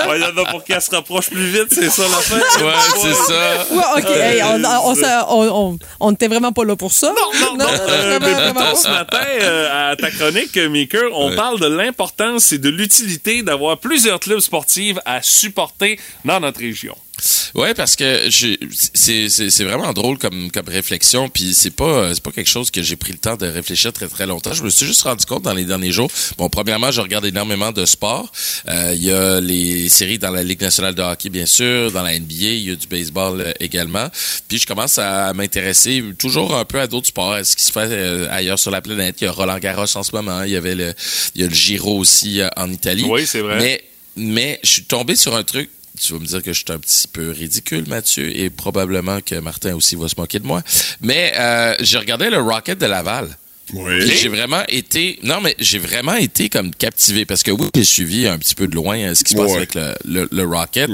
Ouais, 0.09 0.19
il 0.19 0.23
y 0.23 0.25
en 0.25 0.43
a 0.45 0.51
pour 0.51 0.63
qu'elle 0.65 0.81
se 0.81 0.91
rapproche 0.91 1.31
plus 1.31 1.49
vite, 1.51 1.67
c'est 1.73 1.91
ça 1.91 2.03
l'affaire. 2.03 2.65
Ouais, 2.65 2.73
c'est 3.03 3.33
ça. 3.33 3.56
Ouais, 3.71 3.83
OK. 4.03 4.11
Hey, 4.11 4.43
on 4.43 4.65
on- 4.65 4.91
on- 4.91 5.27
on- 5.29 5.71
on- 5.73 5.79
on 6.01 6.11
n'était 6.11 6.29
vraiment 6.29 6.53
pas 6.53 6.65
là 6.65 6.77
pour 6.77 6.93
ça. 6.93 7.09
Non, 7.09 7.41
non, 7.41 7.57
non. 7.57 7.67
Euh, 7.71 8.19
vraiment, 8.19 8.61
mais 8.71 8.77
ce 8.77 8.89
matin, 8.89 9.19
euh, 9.43 9.91
à 9.93 9.97
ta 9.97 10.11
chronique, 10.11 10.57
Maker, 10.57 11.11
on 11.13 11.35
parle 11.37 11.61
de 11.61 11.67
l'importance 11.67 12.53
et 12.53 12.59
de 12.59 12.69
l'utilité 12.69 13.43
d'avoir 13.43 13.79
plusieurs 13.79 14.21
clubs 14.21 14.41
sportifs 14.41 14.97
à 15.05 15.23
supporter 15.23 15.99
dans 16.25 16.41
notre 16.41 16.61
région. 16.61 16.97
Ouais, 17.55 17.73
parce 17.75 17.97
que 17.97 18.29
c'est 18.31 19.65
vraiment 19.65 19.93
drôle 19.93 20.19
comme, 20.19 20.51
comme 20.51 20.69
réflexion, 20.69 21.29
puis 21.29 21.55
c'est 21.55 21.71
pas 21.71 22.15
c'est 22.15 22.23
pas 22.23 22.31
quelque 22.31 22.49
chose 22.49 22.71
que 22.71 22.83
j'ai 22.83 22.97
pris 22.97 23.13
le 23.13 23.19
temps 23.19 23.37
de 23.37 23.47
réfléchir 23.47 23.93
très 23.93 24.09
très 24.09 24.27
longtemps. 24.27 24.53
Je 24.53 24.63
me 24.63 24.71
suis 24.71 24.87
juste 24.87 25.03
rendu 25.03 25.25
compte 25.25 25.43
dans 25.43 25.55
les 25.55 25.65
derniers 25.65 25.93
jours. 25.93 26.11
Bon, 26.37 26.49
premièrement, 26.49 26.91
je 26.91 27.01
regarde 27.01 27.25
énormément 27.25 27.73
de 27.73 27.85
sport. 27.87 28.31
Euh, 28.69 28.93
Il 28.95 29.03
y 29.03 29.13
a 29.13 29.41
les 29.41 29.89
séries 29.89 30.19
dans 30.19 30.31
la 30.31 30.43
Ligue 30.43 30.61
nationale 30.61 30.95
de 30.95 31.03
hockey, 31.03 31.31
bien 31.31 31.47
sûr, 31.47 31.91
dans 31.93 32.03
la 32.03 32.19
NBA, 32.19 32.35
il 32.35 32.69
y 32.69 32.71
a 32.71 32.77
du 32.77 32.87
baseball 32.87 33.41
euh, 33.41 33.53
également. 33.61 34.09
Puis 34.49 34.59
je 34.59 34.67
commence 34.67 34.99
à 34.99 35.33
m'intéresser 35.33 36.03
toujours 36.19 36.55
un 36.55 36.65
peu 36.65 36.81
à 36.81 36.87
d'autres 36.87 37.09
sports, 37.09 37.33
à 37.33 37.45
ce 37.45 37.57
qui 37.57 37.65
se 37.65 37.73
fait 37.73 37.89
euh, 37.91 38.29
ailleurs 38.31 38.59
sur 38.59 38.71
la 38.71 38.81
planète. 38.83 39.17
Il 39.21 39.25
y 39.25 39.29
a 39.29 39.33
Roland 39.33 39.59
Garros 39.59 39.97
en 39.97 40.03
ce 40.03 40.15
moment, 40.15 40.43
il 40.43 40.51
y 40.53 40.57
avait 40.57 40.75
le 40.75 40.95
il 41.35 41.41
y 41.41 41.45
a 41.45 41.49
le 41.49 41.55
Giro 41.55 41.99
aussi 41.99 42.41
euh, 42.41 42.49
en 42.57 42.71
Italie. 42.71 43.05
Oui, 43.09 43.27
c'est 43.27 43.41
vrai. 43.41 43.59
Mais 43.59 43.85
mais 44.17 44.61
je 44.63 44.71
suis 44.71 44.85
tombé 44.85 45.15
sur 45.17 45.37
un 45.37 45.43
truc. 45.43 45.71
Tu 46.01 46.13
vas 46.13 46.19
me 46.19 46.27
dire 46.27 46.43
que 46.43 46.53
je 46.53 46.59
suis 46.59 46.73
un 46.73 46.79
petit 46.79 47.09
peu 47.09 47.31
ridicule, 47.31 47.85
Mathieu, 47.89 48.35
et 48.37 48.51
probablement 48.51 49.21
que 49.21 49.35
Martin 49.37 49.75
aussi 49.75 49.97
va 49.97 50.09
se 50.09 50.15
moquer 50.19 50.39
de 50.39 50.47
moi. 50.47 50.63
Mais 51.01 51.33
euh, 51.37 51.75
j'ai 51.81 51.99
regardé 51.99 52.31
le 52.31 52.41
Rocket 52.41 52.79
de 52.79 52.87
Laval. 52.87 53.29
Oui. 53.73 54.01
J'ai 54.07 54.29
vraiment 54.29 54.63
été, 54.69 55.19
non 55.25 55.41
mais 55.41 55.57
j'ai 55.59 55.81
vraiment 55.81 56.15
été 56.15 56.49
comme 56.49 56.73
captivé 56.73 57.25
parce 57.25 57.43
que 57.43 57.51
oui, 57.51 57.67
j'ai 57.75 57.83
suivi 57.83 58.29
un 58.29 58.39
petit 58.39 58.55
peu 58.55 58.69
de 58.69 58.77
loin 58.77 58.97
euh, 58.97 59.13
ce 59.17 59.25
qui 59.25 59.33
se 59.33 59.37
passe 59.37 59.55
avec 59.57 59.75
le, 59.75 59.93
le, 60.05 60.29
le 60.31 60.45
Rocket 60.45 60.89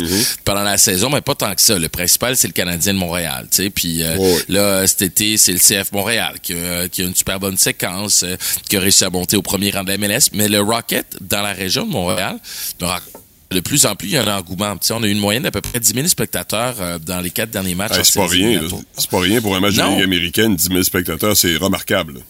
pendant 0.47 0.63
la 0.63 0.79
saison, 0.79 1.11
mais 1.11 1.21
pas 1.21 1.35
tant 1.35 1.55
que 1.55 1.61
ça. 1.61 1.79
Le 1.79 1.91
principal 1.91 2.35
c'est 2.35 2.47
le 2.47 2.55
Canadien 2.55 2.95
de 2.95 2.99
Montréal, 2.99 3.47
tu 3.51 3.65
sais. 3.65 3.69
Puis 3.69 4.03
euh, 4.03 4.17
là 4.49 4.87
cet 4.87 5.03
été 5.03 5.37
c'est 5.37 5.53
le 5.53 5.59
CF 5.59 5.93
Montréal 5.93 6.37
qui 6.43 6.55
a, 6.55 6.89
qui 6.89 7.03
a 7.03 7.05
une 7.05 7.15
super 7.15 7.39
bonne 7.39 7.59
séquence, 7.59 8.23
euh, 8.23 8.37
qui 8.71 8.79
a 8.79 8.81
réussi 8.81 9.05
à 9.05 9.11
monter 9.11 9.37
au 9.37 9.43
premier 9.43 9.71
rang 9.71 9.85
de 9.85 9.91
la 9.91 9.99
MLS. 9.99 10.31
Mais 10.33 10.49
le 10.49 10.63
Rocket 10.63 11.19
dans 11.21 11.43
la 11.43 11.53
région 11.53 11.85
de 11.85 11.91
Montréal, 11.91 12.39
de 13.53 13.61
plus 13.61 13.87
en 13.87 13.95
plus, 13.95 14.09
il 14.09 14.15
y 14.15 14.17
a 14.17 14.23
un 14.25 14.39
engouement. 14.39 14.75
On 14.91 15.03
a 15.03 15.07
eu 15.07 15.11
une 15.11 15.19
moyenne 15.19 15.43
d'à 15.45 15.51
peu 15.51 15.61
près 15.61 15.81
10 15.81 15.95
000 15.95 16.07
spectateurs 16.09 16.77
euh, 16.81 16.99
dans 16.99 17.21
les 17.21 17.31
quatre 17.31 17.51
derniers 17.51 17.75
matchs. 17.75 17.99
Hey, 17.99 18.05
c'est 18.05 18.19
pas 18.19 18.27
rien. 18.27 18.61
C'est 18.97 19.11
pas 19.11 19.21
rien 19.21 19.41
pour 19.41 19.55
un 19.57 19.61
match 19.61 19.75
de. 19.75 19.83
Ligue 19.83 20.03
américaine. 20.03 20.57
10 20.57 20.69
000 20.69 20.83
spectateurs, 20.83 21.37
c'est 21.37 21.57
remarquable. 21.57 22.21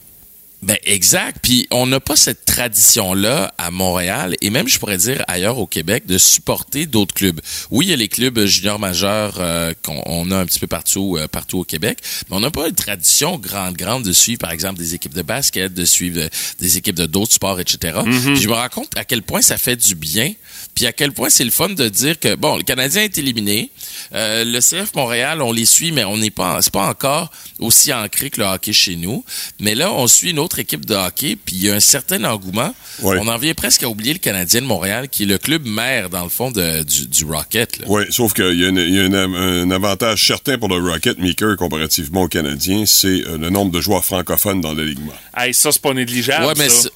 Ben 0.63 0.77
exact. 0.85 1.39
Puis 1.43 1.67
on 1.73 1.87
n'a 1.87 1.99
pas 1.99 2.15
cette 2.15 2.45
tradition-là 2.45 3.53
à 3.59 3.73
Montréal 3.73 4.37
et 4.41 4.51
même 4.51 4.69
je 4.69 4.79
pourrais 4.79 4.97
dire 4.97 5.25
ailleurs 5.27 5.59
au 5.59 5.67
Québec 5.67 6.07
de 6.07 6.19
supporter 6.19 6.87
d'autres 6.87 7.15
clubs. 7.15 7.41
Oui, 7.73 7.87
il 7.87 7.91
y 7.91 7.93
a 7.93 7.97
les 7.97 8.07
clubs 8.07 8.39
juniors 8.45 8.79
majeurs 8.79 9.39
euh, 9.41 9.75
qu'on 9.83 10.01
on 10.07 10.31
a 10.31 10.37
un 10.37 10.47
petit 10.47 10.61
peu 10.61 10.69
partout 10.69 11.17
euh, 11.19 11.27
partout 11.27 11.59
au 11.59 11.65
Québec, 11.65 11.99
mais 12.31 12.37
on 12.37 12.41
n'a 12.41 12.53
pas 12.53 12.69
une 12.69 12.77
tradition 12.77 13.39
grande 13.39 13.75
grande 13.75 14.05
de 14.05 14.13
suivre 14.13 14.39
par 14.39 14.53
exemple 14.53 14.79
des 14.79 14.95
équipes 14.95 15.15
de 15.15 15.23
basket, 15.23 15.75
de 15.75 15.85
suivre 15.85 16.21
euh, 16.21 16.29
des 16.61 16.79
équipes 16.79 16.97
de 16.97 17.07
d'autres 17.07 17.33
sports, 17.33 17.59
etc. 17.59 17.99
Puis 18.05 18.37
je 18.37 18.49
me 18.49 18.55
rends 18.55 18.69
compte 18.69 18.97
à 18.97 19.05
quel 19.05 19.23
point 19.23 19.43
ça 19.43 19.59
fait 19.59 19.77
du 19.77 19.97
bien, 19.97 20.33
puis 20.77 20.87
à 20.87 20.93
quel 20.93 21.11
point 21.11 21.29
c'est 21.29 21.45
le 21.45 21.51
fun 21.51 21.71
de 21.71 21.89
dire 21.89 22.21
que 22.21 22.37
bon, 22.37 22.57
le 22.57 22.63
Canadien 22.63 23.03
est 23.03 23.19
éliminé, 23.19 23.73
euh, 24.15 24.45
le 24.45 24.61
CF 24.61 24.95
Montréal 24.95 25.43
on 25.43 25.51
les 25.51 25.65
suit, 25.65 25.91
mais 25.91 26.05
on 26.05 26.17
n'est 26.19 26.31
pas 26.31 26.63
c'est 26.63 26.73
pas 26.73 26.87
encore 26.87 27.33
aussi 27.59 27.93
ancré 27.93 28.31
que 28.31 28.41
le 28.41 28.47
hockey 28.47 28.73
chez 28.73 28.95
nous. 28.95 29.25
Mais 29.59 29.75
là, 29.75 29.93
on 29.93 30.07
suit 30.07 30.31
une 30.31 30.39
autre 30.39 30.52
équipe 30.59 30.85
de 30.87 30.95
hockey, 30.95 31.37
puis 31.37 31.57
il 31.57 31.63
y 31.65 31.71
a 31.71 31.75
un 31.75 31.81
certain 31.81 32.23
engouement. 32.25 32.75
On 33.03 33.29
en 33.29 33.39
vient 33.39 33.55
presque 33.55 33.83
à 33.83 33.89
oublier 33.89 34.13
le 34.13 34.19
Canadien 34.19 34.61
de 34.61 34.67
Montréal, 34.67 35.09
qui 35.09 35.23
est 35.25 35.27
le 35.27 35.39
club 35.39 35.67
mère, 35.67 36.11
dans 36.11 36.23
le 36.25 36.29
fond, 36.29 36.51
de- 36.51 36.83
du, 36.83 37.07
du 37.07 37.25
Rocket. 37.25 37.79
là. 37.79 37.85
Oui, 37.89 38.03
sauf 38.11 38.33
qu'il 38.33 38.59
y 38.61 38.65
a, 38.65 38.69
une- 38.69 38.77
il 38.77 38.95
y 38.95 39.01
a 39.01 39.05
une- 39.05 39.15
un 39.15 39.71
avantage 39.71 40.27
certain 40.27 40.59
pour 40.59 40.69
le 40.69 40.77
Rocket 40.77 41.19
Maker 41.19 41.57
comparativement 41.57 42.23
aux 42.23 42.29
Canadiens, 42.29 42.85
c'est 42.87 43.23
euh, 43.27 43.39
le 43.39 43.51
nombre 43.51 43.71
de 43.73 43.81
joueurs 43.81 44.05
francophones 44.05 44.61
dans 44.61 44.73
l'alignement. 44.75 45.13
Hey, 45.37 45.55
ça, 45.55 45.73
c'est 45.73 45.83
pas 45.83 45.95
négligeable. 45.95 46.47
Ouais, 46.47 46.55
mais 46.57 46.69
ça. 46.69 46.89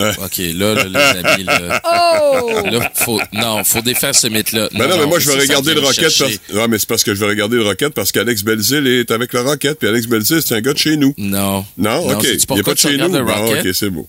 OK, 0.00 0.38
là, 0.54 0.74
là, 0.74 0.84
les 0.84 1.28
amis, 1.28 1.44
là, 1.44 1.80
Oh! 1.84 2.62
là, 2.64 2.90
faut, 2.94 3.20
non, 3.32 3.62
faut 3.64 3.80
défaire 3.82 4.14
ce 4.14 4.26
mythe-là. 4.26 4.68
Ben 4.72 4.88
non, 4.88 4.98
mais 4.98 5.06
moi, 5.06 5.18
je 5.18 5.30
vais 5.30 5.40
regarder 5.40 5.74
le 5.74 5.80
Rocket. 5.80 6.12
Parce... 6.18 6.32
Non, 6.52 6.68
mais 6.68 6.78
c'est 6.78 6.88
parce 6.88 7.04
que 7.04 7.14
je 7.14 7.20
vais 7.20 7.26
regarder 7.26 7.56
le 7.56 7.64
Rocket 7.64 7.92
parce 7.94 8.12
qu'Alex 8.12 8.42
Belzil 8.42 8.86
est 8.86 9.10
avec 9.10 9.32
le 9.32 9.40
Rocket. 9.40 9.78
Puis 9.78 9.88
Alex 9.88 10.06
Belzil, 10.06 10.40
c'est 10.44 10.54
un 10.54 10.60
gars 10.60 10.72
de 10.72 10.78
chez 10.78 10.96
nous. 10.96 11.14
Non. 11.18 11.64
Non, 11.78 12.10
OK. 12.10 12.24
Il 12.24 12.30
n'y 12.30 12.36
a 12.36 12.46
pourquoi 12.46 12.64
pas 12.64 12.74
de 12.74 12.78
chez 12.78 12.96
nous? 12.96 13.26
Rocket? 13.26 13.66
OK, 13.66 13.74
c'est 13.74 13.90
beau. 13.90 14.08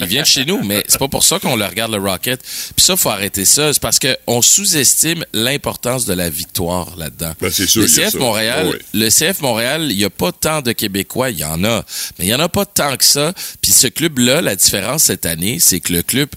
Il 0.00 0.06
vient 0.06 0.22
de 0.22 0.26
chez 0.26 0.44
nous, 0.44 0.62
mais 0.62 0.84
c'est 0.88 0.98
pas 0.98 1.08
pour 1.08 1.24
ça 1.24 1.38
qu'on 1.38 1.56
le 1.56 1.64
regarde 1.64 1.92
le 1.92 1.98
Rocket. 1.98 2.40
Puis 2.40 2.84
ça, 2.84 2.96
faut 2.96 3.10
arrêter 3.10 3.44
ça. 3.44 3.72
C'est 3.72 3.80
parce 3.80 3.98
qu'on 3.98 4.42
sous-estime 4.42 5.24
l'importance 5.32 6.04
de 6.04 6.14
la 6.14 6.30
victoire 6.30 6.96
là-dedans. 6.96 7.32
Ben, 7.40 7.50
c'est 7.50 7.66
sûr, 7.66 7.82
le 7.82 7.88
CF 7.88 8.10
ça. 8.10 8.18
Montréal, 8.18 8.70
oui. 8.72 8.78
le 8.94 9.08
CF 9.08 9.40
Montréal, 9.40 9.88
il 9.90 9.98
y 9.98 10.04
a 10.04 10.10
pas 10.10 10.32
tant 10.32 10.62
de 10.62 10.72
Québécois, 10.72 11.30
il 11.30 11.38
y 11.38 11.44
en 11.44 11.64
a, 11.64 11.84
mais 12.18 12.26
il 12.26 12.28
y 12.28 12.34
en 12.34 12.40
a 12.40 12.48
pas 12.48 12.66
tant 12.66 12.96
que 12.96 13.04
ça. 13.04 13.32
Puis 13.60 13.72
ce 13.72 13.86
club-là, 13.86 14.40
la 14.40 14.56
différence 14.56 15.04
cette 15.04 15.26
année, 15.26 15.58
c'est 15.60 15.80
que 15.80 15.92
le 15.92 16.02
club 16.02 16.28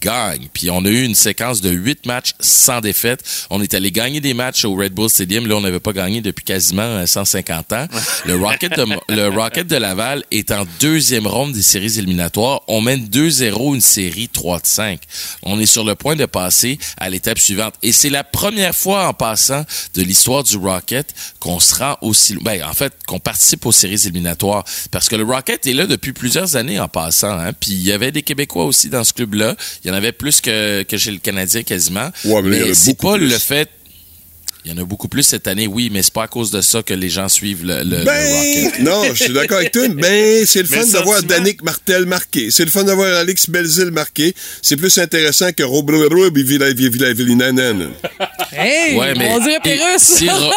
gagne. 0.00 0.48
Puis 0.52 0.70
on 0.70 0.84
a 0.84 0.88
eu 0.88 1.04
une 1.04 1.14
séquence 1.14 1.60
de 1.60 1.70
huit 1.70 2.06
matchs 2.06 2.34
sans 2.40 2.80
défaite. 2.80 3.22
On 3.50 3.62
est 3.62 3.74
allé 3.74 3.90
gagner 3.90 4.20
des 4.20 4.34
matchs 4.34 4.64
au 4.64 4.74
Red 4.74 4.92
Bull 4.92 5.10
Stadium. 5.10 5.46
Là, 5.46 5.56
on 5.56 5.60
n'avait 5.60 5.80
pas 5.80 5.92
gagné 5.92 6.20
depuis 6.20 6.44
quasiment 6.44 6.82
euh, 6.82 7.06
150 7.06 7.72
ans. 7.72 7.86
Le 8.24 8.36
Rocket 8.36 8.76
de, 8.76 8.86
le 9.08 9.28
Rocket 9.28 9.66
de 9.66 9.76
Laval 9.76 10.24
est 10.30 10.50
en 10.50 10.64
deuxième 10.80 11.26
ronde 11.26 11.52
des 11.52 11.62
séries 11.62 11.98
éliminatoires. 11.98 12.62
On 12.68 12.80
mène 12.80 13.06
2-0 13.06 13.74
une 13.74 13.80
série 13.80 14.28
3 14.28 14.60
de 14.60 14.66
5. 14.66 15.00
On 15.42 15.58
est 15.60 15.66
sur 15.66 15.84
le 15.84 15.94
point 15.94 16.16
de 16.16 16.26
passer 16.26 16.78
à 16.96 17.10
l'étape 17.10 17.38
suivante. 17.38 17.74
Et 17.82 17.92
c'est 17.92 18.10
la 18.10 18.24
première 18.24 18.74
fois 18.74 19.08
en 19.08 19.14
passant 19.14 19.64
de 19.94 20.02
l'histoire 20.02 20.44
du 20.44 20.56
Rocket 20.56 21.14
qu'on 21.40 21.60
se 21.60 21.74
rend 21.74 21.96
aussi. 22.02 22.36
Ben, 22.42 22.62
en 22.64 22.72
fait, 22.72 22.92
qu'on 23.06 23.18
participe 23.18 23.66
aux 23.66 23.72
séries 23.72 24.00
éliminatoires. 24.06 24.64
Parce 24.90 25.08
que 25.08 25.16
le 25.16 25.24
Rocket 25.24 25.66
est 25.66 25.72
là 25.72 25.86
depuis 25.86 26.12
plusieurs 26.12 26.56
années 26.56 26.80
en 26.80 26.88
passant. 26.88 27.38
Hein. 27.38 27.52
Puis 27.52 27.72
il 27.72 27.82
y 27.82 27.92
avait 27.92 28.12
des 28.12 28.22
Québécois 28.22 28.64
aussi 28.64 28.88
dans 28.88 29.04
ce 29.04 29.12
club-là. 29.12 29.56
Y 29.88 29.90
en 29.90 29.94
avait 29.94 30.12
plus 30.12 30.40
que, 30.40 30.82
que 30.82 30.96
chez 30.96 31.10
le 31.10 31.18
Canadien 31.18 31.62
quasiment. 31.62 32.10
Ouais, 32.24 32.42
mais 32.42 32.58
il 32.58 32.64
mais 32.66 32.74
c'est 32.74 32.96
pas 32.96 33.14
plus. 33.16 33.28
le 33.28 33.38
fait. 33.38 33.68
Il 34.64 34.72
y 34.72 34.74
en 34.78 34.82
a 34.82 34.84
beaucoup 34.84 35.08
plus 35.08 35.22
cette 35.22 35.46
année, 35.46 35.66
oui, 35.66 35.88
mais 35.90 36.02
c'est 36.02 36.12
pas 36.12 36.24
à 36.24 36.28
cause 36.28 36.50
de 36.50 36.60
ça 36.60 36.82
que 36.82 36.92
les 36.92 37.08
gens 37.08 37.28
suivent 37.28 37.64
le, 37.64 37.78
le- 37.84 38.00
le 38.00 38.04
Ben, 38.04 38.34
Rocket. 38.66 38.80
non, 38.80 39.02
je 39.14 39.22
suis 39.24 39.32
d'accord 39.32 39.58
avec 39.58 39.70
toi. 39.72 39.88
Ben, 39.94 40.44
c'est 40.44 40.62
le 40.62 40.68
Mais 40.70 40.76
fun 40.78 40.86
d'avoir 40.92 41.22
Danick 41.22 41.62
Martel 41.62 42.04
marqué. 42.04 42.50
C'est 42.50 42.64
le 42.64 42.70
fun 42.70 42.84
d'avoir 42.84 43.16
Alex 43.18 43.48
Belzil 43.48 43.90
marqué. 43.92 44.34
C'est 44.60 44.76
plus 44.76 44.98
intéressant 44.98 45.52
que 45.52 45.62
Robrub 45.62 46.36
et 46.36 46.42
Villavillinanen. 46.42 47.88
Hey, 48.52 48.96
Ouais, 48.96 49.14
mais 49.16 49.28
on 49.30 49.38
dirait 49.38 49.60
Pérus. 49.62 50.02
si 50.02 50.28
Ro- 50.28 50.52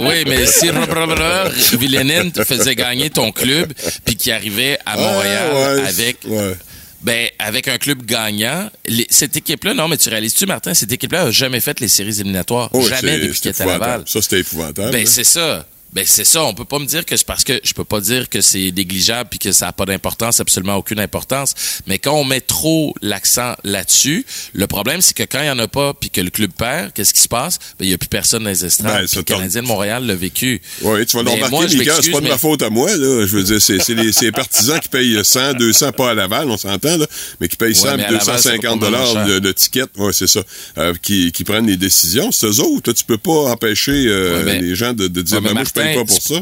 oui, 0.00 0.24
mais 0.26 0.46
si 0.46 0.70
Robert 0.70 1.50
Villeneuve 1.78 2.32
te 2.32 2.44
faisait 2.44 2.74
gagner 2.74 3.10
ton 3.10 3.30
club 3.32 3.72
puis 4.04 4.16
qui 4.16 4.32
arrivait 4.32 4.78
à 4.86 4.96
Montréal 4.96 5.50
Ah, 5.52 5.74
ouais, 5.74 5.86
avec 5.88 6.16
ouais. 6.26 6.54
Ben 7.02 7.28
avec 7.38 7.68
un 7.68 7.78
club 7.78 8.04
gagnant, 8.04 8.70
les- 8.86 9.06
cette 9.10 9.36
équipe-là, 9.36 9.74
non, 9.74 9.88
mais 9.88 9.96
tu 9.96 10.08
réalises-tu, 10.08 10.46
Martin, 10.46 10.72
cette 10.74 10.92
équipe-là 10.92 11.22
a 11.22 11.30
jamais 11.30 11.60
fait 11.60 11.80
les 11.80 11.88
séries 11.88 12.20
éliminatoires, 12.20 12.68
Oh, 12.72 12.80
jamais 12.86 13.18
depuis 13.18 13.40
qu'elle 13.40 13.52
était 13.52 13.62
à 13.62 13.66
Laval. 13.66 14.02
Ça, 14.06 14.22
c'était 14.22 14.40
épouvantable. 14.40 14.92
Ben 14.92 15.04
là. 15.04 15.10
c'est 15.10 15.24
ça. 15.24 15.66
Ben 15.92 16.04
c'est 16.06 16.24
ça, 16.24 16.42
on 16.44 16.54
peut 16.54 16.64
pas 16.64 16.78
me 16.78 16.86
dire 16.86 17.04
que 17.04 17.16
c'est 17.16 17.26
parce 17.26 17.44
que 17.44 17.60
je 17.62 17.74
peux 17.74 17.84
pas 17.84 18.00
dire 18.00 18.28
que 18.30 18.40
c'est 18.40 18.72
négligeable 18.74 19.28
puis 19.30 19.38
que 19.38 19.52
ça 19.52 19.68
a 19.68 19.72
pas 19.72 19.84
d'importance, 19.84 20.40
absolument 20.40 20.76
aucune 20.76 20.98
importance, 21.00 21.54
mais 21.86 21.98
quand 21.98 22.14
on 22.14 22.24
met 22.24 22.40
trop 22.40 22.94
l'accent 23.02 23.54
là-dessus, 23.62 24.24
le 24.54 24.66
problème 24.66 25.02
c'est 25.02 25.14
que 25.14 25.22
quand 25.24 25.40
il 25.40 25.46
y 25.46 25.50
en 25.50 25.58
a 25.58 25.68
pas 25.68 25.92
puis 25.92 26.08
que 26.10 26.20
le 26.20 26.30
club 26.30 26.50
perd, 26.52 26.92
qu'est-ce 26.94 27.12
qui 27.12 27.20
se 27.20 27.28
passe? 27.28 27.58
Ben 27.78 27.84
il 27.84 27.90
y 27.90 27.94
a 27.94 27.98
plus 27.98 28.08
personne 28.08 28.44
dans 28.44 28.48
les 28.50 28.64
estrades. 28.64 29.06
Ben, 29.06 29.16
le 29.16 29.22
Canadien 29.22 29.62
de 29.62 29.66
Montréal 29.66 30.06
l'a 30.06 30.14
vécu. 30.14 30.62
Oui, 30.80 31.04
tu 31.04 31.16
vas 31.16 31.22
Mais 31.24 31.34
le 31.34 31.40
moi, 31.40 31.48
remarquer, 31.48 31.68
je 31.74 31.78
Mika, 31.78 31.94
c'est 32.00 32.10
pas 32.10 32.20
de 32.20 32.28
ma 32.28 32.38
faute 32.38 32.62
à 32.62 32.70
moi, 32.70 32.88
là. 32.96 33.26
Je 33.26 33.36
veux 33.36 33.42
dire, 33.42 33.60
c'est 33.60 33.78
c'est 33.82 33.94
les, 33.94 34.12
c'est 34.12 34.26
les 34.26 34.32
partisans 34.32 34.80
qui 34.80 34.88
payent 34.88 35.22
100, 35.22 35.54
200, 35.54 35.92
pas 35.92 36.10
à 36.10 36.14
Laval, 36.14 36.50
on 36.50 36.56
s'entend, 36.56 36.96
là, 36.96 37.06
mais 37.40 37.48
qui 37.48 37.56
payent 37.56 37.74
100, 37.74 37.96
mais 37.96 38.04
à 38.04 38.10
Laval, 38.12 38.38
ça 38.38 38.50
250 38.50 38.80
va 38.80 38.86
pas 38.86 38.90
mal 38.90 39.08
dollars 39.08 39.26
de, 39.26 39.38
de 39.40 39.52
tickets, 39.52 39.90
ouais, 39.98 40.12
c'est 40.12 40.26
ça, 40.26 40.40
euh, 40.78 40.94
qui, 41.02 41.32
qui 41.32 41.44
prennent 41.44 41.66
les 41.66 41.76
décisions. 41.76 42.32
C'est 42.32 42.46
eux 42.46 42.60
autres. 42.60 42.82
Toi, 42.82 42.94
tu 42.94 43.04
peux 43.04 43.18
pas 43.18 43.50
empêcher 43.50 44.06
euh, 44.06 44.38
Ouais, 44.38 44.44
mais- 44.44 44.60
les 44.60 44.74
gens 44.74 44.92
de, 44.92 45.08
de 45.08 45.22
dire, 45.22 45.36
Ouais, 45.36 45.42
mais 45.42 45.48
ben, 45.48 45.54
moi, 45.54 45.81
Martin, 45.84 46.00
pas 46.00 46.04
pour 46.04 46.22
ça. 46.22 46.40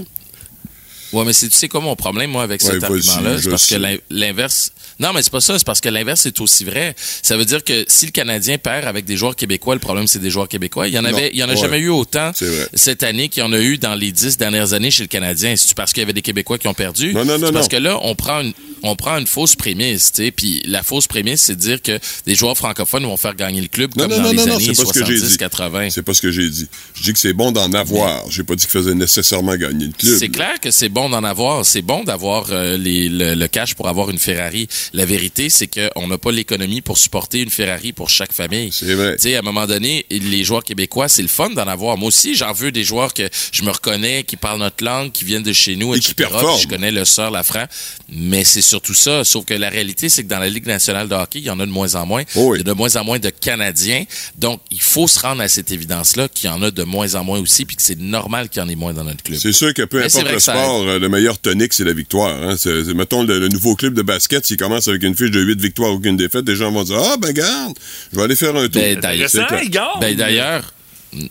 Ouais, 1.12 1.24
mais 1.24 1.32
c'est 1.32 1.48
tu 1.48 1.56
sais 1.56 1.68
quoi 1.68 1.80
mon 1.80 1.96
problème 1.96 2.30
moi 2.30 2.42
avec 2.42 2.60
cet 2.60 2.82
argument-là, 2.82 3.40
c'est 3.42 3.50
parce 3.50 3.66
que 3.66 3.98
l'inverse. 4.10 4.72
Non, 5.00 5.12
mais 5.14 5.22
c'est 5.22 5.32
pas 5.32 5.40
ça, 5.40 5.58
c'est 5.58 5.66
parce 5.66 5.80
que 5.80 5.88
l'inverse 5.88 6.26
est 6.26 6.40
aussi 6.40 6.64
vrai. 6.64 6.94
Ça 7.22 7.36
veut 7.36 7.44
dire 7.44 7.64
que 7.64 7.84
si 7.88 8.06
le 8.06 8.12
Canadien 8.12 8.58
perd 8.58 8.86
avec 8.86 9.04
des 9.06 9.16
joueurs 9.16 9.34
québécois, 9.34 9.74
le 9.74 9.80
problème 9.80 10.06
c'est 10.06 10.18
des 10.18 10.30
joueurs 10.30 10.46
québécois. 10.48 10.86
Il 10.88 10.94
y 10.94 10.98
en 10.98 11.02
Non. 11.02 11.08
avait, 11.08 11.30
il 11.32 11.38
y 11.38 11.42
en 11.42 11.48
a 11.48 11.54
Ouais. 11.54 11.56
jamais 11.60 11.78
eu 11.78 11.88
autant 11.88 12.30
cette 12.74 13.02
année 13.02 13.28
qu'il 13.28 13.42
y 13.42 13.46
en 13.46 13.52
a 13.52 13.58
eu 13.58 13.78
dans 13.78 13.94
les 13.94 14.12
dix 14.12 14.36
dernières 14.36 14.72
années 14.74 14.90
chez 14.90 15.02
le 15.02 15.08
Canadien. 15.08 15.54
C'est 15.56 15.74
parce 15.74 15.92
qu'il 15.92 16.00
y 16.02 16.04
avait 16.04 16.12
des 16.12 16.22
Québécois 16.22 16.58
qui 16.58 16.68
ont 16.68 16.74
perdu? 16.74 17.12
Non, 17.14 17.24
non, 17.24 17.38
non, 17.38 17.50
parce 17.52 17.64
non. 17.66 17.78
que 17.78 17.82
là, 17.82 17.98
on 18.02 18.14
prend 18.14 18.40
une, 18.40 18.52
on 18.82 18.94
prend 18.94 19.16
une 19.18 19.26
fausse 19.26 19.56
prémisse, 19.56 20.12
tu 20.12 20.24
sais. 20.24 20.30
Puis 20.30 20.62
la 20.66 20.82
fausse 20.82 21.06
prémisse, 21.06 21.40
c'est 21.42 21.56
de 21.56 21.60
dire 21.60 21.82
que 21.82 21.98
des 22.26 22.34
joueurs 22.34 22.56
francophones 22.56 23.04
vont 23.04 23.16
faire 23.16 23.34
gagner 23.34 23.60
le 23.62 23.68
club 23.68 23.90
Non, 23.96 24.04
comme 24.04 24.12
non, 24.12 24.16
dans 24.18 24.22
non, 24.24 24.30
les 24.30 24.36
non, 24.36 24.46
non, 24.46 24.54
années 24.56 24.74
c'est 24.74 24.84
pas 24.84 24.92
ce 24.92 24.98
que 24.98 25.04
j'ai 25.06 25.18
70, 25.18 25.32
dit. 25.32 25.36
80. 25.38 25.90
C'est 25.90 26.02
pas 26.02 26.14
ce 26.14 26.22
que 26.22 26.30
j'ai 26.30 26.48
dit. 26.50 26.68
Je 26.94 27.02
dis 27.02 27.12
que 27.12 27.18
c'est 27.18 27.32
bon 27.32 27.52
d'en 27.52 27.72
avoir. 27.72 28.30
J'ai 28.30 28.42
pas 28.44 28.54
dit 28.54 28.64
qu'il 28.64 28.70
faisait 28.70 28.94
nécessairement 28.94 29.56
gagner 29.56 29.86
le 29.86 29.92
club. 29.92 30.16
C'est 30.18 30.28
clair 30.28 30.60
que 30.60 30.70
c'est 30.70 30.88
bon 30.88 31.08
d'en 31.08 31.24
avoir. 31.24 31.64
C'est 31.64 31.82
bon 31.82 32.04
d'avoir 32.04 32.46
euh, 32.50 32.76
le, 32.78 33.34
le 33.34 33.48
cash 33.48 33.74
pour 33.74 33.88
avoir 33.88 34.10
une 34.10 34.18
Ferrari. 34.18 34.68
La 34.92 35.04
vérité, 35.04 35.50
c'est 35.50 35.68
qu'on 35.68 36.08
n'a 36.08 36.18
pas 36.18 36.32
l'économie 36.32 36.80
pour 36.80 36.98
supporter 36.98 37.40
une 37.40 37.50
Ferrari 37.50 37.92
pour 37.92 38.10
chaque 38.10 38.32
famille. 38.32 38.70
C'est 38.72 38.94
vrai. 38.94 39.16
Tu 39.16 39.22
sais, 39.22 39.36
à 39.36 39.38
un 39.38 39.42
moment 39.42 39.66
donné, 39.66 40.04
les 40.10 40.42
joueurs 40.44 40.64
québécois, 40.64 41.08
c'est 41.08 41.22
le 41.22 41.28
fun 41.28 41.50
d'en 41.50 41.66
avoir. 41.68 41.96
Moi 41.96 42.08
aussi, 42.08 42.34
j'en 42.34 42.52
veux 42.52 42.72
des 42.72 42.82
joueurs 42.84 43.14
que 43.14 43.28
je 43.52 43.62
me 43.62 43.70
reconnais, 43.70 44.24
qui 44.24 44.36
parlent 44.36 44.58
notre 44.58 44.84
langue, 44.84 45.12
qui 45.12 45.24
viennent 45.24 45.42
de 45.42 45.52
chez 45.52 45.76
nous, 45.76 45.94
Et 45.94 45.98
etc. 45.98 46.08
qui 46.08 46.14
performent. 46.14 46.54
Puis 46.54 46.62
Je 46.62 46.68
connais 46.68 46.90
le 46.90 47.04
sort 47.04 47.30
Lafranc. 47.30 47.66
Mais 48.12 48.42
c'est 48.44 48.62
surtout 48.62 48.94
ça. 48.94 49.22
Sauf 49.24 49.44
que 49.44 49.54
la 49.54 49.68
réalité, 49.70 50.08
c'est 50.08 50.24
que 50.24 50.28
dans 50.28 50.38
la 50.40 50.48
Ligue 50.48 50.66
nationale 50.66 51.08
de 51.08 51.14
hockey, 51.14 51.38
il 51.38 51.44
y 51.44 51.50
en 51.50 51.60
a 51.60 51.66
de 51.66 51.70
moins 51.70 51.94
en 51.94 52.06
moins. 52.06 52.24
Oh 52.34 52.50
oui. 52.50 52.58
Il 52.58 52.66
y 52.66 52.68
a 52.68 52.72
de 52.72 52.76
moins 52.76 52.96
en 52.96 53.04
moins 53.04 53.18
de 53.18 53.30
Canadiens. 53.30 54.04
Donc, 54.38 54.60
il 54.70 54.80
faut 54.80 55.06
se 55.06 55.20
rendre 55.20 55.42
à 55.42 55.48
cette 55.48 55.70
évidence-là 55.70 56.28
qu'il 56.28 56.50
y 56.50 56.52
en 56.52 56.62
a 56.62 56.70
de 56.70 56.82
moins 56.82 57.14
en 57.14 57.22
moins 57.24 57.38
aussi, 57.38 57.64
puis 57.64 57.76
que 57.76 57.82
c'est 57.82 57.98
normal 57.98 58.48
qu'il 58.48 58.60
y 58.60 58.64
en 58.64 58.68
ait 58.68 58.74
moins 58.74 58.92
dans 58.92 59.04
notre 59.04 59.22
club. 59.22 59.38
C'est 59.38 59.52
sûr 59.52 59.72
que 59.72 59.82
peu 59.82 60.02
importe 60.02 60.32
le 60.32 60.38
sport, 60.40 60.82
euh, 60.82 60.98
le 60.98 61.08
meilleur 61.08 61.38
tonique, 61.38 61.72
c'est 61.72 61.84
la 61.84 61.92
victoire. 61.92 62.36
Hein. 62.42 62.56
Mettons, 62.94 63.22
le, 63.22 63.38
le 63.38 63.48
nouveau 63.48 63.76
club 63.76 63.94
de 63.94 64.02
basket, 64.02 64.44
s'il 64.46 64.56
commence 64.56 64.79
avec 64.88 65.02
une 65.02 65.14
fiche 65.16 65.30
de 65.30 65.40
8 65.40 65.60
victoires, 65.60 65.92
aucune 65.92 66.16
défaite, 66.16 66.46
les 66.48 66.56
gens 66.56 66.70
vont 66.70 66.84
dire 66.84 66.98
Ah, 67.02 67.16
ben 67.18 67.32
garde, 67.32 67.78
je 68.12 68.16
vais 68.18 68.24
aller 68.24 68.36
faire 68.36 68.54
un 68.56 68.68
tour. 68.68 68.80
Ben, 68.80 68.98
d'ailleurs-! 69.00 69.98
Ben 70.00 70.16
d'ailleurs, 70.16 70.74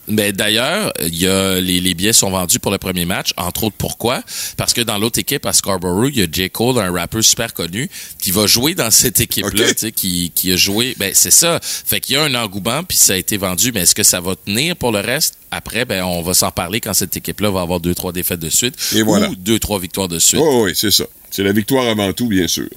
ben 0.09 0.33
d'ailleurs, 0.33 0.91
il 1.01 1.15
y 1.15 1.25
a 1.25 1.61
les, 1.61 1.79
les 1.79 1.93
billets 1.93 2.11
sont 2.11 2.29
vendus 2.29 2.59
pour 2.59 2.69
le 2.69 2.77
premier 2.77 3.05
match. 3.05 3.29
Entre 3.37 3.63
autres, 3.63 3.77
pourquoi? 3.77 4.21
Parce 4.57 4.73
que 4.73 4.81
dans 4.81 4.97
l'autre 4.97 5.19
équipe 5.19 5.45
à 5.45 5.53
Scarborough, 5.53 6.11
il 6.13 6.19
y 6.19 6.23
a 6.23 6.27
J 6.29 6.49
Cole, 6.49 6.79
un 6.79 6.91
rappeur 6.91 7.23
super 7.23 7.53
connu, 7.53 7.89
qui 8.21 8.31
va 8.31 8.45
jouer 8.45 8.75
dans 8.75 8.91
cette 8.91 9.21
équipe-là, 9.21 9.67
Ok. 9.67 9.69
tu 9.69 9.77
sais, 9.77 9.91
qui, 9.93 10.33
qui 10.35 10.51
a 10.51 10.57
joué. 10.57 10.95
Ben 10.99 11.11
c'est 11.13 11.31
ça. 11.31 11.59
Fait 11.61 12.01
qu'il 12.01 12.15
y 12.15 12.17
a 12.17 12.23
un 12.23 12.35
engouement, 12.35 12.83
puis 12.83 12.97
ça 12.97 13.13
a 13.13 13.15
été 13.15 13.37
vendu. 13.37 13.71
Mais 13.73 13.81
est-ce 13.83 13.95
que 13.95 14.03
ça 14.03 14.19
va 14.19 14.35
tenir 14.35 14.75
pour 14.75 14.91
le 14.91 14.99
reste? 14.99 15.35
Après, 15.49 15.85
ben 15.85 16.03
on 16.03 16.21
va 16.23 16.33
s'en 16.33 16.51
parler 16.51 16.81
quand 16.81 16.93
cette 16.93 17.15
équipe-là 17.15 17.49
va 17.49 17.61
avoir 17.61 17.79
deux 17.79 17.95
trois 17.95 18.11
défaites 18.11 18.41
de 18.41 18.49
suite 18.49 18.75
Et 18.93 19.01
voilà. 19.01 19.29
ou 19.29 19.35
deux 19.37 19.59
trois 19.59 19.79
victoires 19.79 20.09
de 20.09 20.19
suite. 20.19 20.41
Oh, 20.43 20.63
oui, 20.65 20.73
c'est 20.75 20.91
ça. 20.91 21.05
C'est 21.31 21.43
la 21.43 21.53
victoire 21.53 21.87
avant 21.87 22.11
tout, 22.11 22.27
bien 22.27 22.47
sûr. 22.49 22.67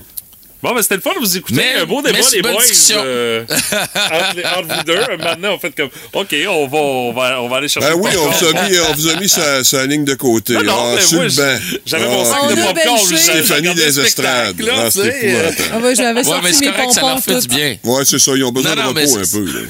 Bon, 0.62 0.72
ben, 0.74 0.80
c'était 0.82 0.94
le 0.94 1.00
fun 1.00 1.10
de 1.14 1.18
vous 1.18 1.36
écouter. 1.36 1.56
Mais- 1.56 1.80
un 1.82 1.86
beau 1.86 2.00
débat, 2.02 2.18
les 2.32 2.40
boys. 2.42 2.52
discussion. 2.62 2.98
euh, 3.04 3.44
entre, 3.48 4.36
les- 4.36 4.44
entre 4.44 4.76
vous 4.76 4.84
deux. 4.84 5.16
Maintenant, 5.18 5.54
on 5.54 5.58
fait 5.58 5.74
comme, 5.74 5.88
OK, 6.12 6.34
on 6.48 6.66
va, 6.68 6.78
on 6.78 7.12
va, 7.12 7.42
on 7.42 7.48
va 7.48 7.56
aller 7.56 7.66
chercher 7.68 7.88
Ben 7.88 7.96
le 7.96 8.02
oui, 8.02 8.10
on 8.16 8.30
vous 8.30 8.44
a 8.46 8.68
mis, 8.68 8.78
on 8.78 8.92
vous 8.94 9.08
a 9.08 9.14
mis 9.16 9.28
sa, 9.28 9.64
sa 9.64 9.84
ligne 9.86 10.04
de 10.04 10.14
côté. 10.14 10.52
Non, 10.54 10.62
non, 10.62 10.74
Ah, 10.78 10.92
mais 10.94 11.00
sur 11.02 11.16
moi, 11.16 11.24
le 11.24 11.30
banc. 11.30 11.78
j'avais 11.84 12.06
mon 12.06 12.22
Ah, 12.22 12.24
sac 12.24 12.38
On 12.42 12.54
de 12.54 12.60
a 12.60 12.64
popcorn. 12.74 13.16
Stéphanie 13.16 13.74
des 13.74 14.00
estrades. 14.00 14.60
là, 14.60 14.72
Ah, 14.76 14.98
euh. 14.98 15.50
Ah 15.72 15.78
ouais, 15.78 15.94
j'avais 15.96 16.20
Ouais, 16.20 16.36
mais 16.42 16.52
sorti 16.52 16.54
c'est 16.54 16.66
mes 16.66 16.72
correct, 16.72 16.92
ça 16.92 17.00
leur 17.00 17.18
fait 17.20 17.40
du 17.40 17.48
bien. 17.48 17.76
Ouais, 17.82 18.04
c'est 18.04 18.18
ça. 18.20 18.32
Ils 18.36 18.44
ont 18.44 18.52
besoin 18.52 18.74
Non, 18.76 18.92
de 18.92 19.00
repos 19.00 19.18
un 19.18 19.22
peu. 19.32 19.44
là. 19.44 19.60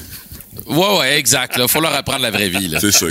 Ouais, 0.67 0.97
ouais, 0.99 1.17
exact. 1.17 1.57
Là, 1.57 1.67
faut 1.67 1.81
leur 1.81 1.93
apprendre 1.93 2.21
la 2.21 2.31
vraie 2.31 2.49
vie. 2.49 2.67
Là. 2.67 2.79
C'est 2.79 2.91
ça. 2.91 3.05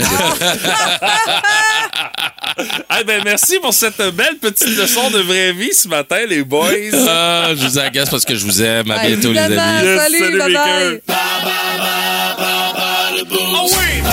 Ah, 2.89 3.03
ben, 3.07 3.21
merci 3.23 3.59
pour 3.59 3.73
cette 3.73 4.01
belle 4.15 4.37
petite 4.41 4.77
leçon 4.77 5.09
de 5.11 5.19
vraie 5.19 5.53
vie 5.53 5.73
ce 5.73 5.87
matin, 5.87 6.19
les 6.27 6.43
boys. 6.43 6.69
Ah, 7.07 7.49
je 7.55 7.65
vous 7.65 7.79
agace 7.79 8.09
parce 8.09 8.25
que 8.25 8.35
je 8.35 8.45
vous 8.45 8.61
aime. 8.61 8.89
À 8.91 9.05
bientôt, 9.05 9.31
les 9.31 9.39
amis. 9.39 9.55
Yes, 9.55 10.01
Salut, 10.01 10.19
salut, 10.19 10.37
bye 10.37 10.47
mes 10.49 10.53
bye. 10.53 11.01
cœurs. 11.07 11.17
Oh 13.55 13.69
oui! 13.69 14.03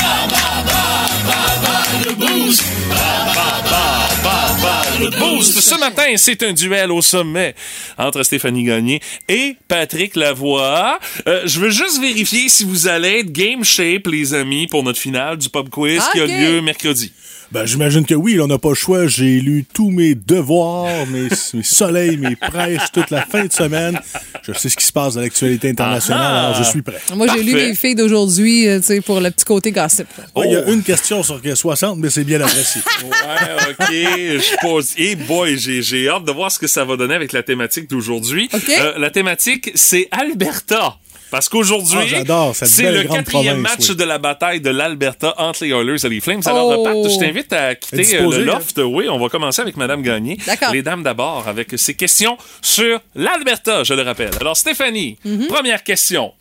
Le 5.01 5.09
boost 5.19 5.59
ce 5.61 5.81
matin, 5.81 6.13
c'est 6.17 6.43
un 6.43 6.53
duel 6.53 6.93
au 6.93 7.01
sommet 7.01 7.55
entre 7.97 8.23
Stéphanie 8.23 8.65
Gagné 8.65 9.01
et 9.31 9.57
Patrick 9.67 10.15
Lavoie. 10.15 10.99
Euh, 11.27 11.41
je 11.47 11.59
veux 11.59 11.71
juste 11.71 12.03
vérifier 12.03 12.51
si 12.51 12.65
vous 12.65 12.87
allez 12.87 13.21
être 13.21 13.33
game 13.33 13.65
shape, 13.65 14.07
les 14.09 14.35
amis, 14.35 14.67
pour 14.67 14.83
notre 14.83 14.99
finale 14.99 15.39
du 15.39 15.49
pub 15.49 15.71
quiz 15.71 16.03
qui 16.13 16.21
a 16.21 16.27
lieu 16.27 16.61
mercredi. 16.61 17.13
Ben, 17.53 17.67
j'imagine 17.67 18.07
que 18.07 18.15
oui, 18.15 18.39
on 18.41 18.47
n'a 18.47 18.59
pas 18.59 18.69
le 18.69 18.75
choix. 18.77 19.09
J'ai 19.09 19.41
lu 19.41 19.65
tous 19.75 19.91
mes 19.91 20.15
devoirs, 20.15 21.05
mes, 21.09 21.29
mes 21.55 21.63
soleils, 21.65 22.17
mes 22.17 22.37
prêches 22.37 22.93
toute 22.93 23.11
la 23.11 23.23
fin 23.27 23.45
de 23.45 23.53
semaine. 23.53 23.99
Je 24.43 24.53
sais 24.53 24.69
ce 24.69 24.77
qui 24.77 24.85
se 24.85 24.93
passe 24.93 25.15
dans 25.15 25.21
l'actualité 25.21 25.69
internationale, 25.71 26.23
Ah. 26.25 26.41
alors 26.51 26.63
je 26.63 26.71
suis 26.71 26.83
prêt. 26.83 27.01
Moi, 27.17 27.27
j'ai 27.35 27.43
lu 27.43 27.55
les 27.55 27.75
filles 27.75 27.97
d'aujourd'hui, 27.97 28.69
euh, 28.69 28.79
tu 28.79 28.87
sais, 28.87 29.01
pour 29.01 29.21
le 29.21 29.31
petit 29.33 29.45
côté 29.45 29.73
gossip. 29.73 30.07
Ouais, 30.37 30.47
Il 30.47 30.53
y 30.53 30.57
a 30.57 30.63
Oh. 30.67 30.73
une 30.73 30.83
question 30.85 31.25
sur 31.25 31.41
60, 31.55 31.99
mais 31.99 32.09
c'est 32.11 32.25
bien 32.25 32.41
apprécié. 32.41 32.83
Ouais, 33.03 33.71
OK. 33.71 33.87
Je 33.91 34.61
pose. 34.61 34.93
Et 34.97 35.17
boy, 35.17 35.59
j'ai, 35.59 35.83
j'ai 35.83 36.09
hâte 36.09 36.25
de 36.25 36.33
voir 36.33 36.53
ce 36.53 36.59
que 36.59 36.67
ça 36.69 36.85
va 36.85 36.97
donner 36.97 37.15
avec 37.15 37.33
la 37.33 37.43
thématique 37.43 37.91
d'aujourd'hui. 37.91 38.49
OK. 38.55 38.71
Euh, 38.79 38.93
la 38.99 39.11
thématique, 39.11 39.71
c'est 39.75 40.07
Alberta. 40.13 40.97
Parce 41.31 41.49
qu'aujourd'hui, 41.49 41.97
Ah, 42.29 42.53
c'est 42.55 42.91
le 42.91 43.03
quatrième 43.05 43.25
province, 43.25 43.79
match 43.79 43.89
oui. 43.91 43.97
de 43.97 44.05
la 44.05 44.19
bataille 44.19 44.61
de 44.61 44.71
l'Alberta 44.71 45.35
entre 45.39 45.65
les 45.65 45.71
Oilers 45.71 46.05
et 46.05 46.09
les 46.09 46.21
Flames. 46.21 46.41
Alors, 46.47 46.79
Oh. 46.79 46.85
Pat, 46.85 47.13
je 47.13 47.19
t'invite 47.19 47.53
à 47.53 47.75
quitter 47.75 48.17
euh, 48.17 48.31
le 48.31 48.45
loft. 48.45 48.79
Oui, 48.85 49.07
on 49.09 49.19
va 49.19 49.29
commencer 49.29 49.63
avec 49.63 49.77
Madame 49.77 50.03
Gagné. 50.03 50.39
D'accord. 50.47 50.73
Les 50.73 50.83
dames 50.83 51.03
d'abord, 51.03 51.47
avec 51.47 51.69
ces 51.79 51.95
questions 51.95 52.37
sur 52.63 53.01
l'Alberta, 53.15 53.85
je 53.85 53.95
le 53.95 54.03
rappelle. 54.03 54.31
Alors, 54.41 54.57
Stéphanie, 54.57 55.19
Mhm. 55.25 55.47
première 55.47 55.83
question. 55.85 56.33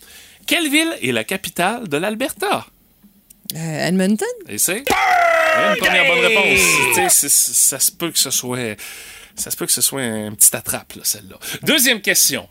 Quelle 0.48 0.70
ville 0.70 0.92
est 1.04 1.12
la 1.12 1.24
capitale 1.24 1.88
de 1.88 1.98
l'Alberta? 1.98 2.66
Euh, 3.56 3.88
Edmonton? 3.88 4.28
Et 4.48 4.58
c'est? 4.58 4.74
Ouais, 4.76 5.72
Une 5.72 5.78
première 5.78 6.06
bonne 6.08 6.26
réponse. 6.26 7.10
Ça 7.10 7.80
se 7.80 7.92
peut 7.92 8.12
que 8.12 8.20
ce 8.20 8.32
soit. 8.32 8.76
Ça 9.36 9.52
se 9.52 9.56
peut 9.56 9.66
que 9.66 9.72
ce 9.72 9.82
soit 9.82 10.02
un 10.02 10.32
petit 10.34 10.54
attrape, 10.56 10.94
là, 10.96 11.02
celle-là. 11.04 11.38
Deuxième 11.64 12.02
question. 12.02 12.48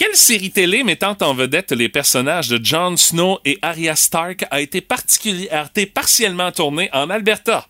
Quelle 0.00 0.16
série 0.16 0.50
télé 0.50 0.82
mettant 0.82 1.14
en 1.20 1.34
vedette 1.34 1.72
les 1.72 1.90
personnages 1.90 2.48
de 2.48 2.58
Jon 2.64 2.96
Snow 2.96 3.38
et 3.44 3.58
Arya 3.60 3.94
Stark 3.94 4.46
a 4.50 4.62
été, 4.62 4.82
a 5.50 5.64
été 5.66 5.84
partiellement 5.84 6.50
tournée 6.52 6.88
en 6.94 7.10
Alberta? 7.10 7.68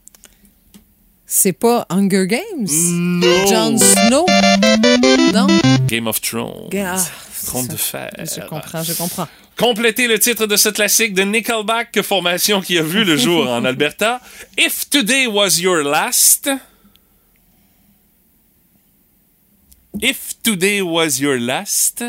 C'est 1.26 1.52
pas 1.52 1.86
Hunger 1.90 2.28
Games? 2.28 2.68
Non. 2.84 3.46
Jon 3.48 3.76
Snow? 3.78 4.26
Non? 5.34 5.48
Game 5.88 6.06
of 6.06 6.20
Thrones. 6.20 6.70
Ah, 6.76 7.04
Trône 7.46 7.66
de 7.66 7.74
fer. 7.74 8.12
Je 8.16 8.46
comprends, 8.46 8.84
je 8.84 8.92
comprends. 8.92 9.26
Complétez 9.56 10.06
le 10.06 10.20
titre 10.20 10.46
de 10.46 10.54
ce 10.54 10.68
classique 10.68 11.14
de 11.14 11.22
Nickelback, 11.22 12.00
formation 12.02 12.60
qui 12.60 12.78
a 12.78 12.82
vu 12.82 13.02
le 13.02 13.16
jour 13.16 13.50
en 13.50 13.64
Alberta. 13.64 14.20
If 14.56 14.88
Today 14.88 15.26
Was 15.26 15.58
Your 15.58 15.82
Last. 15.82 16.48
If 20.02 20.34
Today 20.42 20.80
Was 20.82 21.18
Your 21.20 21.38
Last. 21.38 22.04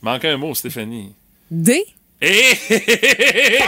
Manque 0.00 0.24
un 0.24 0.36
mot, 0.36 0.54
Stéphanie. 0.54 1.12
D? 1.50 1.84
Eh! 2.20 3.58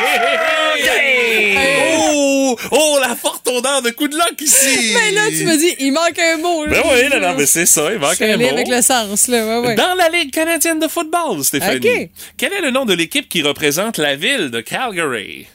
Oh! 1.99 2.57
Oh, 2.71 2.99
la 3.01 3.15
forte 3.17 3.47
odeur 3.49 3.83
de 3.83 3.91
coup 3.91 4.07
de 4.09 4.17
lock 4.17 4.41
ici! 4.41 4.95
Mais 4.95 5.11
là, 5.13 5.23
tu 5.29 5.45
me 5.45 5.57
dis, 5.57 5.75
il 5.81 5.93
manque 5.93 6.19
un 6.19 6.37
mot. 6.39 6.67
Ben 6.69 6.83
oui, 6.93 7.09
non, 7.11 7.21
non, 7.21 7.35
mais 7.37 7.47
c'est 7.47 7.67
ça, 7.67 7.93
il 7.93 7.99
manque 7.99 8.11
Je 8.13 8.17
suis 8.17 8.25
un 8.27 8.37
mot. 8.37 8.49
avec 8.49 8.69
le 8.69 8.81
sens, 8.83 9.27
là. 9.29 9.61
Ouais, 9.61 9.67
ouais. 9.69 9.75
Dans 9.75 9.95
la 9.95 10.09
Ligue 10.09 10.33
canadienne 10.33 10.79
de 10.79 10.87
football, 10.89 11.43
Stéphanie. 11.45 11.79
OK. 12.05 12.09
Quel 12.37 12.53
est 12.53 12.61
le 12.61 12.71
nom 12.71 12.85
de 12.85 12.95
l'équipe 12.95 13.29
qui 13.29 13.43
représente 13.43 13.99
la 13.99 14.15
ville 14.17 14.51
de 14.51 14.61
Calgary? 14.61 15.47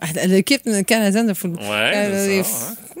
Ah, 0.00 0.06
L'équipe 0.26 0.62
canadienne 0.86 1.26
de 1.28 1.34
football. 1.34 1.62
Ouais, 1.62 1.92
Euh, 1.94 2.42
c'est 2.42 2.91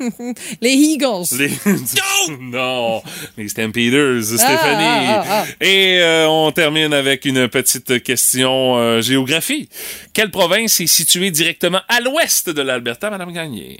les, 0.60 0.70
Eagles. 0.70 1.26
Les... 1.38 1.50
non! 2.40 3.02
Les 3.36 3.48
Stampeders, 3.48 4.22
Stéphanie. 4.22 4.84
ah, 5.08 5.24
ah, 5.26 5.44
ah. 5.44 5.64
Et 5.64 6.00
euh, 6.00 6.28
on 6.28 6.50
termine 6.52 6.92
avec 6.92 7.24
une 7.24 7.48
petite 7.48 8.02
question 8.02 8.76
euh, 8.78 9.00
géographie. 9.00 9.68
Quelle 10.12 10.30
province 10.30 10.80
est 10.80 10.86
située 10.86 11.30
directement 11.30 11.80
à 11.88 12.00
l'ouest 12.00 12.50
de 12.50 12.62
l'Alberta, 12.62 13.10
Madame 13.10 13.32
Gagné? 13.32 13.78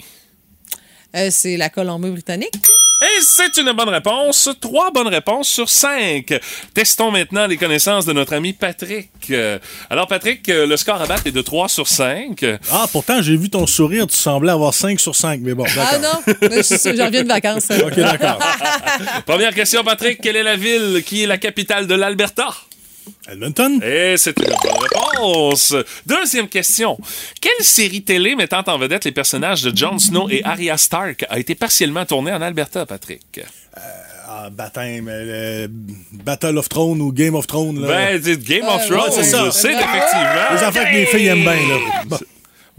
Euh, 1.16 1.28
c'est 1.30 1.56
la 1.56 1.68
Colombie-Britannique. 1.68 2.54
Et 3.02 3.20
c'est 3.22 3.56
une 3.56 3.72
bonne 3.72 3.88
réponse. 3.88 4.50
Trois 4.60 4.90
bonnes 4.90 5.08
réponses 5.08 5.48
sur 5.48 5.70
cinq. 5.70 6.38
Testons 6.74 7.10
maintenant 7.10 7.46
les 7.46 7.56
connaissances 7.56 8.04
de 8.04 8.12
notre 8.12 8.34
ami 8.34 8.52
Patrick. 8.52 9.08
Euh, 9.30 9.58
Alors, 9.88 10.06
Patrick, 10.06 10.46
euh, 10.50 10.66
le 10.66 10.76
score 10.76 11.00
à 11.00 11.06
battre 11.06 11.26
est 11.26 11.30
de 11.32 11.40
3 11.40 11.68
sur 11.68 11.88
5. 11.88 12.44
Ah, 12.70 12.86
pourtant, 12.92 13.22
j'ai 13.22 13.36
vu 13.36 13.48
ton 13.48 13.66
sourire, 13.66 14.06
tu 14.06 14.16
semblais 14.16 14.52
avoir 14.52 14.74
5 14.74 15.00
sur 15.00 15.16
5, 15.16 15.40
mais 15.42 15.54
bon, 15.54 15.64
Ah 15.78 15.98
non, 15.98 16.34
mais 16.42 16.56
je 16.58 16.62
suis- 16.76 16.96
j'en 16.96 17.06
reviens 17.06 17.22
de 17.22 17.28
vacances. 17.28 17.68
OK, 17.70 17.94
d'accord. 17.96 18.38
Première 19.26 19.54
question, 19.54 19.82
Patrick. 19.82 20.20
Quelle 20.20 20.36
est 20.36 20.42
la 20.42 20.56
ville 20.56 21.02
qui 21.04 21.22
est 21.22 21.26
la 21.26 21.38
capitale 21.38 21.86
de 21.86 21.94
l'Alberta? 21.94 22.48
Edmonton? 23.30 23.80
Et 23.82 24.16
c'est 24.16 24.36
une 24.38 24.46
bonne 24.46 24.78
réponse. 24.82 25.74
Deuxième 26.06 26.48
question. 26.48 26.98
Quelle 27.40 27.64
série 27.64 28.02
télé 28.02 28.34
mettant 28.34 28.62
en 28.66 28.78
vedette 28.78 29.04
les 29.04 29.12
personnages 29.12 29.62
de 29.62 29.76
Jon 29.76 29.98
Snow 29.98 30.28
et 30.30 30.42
Arya 30.44 30.76
Stark 30.76 31.24
a 31.28 31.38
été 31.38 31.54
partiellement 31.54 32.04
tournée 32.06 32.32
en 32.32 32.40
Alberta, 32.42 32.86
Patrick? 32.86 33.40
Ah, 34.32 34.48
baptême, 34.50 35.08
euh, 35.10 35.66
Battle 36.12 36.56
of 36.56 36.68
Thrones 36.68 37.00
ou 37.00 37.12
Game 37.12 37.34
of 37.34 37.46
Thrones, 37.46 37.80
là. 37.80 37.88
Ben, 37.88 38.20
c'est 38.22 38.40
Game 38.42 38.64
of 38.68 38.80
Euh, 38.82 38.86
Thrones, 38.88 39.10
ouais, 39.10 39.14
c'est 39.16 39.24
ça. 39.24 39.50
c'est 39.50 39.72
effectivement. 39.72 40.54
Les 40.54 40.62
affaires 40.62 40.88
que 40.90 40.94
les 40.96 41.06
filles 41.06 41.26
aiment 41.26 41.42
bien, 41.42 41.54
là. 41.54 41.76
Bon. 42.06 42.18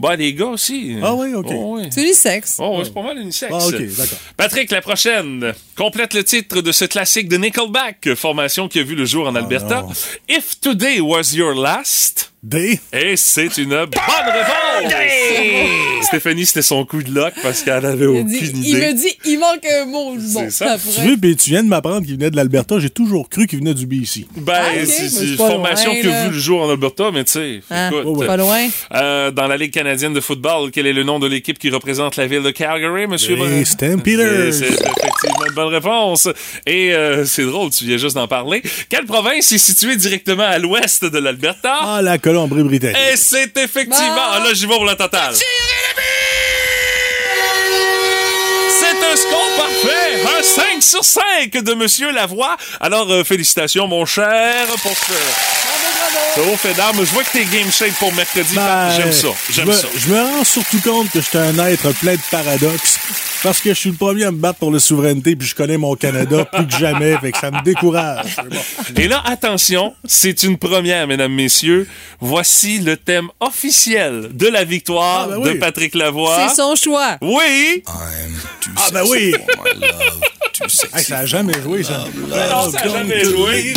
Ben, 0.02 0.16
les 0.16 0.34
gars 0.34 0.48
aussi. 0.48 0.98
Ah 1.04 1.14
oui, 1.14 1.32
OK. 1.36 1.46
Oh, 1.52 1.78
oui. 1.78 1.88
C'est 1.92 2.02
unisexe. 2.02 2.56
Oh, 2.58 2.82
c'est 2.84 2.92
pas 2.92 3.04
mal 3.04 3.20
unisexe. 3.20 3.54
Ah, 3.54 3.68
OK, 3.68 3.74
d'accord. 3.74 4.18
Patrick, 4.36 4.72
la 4.72 4.82
prochaine. 4.82 5.54
Complète 5.76 6.16
le 6.16 6.24
titre 6.24 6.62
de 6.62 6.72
ce 6.72 6.86
classique 6.86 7.30
de 7.30 7.38
Nickelback, 7.38 8.16
formation 8.16 8.68
qui 8.68 8.80
a 8.80 8.84
vu 8.84 8.96
le 8.96 9.06
jour 9.06 9.28
en 9.28 9.36
Alberta. 9.36 9.80
Ah, 9.80 9.82
non. 9.84 9.94
If 10.28 10.60
Today 10.60 11.00
Was 11.02 11.34
Your 11.34 11.54
Last. 11.54 12.31
D. 12.44 12.80
Et 12.92 13.16
c'est 13.18 13.56
une 13.60 13.70
bonne 13.70 13.90
réponse! 13.92 14.92
Stéphanie, 16.02 16.46
c'était 16.48 16.64
son 16.64 16.84
coup 16.86 17.04
de 17.04 17.14
lock 17.14 17.34
parce 17.44 17.62
qu'elle 17.62 17.86
avait 17.86 18.06
Il, 18.06 18.08
aucune 18.08 18.26
dit- 18.28 18.38
idée. 18.48 18.70
il 18.70 18.76
me 18.78 18.94
dit, 18.94 19.18
il 19.26 19.40
manque 19.40 19.66
un 19.66 19.86
mot. 19.86 20.16
Bon, 20.16 20.46
C'est 20.50 20.50
ça. 20.50 20.78
Tu 20.80 21.02
veux, 21.08 21.18
puis 21.18 21.36
tu 21.36 21.52
viens 21.52 21.64
de 21.64 21.68
m'apprendre 21.70 22.04
qu'il 22.06 22.16
venait 22.16 22.32
de 22.32 22.36
l'Alberta. 22.36 22.80
J'ai 22.80 22.90
toujours 22.90 23.30
cru 23.30 23.46
qu'il 23.46 23.60
venait 23.60 23.76
du 23.76 23.86
BC. 23.86 24.26
Ben, 24.38 24.54
Ah, 24.60 24.86
c'est 24.86 25.24
une 25.24 25.38
formation 25.38 25.94
loin, 25.94 26.02
a 26.02 26.08
là. 26.08 26.26
vu 26.28 26.32
le 26.34 26.40
jour 26.40 26.64
en 26.64 26.70
Alberta, 26.72 27.12
mais 27.14 27.24
tu 27.26 27.32
sais, 27.34 27.62
Ah, 27.70 27.92
écoute. 27.94 28.26
Pas 28.26 28.38
loin. 28.38 28.68
euh, 28.96 29.30
dans 29.30 29.48
la 29.48 29.58
Ligue 29.58 29.72
canadienne 29.72 30.14
de 30.14 30.20
football, 30.20 30.72
quel 30.72 30.88
est 30.88 30.94
le 30.94 31.04
nom 31.04 31.20
de 31.20 31.28
l'équipe 31.28 31.60
qui 31.60 31.70
représente 31.70 32.16
la 32.16 32.26
ville 32.26 32.42
de 32.42 32.52
Calgary, 32.52 33.06
monsieur? 33.08 33.36
Les? 33.36 33.66
Stampeders. 33.66 34.52
C'est 34.54 34.66
c'est 34.72 34.74
effectivement 34.74 35.46
une 35.48 35.54
bonne 35.54 35.68
réponse. 35.74 36.28
Et 36.66 36.94
euh, 36.94 37.24
c'est 37.26 37.44
drôle, 37.46 37.70
tu 37.70 37.86
viens 37.86 37.98
juste 37.98 38.16
d'en 38.16 38.28
parler. 38.28 38.64
Quelle 38.90 39.06
province 39.06 39.52
est 39.52 39.58
située 39.60 39.96
directement 39.96 40.44
à 40.44 40.58
l'ouest 40.58 41.06
de 41.06 41.18
l'Alberta? 41.20 41.78
Ah, 41.82 42.02
la 42.02 42.18
Colombie-Britannique. 42.32 42.98
Et 43.12 43.18
c'est 43.18 43.58
effectivement... 43.58 44.30
Ah, 44.32 44.40
là, 44.40 44.54
j'y 44.54 44.66
vais 44.66 44.76
pour 44.76 44.86
la 44.86 44.96
totale. 44.96 45.34
C'est 48.70 49.06
un 49.06 49.16
score 49.16 49.50
parfait! 49.58 50.40
Un 50.40 50.44
5 50.44 50.82
sur 50.84 51.04
5 51.04 51.52
de 51.52 51.74
Monsieur 51.74 52.12
Lavoie. 52.12 52.56
Alors, 52.80 53.12
euh, 53.12 53.24
félicitations, 53.24 53.88
mon 53.88 54.06
cher, 54.06 54.66
pour 54.82 54.92
ce... 54.92 55.71
Ce 56.36 56.40
haut 56.40 56.56
fait 56.56 56.74
d'armes. 56.74 56.98
Je 57.06 57.12
vois 57.12 57.24
que 57.24 57.32
t'es 57.32 57.44
game 57.46 57.70
shape 57.72 57.92
pour 58.00 58.14
mercredi. 58.14 58.56
Ben, 58.56 58.90
J'aime 58.96 59.12
ça. 59.12 59.28
je 59.50 59.54
J'aime 59.54 59.68
me- 59.68 59.74
ça. 59.74 59.88
Je 59.98 60.08
me 60.14 60.18
rends 60.22 60.44
surtout 60.46 60.80
compte 60.82 61.12
que 61.12 61.20
je 61.20 61.26
suis 61.26 61.38
un 61.38 61.58
être 61.68 61.92
plein 62.00 62.14
de 62.14 62.22
paradoxes. 62.32 63.00
Parce 63.44 63.60
que 63.60 63.70
je 63.74 63.80
suis 63.80 63.90
le 63.90 63.96
premier 63.98 64.26
à 64.26 64.32
me 64.32 64.38
battre 64.38 64.60
pour 64.60 64.72
la 64.72 64.80
souveraineté, 64.80 65.36
puis 65.36 65.48
je 65.48 65.56
connais 65.56 65.78
mon 65.78 65.96
Canada 65.96 66.46
plus 66.54 66.68
que 66.68 66.78
jamais, 66.78 67.18
fait 67.18 67.32
que 67.32 67.38
ça 67.40 67.50
me 67.52 67.62
décourage. 67.64 68.36
Et 68.96 69.08
là, 69.08 69.22
attention, 69.26 69.94
c'est 70.06 70.44
une 70.44 70.58
première, 70.60 71.08
mesdames, 71.08 71.34
messieurs. 71.34 71.88
Voici 72.22 72.78
le 72.80 72.96
thème 72.98 73.30
officiel 73.40 74.30
de 74.32 74.48
la 74.48 74.64
victoire 74.64 75.28
Ah, 75.32 75.36
ben 75.36 75.38
oui. 75.44 75.54
de 75.56 75.60
Patrick 75.60 75.96
Lavoie. 75.96 76.48
C'est 76.50 76.56
son 76.56 76.76
choix. 76.76 77.18
Oui! 77.22 77.84
Ah 77.88 78.90
ben 78.94 79.04
oui! 79.10 79.34
Hey, 80.96 81.04
ça 81.04 81.18
a 81.20 81.26
jamais 81.26 81.60
joué, 81.64 81.84
ça. 81.84 82.06
Non, 82.30 82.72
ça 82.72 82.80
a 82.80 82.88
jamais 82.88 83.24
joué. 83.26 83.74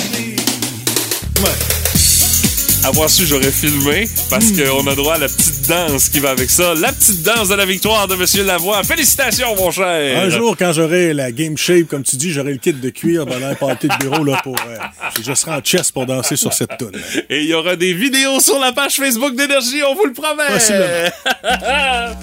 Avoir 2.85 3.09
su, 3.09 3.25
j'aurais 3.27 3.51
filmé 3.51 4.07
parce 4.29 4.45
Hmm. 4.47 4.63
qu'on 4.63 4.87
a 4.87 4.95
droit 4.95 5.15
à 5.15 5.19
la 5.19 5.27
petite 5.29 5.67
danse 5.69 6.11
qui 6.11 6.21
va 6.21 6.31
avec 6.31 6.51
ça. 6.51 6.75
La 6.75 6.93
petite 6.93 7.23
danse 7.23 7.49
de 7.49 7.55
la 7.55 7.65
victoire 7.65 8.07
de 8.07 8.15
Monsieur 8.15 8.45
Lavoie. 8.45 8.83
Félicitations, 8.85 9.57
mon 9.57 9.71
cher. 9.71 10.23
Un 10.23 10.29
jour, 10.29 10.55
quand 10.59 10.73
j'aurai 10.73 11.15
la 11.15 11.33
game 11.33 11.57
shape, 11.57 11.89
comme 11.89 12.03
tu 12.03 12.17
dis, 12.17 12.31
j'aurai 12.31 12.53
le 12.53 12.59
kit 12.59 12.75
de 12.75 12.91
cuir 12.91 13.25
pendant 13.25 13.47
un 13.47 13.55
party 13.55 13.89
de 13.89 13.97
bureau, 13.97 14.23
là, 14.23 14.39
pour... 14.43 14.57
euh, 14.69 14.77
je 15.25 15.33
serai 15.33 15.53
en 15.53 15.61
chess 15.65 15.91
pour 15.93 16.05
danser 16.05 16.37
sur 16.37 16.53
cette 16.53 16.77
toune. 16.77 16.93
Et 17.31 17.41
il 17.45 17.47
y 17.49 17.55
aura 17.55 17.75
des 17.77 17.95
vidéos 17.95 18.39
sur 18.41 18.59
la 18.59 18.73
page 18.73 18.97
Facebook 18.97 19.35
d'Énergie, 19.35 19.83
on 19.89 19.95
vous 19.95 20.05
le 20.05 20.13
promet. 20.13 20.45
Possiblement. 20.53 21.11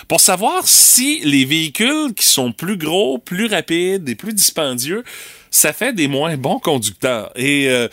pour 0.07 0.19
savoir 0.19 0.67
si 0.67 1.21
les 1.23 1.45
véhicules 1.45 2.13
qui 2.13 2.25
sont 2.25 2.51
plus 2.51 2.77
gros, 2.77 3.17
plus 3.19 3.47
rapides 3.47 4.07
et 4.09 4.15
plus 4.15 4.33
dispendieux, 4.33 5.03
ça 5.49 5.71
fait 5.71 5.93
des 5.93 6.07
moins 6.07 6.35
bons 6.35 6.59
conducteurs. 6.59 7.31
Et 7.35 7.69
euh, 7.69 7.87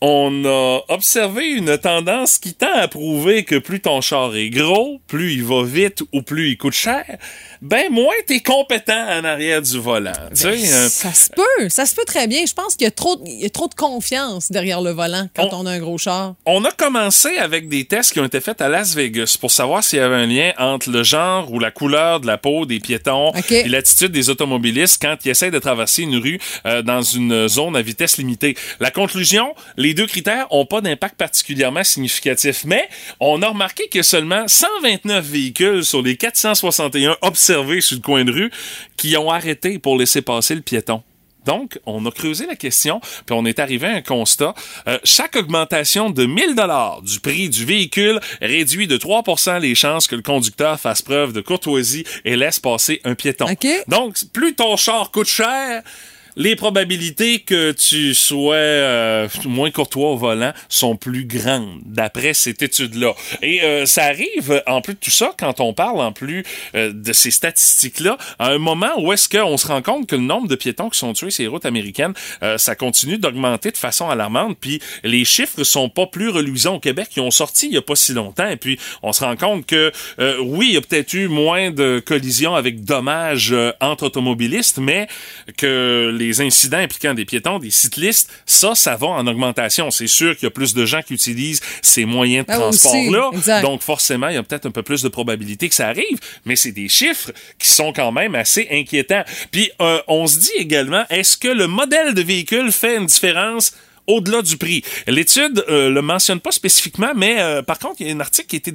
on 0.00 0.44
a 0.44 0.80
observé 0.88 1.48
une 1.48 1.76
tendance 1.76 2.38
qui 2.38 2.54
tend 2.54 2.72
à 2.72 2.86
prouver 2.86 3.44
que 3.44 3.56
plus 3.56 3.80
ton 3.80 4.00
char 4.00 4.36
est 4.36 4.50
gros, 4.50 5.00
plus 5.08 5.32
il 5.32 5.44
va 5.44 5.64
vite 5.64 6.02
ou 6.12 6.22
plus 6.22 6.50
il 6.50 6.56
coûte 6.56 6.74
cher, 6.74 7.18
ben 7.60 7.90
moins 7.90 8.14
t'es 8.26 8.40
compétent 8.40 8.92
en 9.08 9.24
arrière 9.24 9.62
du 9.62 9.78
volant. 9.78 10.12
tu 10.30 10.36
sais, 10.42 10.48
euh, 10.48 10.88
Ça 10.88 11.12
se 11.12 11.30
peut, 11.30 11.68
ça 11.68 11.86
se 11.86 11.94
peut 11.94 12.04
très 12.06 12.26
bien. 12.26 12.44
Je 12.46 12.54
pense 12.54 12.76
qu'il 12.76 12.84
y 12.84 12.88
a 12.88 12.90
trop, 12.92 13.16
de- 13.16 13.74
confiance 13.76 14.50
derrière 14.50 14.80
le 14.80 14.90
volant 14.92 15.28
quand 15.34 15.48
on, 15.52 15.66
a 15.66 15.72
un 15.72 15.78
gros 15.78 15.98
char. 15.98 16.34
On 16.46 16.64
a 16.64 16.70
commencé 16.70 17.36
avec 17.38 17.68
des 17.68 17.84
tests 17.84 18.12
qui 18.12 18.20
ont 18.20 18.24
été 18.24 18.40
faits 18.40 18.60
à 18.60 18.68
Las 18.68 18.94
Vegas 18.94 19.36
pour 19.40 19.50
savoir 19.50 19.84
s'il 19.84 19.98
y 19.98 20.02
avait 20.02 20.14
un 20.16 20.26
lien 20.26 20.52
entre 20.58 20.90
le 20.90 21.02
genre 21.02 21.52
ou 21.52 21.58
la 21.58 21.70
couleur 21.70 22.20
de 22.20 22.26
la 22.26 22.38
peau 22.38 22.66
des 22.66 22.80
piétons 22.80 23.32
et 23.50 23.68
l'attitude 23.68 24.12
des 24.12 24.30
automobilistes 24.30 25.00
quand 25.02 25.16
ils 25.24 25.30
essaient 25.30 25.50
de 25.50 25.58
traverser 25.58 26.02
une 26.02 26.16
rue 26.16 26.38
euh, 26.66 26.82
dans 26.82 27.02
une 27.02 27.48
zone 27.48 27.76
à 27.76 27.82
vitesse 27.82 28.18
limitée. 28.18 28.56
La 28.80 28.90
conclusion, 28.90 29.54
les 29.76 29.94
deux 29.94 30.06
critères 30.06 30.46
ont 30.50 30.66
pas 30.66 30.80
d'impact 30.80 31.16
particulièrement 31.16 31.84
significatif, 31.84 32.62
mais 32.64 32.88
on 33.20 33.42
a 33.42 33.48
remarqué 33.48 33.88
que 33.88 34.02
seulement 34.02 34.46
129 34.46 35.24
véhicules 35.24 35.84
sur 35.84 36.02
les 36.02 36.16
461 36.16 37.16
observés 37.22 37.47
sur 37.80 37.96
le 37.96 38.02
coin 38.02 38.24
de 38.24 38.32
rue 38.32 38.50
qui 38.96 39.16
ont 39.16 39.30
arrêté 39.30 39.78
pour 39.78 39.96
laisser 39.96 40.22
passer 40.22 40.54
le 40.54 40.60
piéton. 40.60 41.02
Donc, 41.48 41.78
on 41.86 42.04
a 42.04 42.10
creusé 42.10 42.46
la 42.46 42.56
question, 42.56 43.00
puis 43.00 43.34
on 43.34 43.46
est 43.46 43.58
arrivé 43.58 43.86
à 43.86 43.92
un 43.92 44.02
constat. 44.02 44.54
Euh, 44.86 44.98
chaque 45.02 45.34
augmentation 45.34 46.10
de 46.10 46.26
1000 46.26 46.54
dollars 46.54 47.00
du 47.00 47.20
prix 47.20 47.48
du 47.48 47.64
véhicule 47.64 48.20
réduit 48.42 48.86
de 48.86 48.98
3% 48.98 49.58
les 49.58 49.74
chances 49.74 50.06
que 50.06 50.14
le 50.14 50.20
conducteur 50.20 50.78
fasse 50.78 51.00
preuve 51.00 51.32
de 51.32 51.40
courtoisie 51.40 52.04
et 52.26 52.36
laisse 52.36 52.60
passer 52.60 53.00
un 53.04 53.14
piéton. 53.14 53.46
Donc, 53.88 54.18
plus 54.34 54.54
ton 54.56 54.76
char 54.76 55.10
coûte 55.10 55.26
cher, 55.26 55.82
les 56.38 56.56
probabilités 56.56 57.40
que 57.40 57.72
tu 57.72 58.14
sois 58.14 58.54
euh, 58.54 59.28
moins 59.44 59.70
courtois 59.70 60.12
au 60.12 60.16
volant 60.16 60.52
sont 60.68 60.96
plus 60.96 61.26
grandes, 61.26 61.80
d'après 61.84 62.32
cette 62.32 62.62
étude-là. 62.62 63.12
Et 63.42 63.62
euh, 63.62 63.84
ça 63.84 64.04
arrive, 64.04 64.62
en 64.66 64.80
plus 64.80 64.94
de 64.94 64.98
tout 64.98 65.10
ça, 65.10 65.32
quand 65.38 65.60
on 65.60 65.74
parle 65.74 66.00
en 66.00 66.12
plus 66.12 66.44
euh, 66.74 66.92
de 66.94 67.12
ces 67.12 67.32
statistiques-là, 67.32 68.16
à 68.38 68.50
un 68.50 68.58
moment 68.58 68.92
où 68.98 69.12
est-ce 69.12 69.28
qu'on 69.28 69.56
se 69.56 69.66
rend 69.66 69.82
compte 69.82 70.06
que 70.06 70.16
le 70.16 70.22
nombre 70.22 70.48
de 70.48 70.54
piétons 70.54 70.88
qui 70.88 70.98
sont 70.98 71.12
tués 71.12 71.30
sur 71.30 71.42
les 71.42 71.48
routes 71.48 71.66
américaines, 71.66 72.14
euh, 72.42 72.56
ça 72.56 72.76
continue 72.76 73.18
d'augmenter 73.18 73.72
de 73.72 73.76
façon 73.76 74.08
alarmante, 74.08 74.56
puis 74.60 74.80
les 75.02 75.24
chiffres 75.24 75.64
sont 75.64 75.88
pas 75.88 76.06
plus 76.06 76.28
reluisants 76.28 76.76
au 76.76 76.80
Québec. 76.80 77.08
Ils 77.16 77.20
ont 77.20 77.30
sorti 77.30 77.66
il 77.66 77.74
y 77.74 77.76
a 77.76 77.82
pas 77.82 77.96
si 77.96 78.12
longtemps, 78.12 78.48
et 78.48 78.56
puis 78.56 78.78
on 79.02 79.12
se 79.12 79.24
rend 79.24 79.36
compte 79.36 79.66
que, 79.66 79.92
euh, 80.20 80.36
oui, 80.40 80.68
il 80.68 80.74
y 80.74 80.76
a 80.76 80.80
peut-être 80.80 81.12
eu 81.14 81.28
moins 81.28 81.70
de 81.70 82.00
collisions 82.04 82.54
avec 82.54 82.84
dommages 82.84 83.52
euh, 83.52 83.72
entre 83.80 84.04
automobilistes, 84.04 84.78
mais 84.78 85.08
que 85.56 86.14
les 86.16 86.27
incidents 86.40 86.78
impliquant 86.78 87.14
des 87.14 87.24
piétons, 87.24 87.58
des 87.58 87.70
cyclistes, 87.70 88.30
ça, 88.46 88.74
ça 88.74 88.96
va 88.96 89.08
en 89.08 89.26
augmentation. 89.26 89.90
C'est 89.90 90.06
sûr 90.06 90.34
qu'il 90.36 90.44
y 90.44 90.46
a 90.46 90.50
plus 90.50 90.74
de 90.74 90.84
gens 90.86 91.02
qui 91.02 91.14
utilisent 91.14 91.60
ces 91.82 92.04
moyens 92.04 92.46
de 92.46 92.52
Ah, 92.52 92.56
transport-là. 92.56 93.60
Donc, 93.62 93.82
forcément, 93.82 94.28
il 94.28 94.34
y 94.34 94.38
a 94.38 94.42
peut-être 94.42 94.66
un 94.66 94.70
peu 94.70 94.82
plus 94.82 95.02
de 95.02 95.08
probabilité 95.08 95.68
que 95.68 95.74
ça 95.74 95.88
arrive, 95.88 96.18
mais 96.44 96.56
c'est 96.56 96.72
des 96.72 96.88
chiffres 96.88 97.32
qui 97.58 97.68
sont 97.68 97.92
quand 97.92 98.12
même 98.12 98.34
assez 98.34 98.68
inquiétants. 98.70 99.24
Puis, 99.50 99.70
euh, 99.80 100.00
on 100.08 100.26
se 100.26 100.38
dit 100.38 100.52
également, 100.56 101.04
est-ce 101.10 101.36
que 101.36 101.48
le 101.48 101.66
modèle 101.66 102.14
de 102.14 102.22
véhicule 102.22 102.72
fait 102.72 102.96
une 102.96 103.06
différence 103.06 103.72
au-delà 104.08 104.42
du 104.42 104.56
prix. 104.56 104.82
L'étude 105.06 105.64
euh, 105.68 105.90
le 105.90 106.02
mentionne 106.02 106.40
pas 106.40 106.50
spécifiquement, 106.50 107.12
mais 107.14 107.36
euh, 107.38 107.62
par 107.62 107.78
contre, 107.78 108.00
il 108.00 108.08
y 108.08 108.10
a 108.10 108.14
un 108.14 108.20
article 108.20 108.48
qui 108.48 108.56
a 108.56 108.58
été 108.58 108.72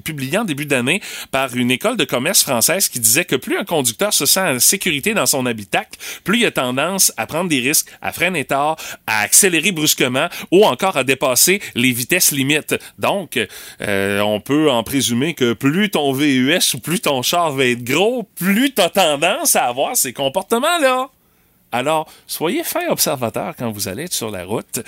publié 0.00 0.38
en 0.38 0.44
début 0.44 0.66
d'année 0.66 1.00
par 1.30 1.56
une 1.56 1.70
école 1.70 1.96
de 1.96 2.04
commerce 2.04 2.42
française 2.42 2.88
qui 2.88 3.00
disait 3.00 3.24
que 3.24 3.36
plus 3.36 3.56
un 3.56 3.64
conducteur 3.64 4.12
se 4.12 4.26
sent 4.26 4.40
en 4.40 4.58
sécurité 4.58 5.14
dans 5.14 5.26
son 5.26 5.46
habitacle, 5.46 5.98
plus 6.24 6.40
il 6.40 6.46
a 6.46 6.50
tendance 6.50 7.12
à 7.16 7.26
prendre 7.26 7.48
des 7.48 7.60
risques, 7.60 7.88
à 8.02 8.12
freiner 8.12 8.44
tard, 8.44 8.76
à 9.06 9.20
accélérer 9.20 9.72
brusquement 9.72 10.28
ou 10.50 10.64
encore 10.64 10.96
à 10.96 11.04
dépasser 11.04 11.60
les 11.74 11.92
vitesses 11.92 12.32
limites. 12.32 12.74
Donc, 12.98 13.38
euh, 13.80 14.20
on 14.20 14.40
peut 14.40 14.70
en 14.70 14.82
présumer 14.82 15.34
que 15.34 15.52
plus 15.52 15.90
ton 15.90 16.12
VUS 16.12 16.74
ou 16.74 16.78
plus 16.78 17.00
ton 17.00 17.22
char 17.22 17.52
va 17.52 17.66
être 17.66 17.84
gros, 17.84 18.28
plus 18.36 18.74
tu 18.74 18.82
as 18.82 18.90
tendance 18.90 19.54
à 19.56 19.66
avoir 19.66 19.96
ces 19.96 20.12
comportements-là. 20.12 21.10
Alors, 21.72 22.08
soyez 22.26 22.62
fin 22.64 22.86
observateur 22.88 23.54
quand 23.58 23.70
vous 23.70 23.88
allez 23.88 24.04
être 24.04 24.14
sur 24.14 24.30
la 24.30 24.44
route 24.44 24.80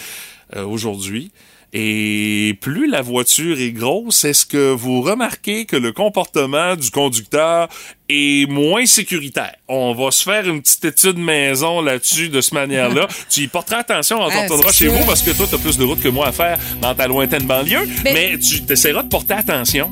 euh, 0.57 0.65
aujourd'hui. 0.65 1.31
Et 1.75 2.57
plus 2.63 2.89
la 2.89 3.03
voiture 3.03 3.61
est 3.61 3.73
grosse, 3.73 4.25
est-ce 4.25 4.47
que 4.47 4.73
vous 4.73 5.03
remarquez 5.03 5.67
que 5.67 5.77
le 5.77 5.93
comportement 5.93 6.77
du 6.77 6.91
conducteur 6.91 7.69
est 8.09 8.49
moins 8.51 8.87
sécuritaire? 8.87 9.55
On 9.69 9.93
va 9.93 10.11
se 10.11 10.23
faire 10.23 10.49
une 10.49 10.63
petite 10.63 10.87
étude 10.87 11.19
maison 11.19 11.83
là-dessus 11.83 12.31
de 12.31 12.41
cette 12.41 12.55
manière-là. 12.55 13.07
tu 13.31 13.41
y 13.43 13.49
porteras 13.49 13.81
attention 13.81 14.17
quand 14.17 14.31
Ah, 14.33 14.37
on 14.39 14.43
retournera 14.45 14.73
chez 14.73 14.89
vous 14.89 15.05
parce 15.05 15.21
que 15.21 15.33
toi, 15.33 15.47
tu 15.47 15.57
as 15.57 15.59
plus 15.59 15.77
de 15.77 15.85
route 15.85 16.01
que 16.01 16.09
moi 16.09 16.29
à 16.29 16.33
faire 16.33 16.59
dans 16.81 16.95
ta 16.95 17.07
lointaine 17.07 17.45
banlieue. 17.45 17.87
Mais- 18.03 18.15
Mais, 18.15 18.39
tu 18.39 18.63
essaieras 18.73 19.03
de 19.03 19.09
porter 19.09 19.35
attention. 19.35 19.91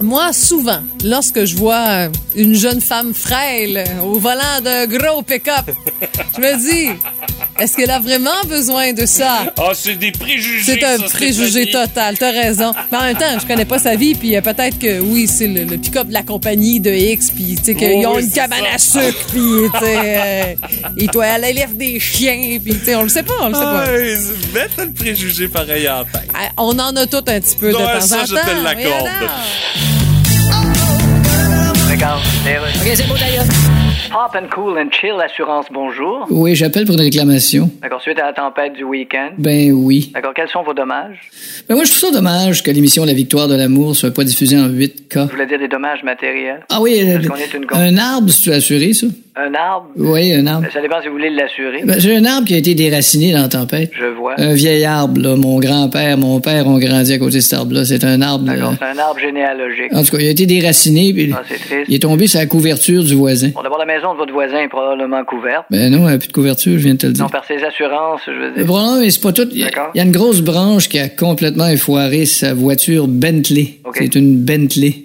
Moi, 0.00 0.32
souvent, 0.32 0.80
lorsque 1.04 1.44
je 1.44 1.56
vois 1.56 1.88
euh, 1.88 2.08
une 2.36 2.54
jeune 2.54 2.80
femme 2.80 3.12
frêle 3.14 3.84
au 4.04 4.18
volant 4.18 4.60
d'un 4.62 4.86
gros 4.86 5.22
pick-up, 5.22 5.64
je 6.36 6.40
me 6.40 6.56
dis, 6.56 6.90
est-ce 7.58 7.76
qu'elle 7.76 7.90
a 7.90 7.98
vraiment 7.98 8.30
besoin 8.46 8.92
de 8.92 9.04
ça? 9.06 9.52
Ah, 9.58 9.72
c'est 9.74 9.96
des 9.96 10.12
préjugés. 10.12 10.62
C'est 10.78 10.84
un 10.84 10.98
ça, 10.98 11.04
préjugé 11.06 11.66
total, 11.70 12.16
t'as 12.16 12.30
raison. 12.30 12.72
Mais 12.92 12.98
en 12.98 13.02
même 13.02 13.16
temps, 13.16 13.38
je 13.40 13.46
connais 13.46 13.64
pas 13.64 13.80
sa 13.80 13.96
vie, 13.96 14.14
puis 14.14 14.36
euh, 14.36 14.40
peut-être 14.40 14.78
que 14.78 15.00
oui, 15.00 15.26
c'est 15.26 15.48
le, 15.48 15.64
le 15.64 15.76
pick-up 15.78 16.06
de 16.06 16.12
la 16.12 16.22
compagnie 16.22 16.78
de 16.78 16.92
X, 16.92 17.30
puis 17.32 17.56
tu 17.56 17.64
sais 17.64 17.74
qu'ils 17.74 18.04
Oh, 18.06 18.10
ont 18.10 18.16
oui, 18.16 18.22
une 18.24 18.30
cabane 18.30 18.60
ça. 18.78 19.00
à 19.00 19.02
sucre, 19.02 19.26
puis 19.32 19.40
tu 19.40 19.78
sais, 19.80 19.96
euh, 19.98 20.54
ils 20.96 21.08
doivent 21.08 21.28
aller 21.34 21.48
élève 21.48 21.76
des 21.76 21.98
chiens, 21.98 22.58
puis 22.64 22.74
tu 22.78 22.84
sais, 22.84 22.94
on 22.94 23.02
le 23.02 23.08
sait 23.08 23.24
pas, 23.24 23.34
on 23.40 23.48
le 23.48 23.54
sait 23.54 23.60
pas. 23.60 24.84
Le 24.84 24.92
préjugé 24.92 25.48
pareil 25.48 25.88
en 25.88 26.04
tête. 26.04 26.28
Ah, 26.34 26.50
On 26.58 26.78
en 26.78 26.94
a 26.94 27.06
tout 27.06 27.16
un 27.26 27.40
petit 27.40 27.56
peu 27.56 27.68
de 27.70 27.72
temps 27.72 28.00
ça, 28.00 28.22
en 28.22 28.26
je 28.26 28.34
temps. 28.34 28.40
te 28.46 28.62
l'accorde. 28.62 29.08
Voyons 32.48 32.62
donc. 32.62 32.74
Regarde, 32.74 32.86
OK, 32.86 32.96
c'est 32.96 33.06
beau 33.06 33.18
d'ailleurs. 33.18 33.77
Pop 34.10 34.34
and 34.34 34.48
Cool 34.50 34.78
and 34.78 34.90
Chill 34.90 35.20
Assurance, 35.22 35.66
bonjour. 35.70 36.26
Oui, 36.30 36.54
j'appelle 36.54 36.84
pour 36.86 36.94
une 36.94 37.02
réclamation. 37.02 37.70
D'accord, 37.82 38.00
suite 38.00 38.18
à 38.18 38.26
la 38.26 38.32
tempête 38.32 38.72
du 38.72 38.82
week-end. 38.84 39.30
Ben 39.38 39.70
oui. 39.72 40.10
D'accord, 40.14 40.32
quels 40.34 40.48
sont 40.48 40.62
vos 40.62 40.72
dommages? 40.72 41.18
Ben 41.68 41.74
moi, 41.74 41.84
je 41.84 41.90
trouve 41.90 42.08
ça 42.10 42.16
dommage 42.16 42.62
que 42.62 42.70
l'émission 42.70 43.04
La 43.04 43.12
Victoire 43.12 43.48
de 43.48 43.54
l'amour 43.54 43.94
soit 43.94 44.12
pas 44.12 44.24
diffusée 44.24 44.56
en 44.56 44.68
8K. 44.68 45.26
Je 45.28 45.32
voulais 45.32 45.46
dire 45.46 45.58
des 45.58 45.68
dommages 45.68 46.02
matériels? 46.04 46.60
Ah 46.70 46.80
oui, 46.80 46.98
euh, 47.02 47.18
qu'on 47.28 47.36
est 47.36 47.52
une 47.52 47.66
un 47.70 47.96
arbre, 47.98 48.30
si 48.30 48.42
tu 48.42 48.52
as 48.52 48.56
assuré, 48.56 48.92
ça? 48.94 49.06
Un 49.36 49.54
arbre? 49.54 49.86
Oui, 49.96 50.32
un 50.32 50.46
arbre. 50.48 50.66
Ça 50.72 50.80
dépend 50.80 51.00
si 51.00 51.06
vous 51.06 51.12
voulez 51.14 51.30
l'assurer. 51.30 51.82
Ben, 51.84 52.00
c'est 52.00 52.16
un 52.16 52.24
arbre 52.24 52.46
qui 52.46 52.54
a 52.54 52.56
été 52.56 52.74
déraciné 52.74 53.32
dans 53.32 53.42
la 53.42 53.48
tempête. 53.48 53.90
Je 53.96 54.06
vois. 54.06 54.34
Un 54.36 54.54
vieil 54.54 54.84
arbre, 54.84 55.20
là. 55.20 55.36
Mon 55.36 55.60
grand-père, 55.60 56.18
mon 56.18 56.40
père 56.40 56.66
ont 56.66 56.78
grandi 56.78 57.12
à 57.12 57.18
côté 57.18 57.36
de 57.36 57.40
cet 57.40 57.52
arbre-là. 57.52 57.84
C'est 57.84 58.02
un 58.04 58.20
arbre. 58.20 58.44
D'accord, 58.46 58.72
là. 58.72 58.76
c'est 58.80 58.86
un 58.86 58.98
arbre 58.98 59.20
généalogique. 59.20 59.92
En 59.94 60.02
tout 60.02 60.10
cas, 60.16 60.18
il 60.22 60.26
a 60.26 60.30
été 60.30 60.46
déraciné, 60.46 61.12
puis 61.12 61.32
Ah, 61.32 61.42
c'est 61.48 61.54
triste. 61.54 61.84
il 61.88 61.94
est 61.94 61.98
tombé 62.02 62.26
sur 62.26 62.40
la 62.40 62.46
couverture 62.46 63.04
du 63.04 63.14
voisin. 63.14 63.50
Bon, 63.54 63.62
d'abord, 63.62 63.78
la 63.78 63.86
maison 63.86 63.97
de 64.12 64.18
votre 64.18 64.32
voisin 64.32 64.60
est 64.60 64.68
probablement 64.68 65.24
couverte. 65.24 65.64
Ben 65.70 65.90
non, 65.90 65.98
il 65.98 66.06
n'y 66.06 66.12
a 66.12 66.18
plus 66.18 66.28
de 66.28 66.32
couverture, 66.32 66.72
je 66.72 66.84
viens 66.84 66.94
de 66.94 66.98
te 66.98 67.06
le 67.06 67.12
dire. 67.12 67.24
Non, 67.24 67.28
par 67.30 67.44
ses 67.44 67.62
assurances, 67.64 68.20
je 68.26 68.32
veux 68.32 68.50
dire. 68.52 68.64
problème, 68.64 69.00
mais 69.00 69.10
c'est 69.10 69.22
pas 69.22 69.32
tout. 69.32 69.48
Il 69.50 69.58
y, 69.58 69.64
a- 69.64 69.90
y 69.94 70.00
une 70.04 70.12
grosse 70.12 70.40
branche 70.40 70.88
qui 70.88 70.98
a 70.98 71.08
complètement 71.08 71.68
effoiré 71.68 72.24
sa 72.26 72.54
voiture 72.54 73.06
Bentley. 73.08 73.80
OK. 73.84 73.96
C'est 73.98 74.14
une 74.14 74.36
Bentley. 74.44 75.04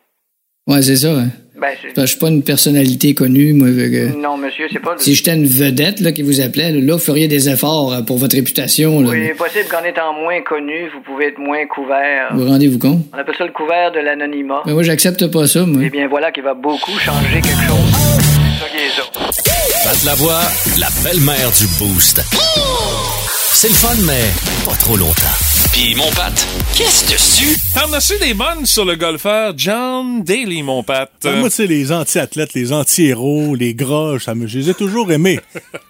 Ouais, 0.67 0.81
c'est 0.81 0.95
ça. 0.95 1.11
hein. 1.11 1.27
Ben, 1.55 1.67
Parce 1.67 1.75
c'est... 1.83 1.93
que 1.93 2.01
je 2.01 2.05
suis 2.07 2.17
pas 2.17 2.27
une 2.29 2.41
personnalité 2.43 3.13
connue, 3.13 3.53
moi. 3.53 3.67
que- 3.67 4.15
Non, 4.19 4.35
monsieur, 4.37 4.65
c'est 4.71 4.79
pas... 4.79 4.95
Si 4.97 5.13
j'étais 5.13 5.33
une 5.35 5.45
vedette 5.45 5.99
là, 5.99 6.11
qui 6.11 6.23
vous 6.23 6.41
appelait, 6.41 6.71
là, 6.71 6.93
vous 6.93 6.99
feriez 6.99 7.27
des 7.27 7.49
efforts 7.49 7.93
euh, 7.93 8.01
pour 8.01 8.17
votre 8.17 8.35
réputation. 8.35 8.99
Là. 9.01 9.09
Oui, 9.09 9.17
il 9.25 9.29
est 9.29 9.33
possible 9.35 9.65
qu'en 9.69 9.83
étant 9.83 10.13
moins 10.13 10.41
connu, 10.41 10.89
vous 10.93 11.01
pouvez 11.01 11.27
être 11.27 11.37
moins 11.39 11.65
couvert. 11.67 12.29
Vous 12.33 12.47
rendez-vous 12.47 12.79
compte? 12.79 13.05
On 13.13 13.17
appelle 13.17 13.35
ça 13.37 13.45
le 13.45 13.51
couvert 13.51 13.91
de 13.91 13.99
l'anonymat. 13.99 14.63
Mais 14.65 14.73
moi, 14.73 14.81
j'accepte 14.83 15.27
pas 15.27 15.45
ça, 15.47 15.65
moi. 15.65 15.81
Eh 15.85 15.89
bien, 15.91 16.07
voilà 16.07 16.31
qui 16.31 16.41
va 16.41 16.53
beaucoup 16.55 16.97
changer 16.97 17.41
quelque 17.41 17.67
chose. 17.67 17.91
C'est 17.93 18.63
ça 18.63 18.69
qui 18.71 18.77
est 18.77 18.89
ça. 18.89 19.89
Pat 19.89 20.03
la 20.03 20.15
voix, 20.15 20.41
la 20.79 20.87
belle-mère 21.03 21.51
du 21.59 21.65
Boost. 21.79 22.21
C'est 23.53 23.67
le 23.67 23.73
fun, 23.75 23.95
mais 24.07 24.65
pas 24.65 24.75
trop 24.77 24.97
longtemps. 24.97 25.37
Puis 25.73 25.95
mon 25.95 26.09
pâte, 26.11 26.45
qu'est-ce 26.75 27.09
dessus? 27.11 27.57
T'en 27.73 27.91
as 27.93 28.01
su 28.01 28.13
des 28.19 28.33
bonnes 28.33 28.65
sur 28.65 28.83
le 28.83 28.95
golfeur 28.95 29.53
John 29.55 30.21
Daly, 30.23 30.63
mon 30.63 30.83
Pat. 30.83 31.09
Ben, 31.23 31.39
moi, 31.39 31.49
tu 31.49 31.55
sais, 31.55 31.67
les 31.67 31.91
anti-athlètes, 31.91 32.53
les 32.53 32.73
anti-héros, 32.73 33.55
les 33.55 33.73
gras, 33.73 34.17
ça 34.19 34.35
me, 34.35 34.47
je 34.47 34.59
les 34.59 34.69
ai 34.69 34.73
toujours 34.73 35.11
aimés. 35.11 35.39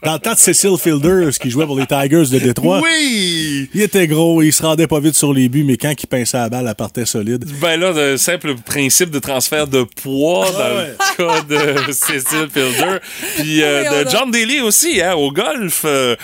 Dans 0.03 0.13
le 0.13 0.19
temps 0.19 0.33
de 0.33 0.37
Cecil 0.37 0.77
Fielders, 0.79 1.31
qui 1.39 1.49
jouait 1.49 1.65
pour 1.65 1.79
les 1.79 1.87
Tigers 1.87 2.29
de 2.31 2.39
Détroit. 2.39 2.81
Oui! 2.81 3.69
Il 3.73 3.81
était 3.81 4.07
gros, 4.07 4.41
il 4.43 4.53
se 4.53 4.61
rendait 4.61 4.87
pas 4.87 4.99
vite 4.99 5.15
sur 5.15 5.33
les 5.33 5.49
buts, 5.49 5.63
mais 5.63 5.77
quand 5.77 5.93
il 5.97 6.07
pinçait 6.07 6.37
la 6.37 6.49
balle, 6.49 6.67
elle 6.67 6.75
partait 6.75 7.05
solide. 7.05 7.45
Ben 7.59 7.79
là, 7.79 7.91
le 7.91 8.17
simple 8.17 8.55
principe 8.55 9.09
de 9.09 9.19
transfert 9.19 9.67
de 9.67 9.83
poids 9.83 10.51
dans 10.51 10.77
ouais. 10.77 10.95
le 11.17 11.25
cas 11.25 11.41
de 11.41 11.91
Cecil 11.91 12.47
Fielder. 12.53 12.97
Puis 13.37 13.61
euh, 13.63 14.03
de 14.03 14.09
John 14.09 14.29
Daly 14.29 14.61
aussi, 14.61 15.01
hein, 15.01 15.15
au 15.15 15.31
golf. 15.31 15.81
euh, 15.85 16.15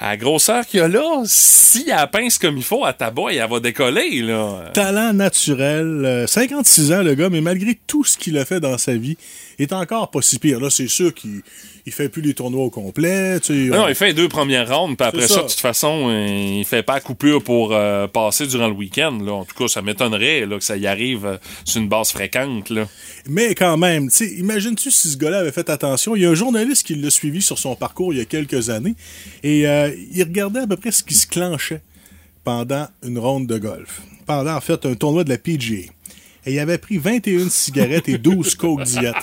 à 0.00 0.16
grosseur 0.16 0.66
qu'il 0.66 0.80
y 0.80 0.82
a 0.82 0.88
là, 0.88 1.22
si 1.26 1.90
elle 1.90 2.10
pince 2.10 2.38
comme 2.38 2.56
il 2.56 2.62
faut 2.62 2.86
à 2.86 2.94
tabac, 2.94 3.32
elle 3.32 3.48
va 3.48 3.60
décoller, 3.60 4.22
là. 4.22 4.70
Talent 4.72 5.12
naturel, 5.12 6.04
euh, 6.06 6.26
56 6.26 6.92
ans 6.92 7.02
le 7.02 7.14
gars, 7.14 7.28
mais 7.28 7.42
malgré 7.42 7.78
tout 7.86 8.02
ce 8.02 8.16
qu'il 8.16 8.38
a 8.38 8.46
fait 8.46 8.60
dans 8.60 8.78
sa 8.78 8.94
vie, 8.94 9.18
il 9.60 9.64
est 9.64 9.72
encore 9.74 10.10
pas 10.10 10.22
si 10.22 10.38
pire. 10.38 10.58
Là, 10.58 10.70
c'est 10.70 10.88
sûr 10.88 11.12
qu'il 11.14 11.42
il 11.86 11.92
fait 11.92 12.08
plus 12.08 12.22
les 12.22 12.34
tournois 12.34 12.64
au 12.64 12.70
complet. 12.70 13.38
Tu 13.40 13.46
sais, 13.68 13.70
Non, 13.76 13.84
on- 13.84 13.88
il 13.88 13.94
fait 13.94 14.08
les 14.08 14.14
deux 14.14 14.28
premières 14.28 14.68
rondes, 14.74 14.96
puis 14.96 15.06
après 15.06 15.28
ça. 15.28 15.34
ça. 15.34 15.42
de 15.42 15.48
toute 15.48 15.60
façon, 15.60 16.08
euh, 16.08 16.26
il 16.60 16.64
fait 16.64 16.82
pas 16.82 17.00
coupure 17.00 17.42
pour 17.42 17.72
euh, 17.74 18.06
passer 18.06 18.46
durant 18.46 18.68
le 18.68 18.74
week-end. 18.74 19.18
Là. 19.22 19.32
En 19.32 19.44
tout 19.44 19.54
cas, 19.56 19.68
ça 19.68 19.82
m'étonnerait 19.82 20.46
là, 20.46 20.56
que 20.58 20.64
ça 20.64 20.76
y 20.76 20.86
arrive 20.86 21.26
euh, 21.26 21.36
sur 21.64 21.80
une 21.80 21.88
base 21.88 22.10
fréquente. 22.10 22.70
Là. 22.70 22.86
Mais 23.28 23.54
quand 23.54 23.76
même, 23.76 24.08
imagines-tu 24.38 24.90
si 24.90 25.10
ce 25.10 25.16
gars-là 25.18 25.38
avait 25.40 25.52
fait 25.52 25.68
attention? 25.68 26.16
Il 26.16 26.22
y 26.22 26.26
a 26.26 26.30
un 26.30 26.34
journaliste 26.34 26.86
qui 26.86 26.94
l'a 26.94 27.10
suivi 27.10 27.42
sur 27.42 27.58
son 27.58 27.74
parcours 27.76 28.12
il 28.14 28.18
y 28.18 28.22
a 28.22 28.24
quelques 28.26 28.70
années 28.70 28.94
et 29.42 29.66
euh, 29.66 29.90
il 30.14 30.22
regardait 30.22 30.60
à 30.60 30.66
peu 30.66 30.76
près 30.76 30.90
ce 30.92 31.02
qui 31.02 31.14
se 31.14 31.26
clenchait 31.26 31.82
pendant 32.44 32.86
une 33.06 33.18
ronde 33.18 33.46
de 33.46 33.58
golf. 33.58 34.00
Pendant, 34.26 34.54
en 34.54 34.60
fait, 34.60 34.86
un 34.86 34.94
tournoi 34.94 35.24
de 35.24 35.28
la 35.30 35.38
PGA. 35.38 35.90
Et 36.46 36.54
il 36.54 36.58
avait 36.58 36.78
pris 36.78 36.98
21 36.98 37.48
cigarettes 37.48 38.08
et 38.08 38.18
12 38.18 38.54
coke 38.54 38.82
diète. 38.84 39.14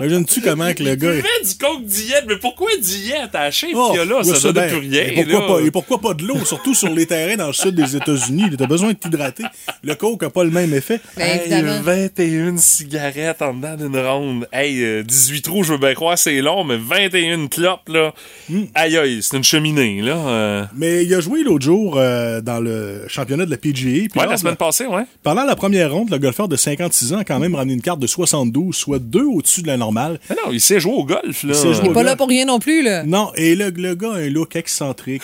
Imagines-tu 0.00 0.40
comment 0.40 0.72
que 0.74 0.82
le 0.82 0.94
gars... 0.94 1.14
Il 1.14 1.16
buvait 1.22 1.44
du 1.44 1.54
coke 1.58 1.84
diète, 1.84 2.24
mais 2.28 2.36
pourquoi 2.36 2.70
diète 2.80 3.34
à 3.34 3.50
chien? 3.50 3.68
Oh, 3.74 3.94
là, 3.96 4.22
ça, 4.22 4.34
ça, 4.36 4.52
donne 4.52 4.54
ben, 4.54 4.68
plus 4.78 4.88
rien. 4.88 5.02
Et 5.02 5.24
pourquoi, 5.24 5.40
là. 5.40 5.46
pas, 5.46 5.60
et 5.66 5.70
pourquoi 5.70 6.00
pas 6.00 6.14
de 6.14 6.24
l'eau, 6.24 6.44
surtout 6.44 6.74
sur 6.74 6.88
les 6.88 7.06
terrains 7.06 7.36
dans 7.36 7.46
le 7.48 7.52
sud 7.52 7.74
des 7.74 7.96
États-Unis? 7.96 8.44
T'as 8.56 8.66
besoin 8.66 8.92
de 8.92 8.98
t'hydrater. 8.98 9.44
Le 9.82 9.94
coke 9.94 10.22
n'a 10.22 10.30
pas 10.30 10.44
le 10.44 10.50
même 10.50 10.72
effet. 10.74 11.00
Ben, 11.16 11.28
Hey, 11.28 11.40
évidemment. 11.52 11.80
21 11.82 12.56
cigarettes 12.56 13.42
en 13.42 13.54
dedans 13.54 13.76
d'une 13.76 13.98
ronde. 13.98 14.48
Hey, 14.52 14.82
euh, 14.82 15.02
18 15.02 15.42
trous, 15.42 15.62
je 15.62 15.72
veux 15.72 15.78
bien 15.78 15.94
croire, 15.94 16.18
c'est 16.18 16.40
long, 16.40 16.64
mais 16.64 16.76
21 16.76 17.48
clopes, 17.48 17.88
là. 17.88 18.14
Hmm. 18.48 18.64
Aïe, 18.74 18.96
aïe, 18.96 19.18
c'est 19.22 19.36
une 19.36 19.44
cheminée, 19.44 20.00
là. 20.02 20.16
euh. 20.16 20.64
Mais 20.76 21.04
il 21.04 21.14
a 21.14 21.20
joué 21.20 21.42
l'autre 21.42 21.64
jour 21.64 21.96
euh, 21.98 22.40
dans 22.40 22.60
le 22.60 23.02
championnat 23.08 23.44
de 23.46 23.50
la 23.50 23.56
PGA. 23.56 24.08
puis 24.10 24.20
Ouais, 24.20 24.26
la 24.26 24.36
semaine 24.36 24.56
passée, 24.56 24.86
ouais. 24.86 25.02
Pendant 25.22 25.44
la 25.44 25.56
première 25.56 25.92
ronde, 25.92 26.10
le 26.10 26.18
golfeur 26.18 26.48
de 26.48 26.56
56 26.56 27.12
ans 27.12 27.18
a 27.18 27.24
quand 27.24 27.38
même 27.38 27.54
ramené 27.54 27.74
une 27.74 27.82
carte 27.82 28.00
de 28.00 28.06
72, 28.06 28.74
soit 28.74 28.98
deux 28.98 29.24
au-dessus 29.24 29.62
de 29.62 29.66
la 29.66 29.76
normale. 29.76 29.87
Mais 30.30 30.36
non, 30.36 30.52
il 30.52 30.60
sait 30.60 30.80
jouer 30.80 30.92
au 30.92 31.04
golf, 31.04 31.42
là. 31.42 31.50
Il 31.50 31.54
sait 31.54 31.72
jouer 31.74 31.78
Il 31.82 31.86
est 31.86 31.90
au 31.90 31.92
pas 31.92 32.02
là 32.02 32.16
pour 32.16 32.28
rien 32.28 32.44
non 32.44 32.58
plus, 32.58 32.82
là. 32.82 33.02
Non, 33.04 33.30
et 33.36 33.54
le, 33.54 33.70
le 33.70 33.94
gars 33.94 34.12
a 34.12 34.16
un 34.18 34.28
look 34.28 34.56
excentrique. 34.56 35.22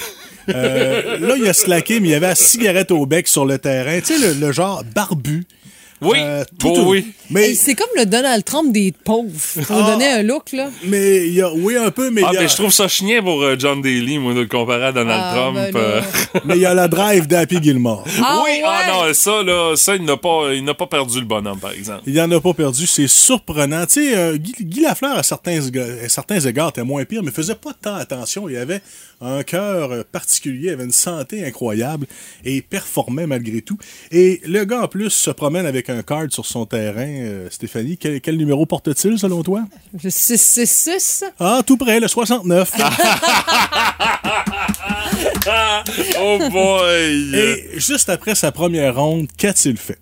Euh, 0.49 1.19
là, 1.19 1.37
il 1.39 1.49
a 1.49 1.53
slacké, 1.53 2.01
mais 2.01 2.09
il 2.09 2.15
avait 2.15 2.27
la 2.29 2.35
cigarette 2.35 2.91
au 2.91 3.07
bec 3.07 3.29
sur 3.29 3.47
le 3.47 3.59
terrain. 3.59 3.99
Tu 4.01 4.15
sais, 4.15 4.19
le, 4.19 4.35
le 4.35 4.53
genre 4.53 4.83
barbu. 4.95 5.45
Oui, 6.05 6.19
Euh, 6.21 6.45
bon, 6.61 6.89
oui. 6.91 7.07
Mais, 7.31 7.49
Hey, 7.51 7.55
c'est 7.57 7.75
comme 7.75 7.89
le 7.97 8.05
Donald 8.07 8.45
Trump 8.45 8.73
des 8.73 8.93
pauvres. 8.93 9.31
Pour 9.67 9.77
Ah. 9.77 9.91
donner 9.93 10.07
un 10.07 10.23
look, 10.23 10.53
là. 10.53 10.69
mais 10.85 11.27
il 11.27 11.35
y 11.35 11.41
a, 11.43 11.53
oui, 11.53 11.77
un 11.77 11.91
peu, 11.91 12.11
mais 12.11 12.23
Ah, 12.25 12.31
il 12.33 12.35
y 12.35 12.39
a, 12.39 12.41
mais 12.43 12.49
je 12.49 12.55
trouve 12.55 12.71
ça 12.73 12.87
chien 12.89 13.23
pour 13.23 13.43
euh, 13.43 13.57
John 13.59 13.81
Daly, 13.81 14.19
moi, 14.19 14.35
de 14.35 14.41
le 14.41 14.47
comparer 14.47 14.87
à 14.87 14.93
Donald 14.93 15.21
Ah, 15.25 15.35
Trump. 15.35 15.57
ben 15.73 15.77
euh. 15.77 16.01
mais 16.45 16.57
il 16.57 16.61
y 16.61 16.67
a 16.67 16.75
la 16.75 16.87
drive 16.89 17.27
d'Happy 17.27 17.63
Gilmore. 17.63 18.05
Ah, 18.23 18.43
oui, 18.45 18.61
ah 18.65 18.83
non, 19.07 19.15
ça, 19.15 19.43
là, 19.43 19.75
ça, 19.77 19.97
il 19.97 20.05
n'a 20.05 20.17
pas, 20.17 20.53
il 20.53 20.65
n'a 20.65 20.75
pas 20.75 20.87
perdu 20.87 21.19
le 21.21 21.27
bonhomme, 21.27 21.59
par 21.59 21.73
exemple. 21.73 22.03
Il 22.07 22.21
en 22.21 22.31
a 22.31 22.41
pas 22.41 22.53
perdu, 22.55 22.87
c'est 22.87 23.09
surprenant. 23.09 23.87
Tu 23.87 24.09
sais, 24.11 24.17
euh, 24.17 24.37
Guy, 24.37 24.55
Guy 24.61 24.81
Lafleur, 24.81 25.17
à 25.17 25.23
certains, 25.23 25.59
à 25.59 26.09
certains 26.09 26.41
égards, 26.41 26.69
était 26.71 26.85
moins 26.85 27.05
pire, 27.05 27.23
mais 27.23 27.31
faisait 27.31 27.55
pas 27.55 27.73
tant 27.81 27.95
attention. 27.95 28.49
Il 28.49 28.57
avait 28.57 28.81
un 29.21 29.43
cœur 29.43 30.05
particulier, 30.13 30.69
il 30.69 30.71
avait 30.71 30.85
une 30.85 30.93
santé 30.93 31.45
incroyable 31.47 32.07
et 32.45 32.61
performait 32.61 33.27
malgré 33.27 33.63
tout. 33.63 33.79
Et 34.13 34.41
le 34.45 34.65
gars, 34.65 34.83
en 34.83 34.89
plus, 34.89 35.11
se 35.11 35.31
promène 35.31 35.65
avec 35.67 35.89
un 35.89 35.94
card 36.03 36.27
sur 36.31 36.47
son 36.47 36.67
terrain. 36.67 37.07
Euh, 37.07 37.49
Stéphanie, 37.51 37.97
quel, 37.97 38.21
quel 38.21 38.37
numéro 38.37 38.67
porte-t-il, 38.67 39.19
selon 39.19 39.43
toi? 39.43 39.65
Le 40.03 40.11
666. 40.11 41.25
Ah, 41.39 41.63
tout 41.67 41.77
près, 41.77 42.01
le 42.01 42.09
69. 42.09 42.73
oh 46.21 46.39
boy! 46.51 47.35
Et 47.35 47.79
juste 47.79 48.09
après 48.09 48.35
sa 48.35 48.53
première 48.53 48.97
ronde, 48.97 49.29
qu'a-t-il 49.37 49.77
fait? 49.77 49.99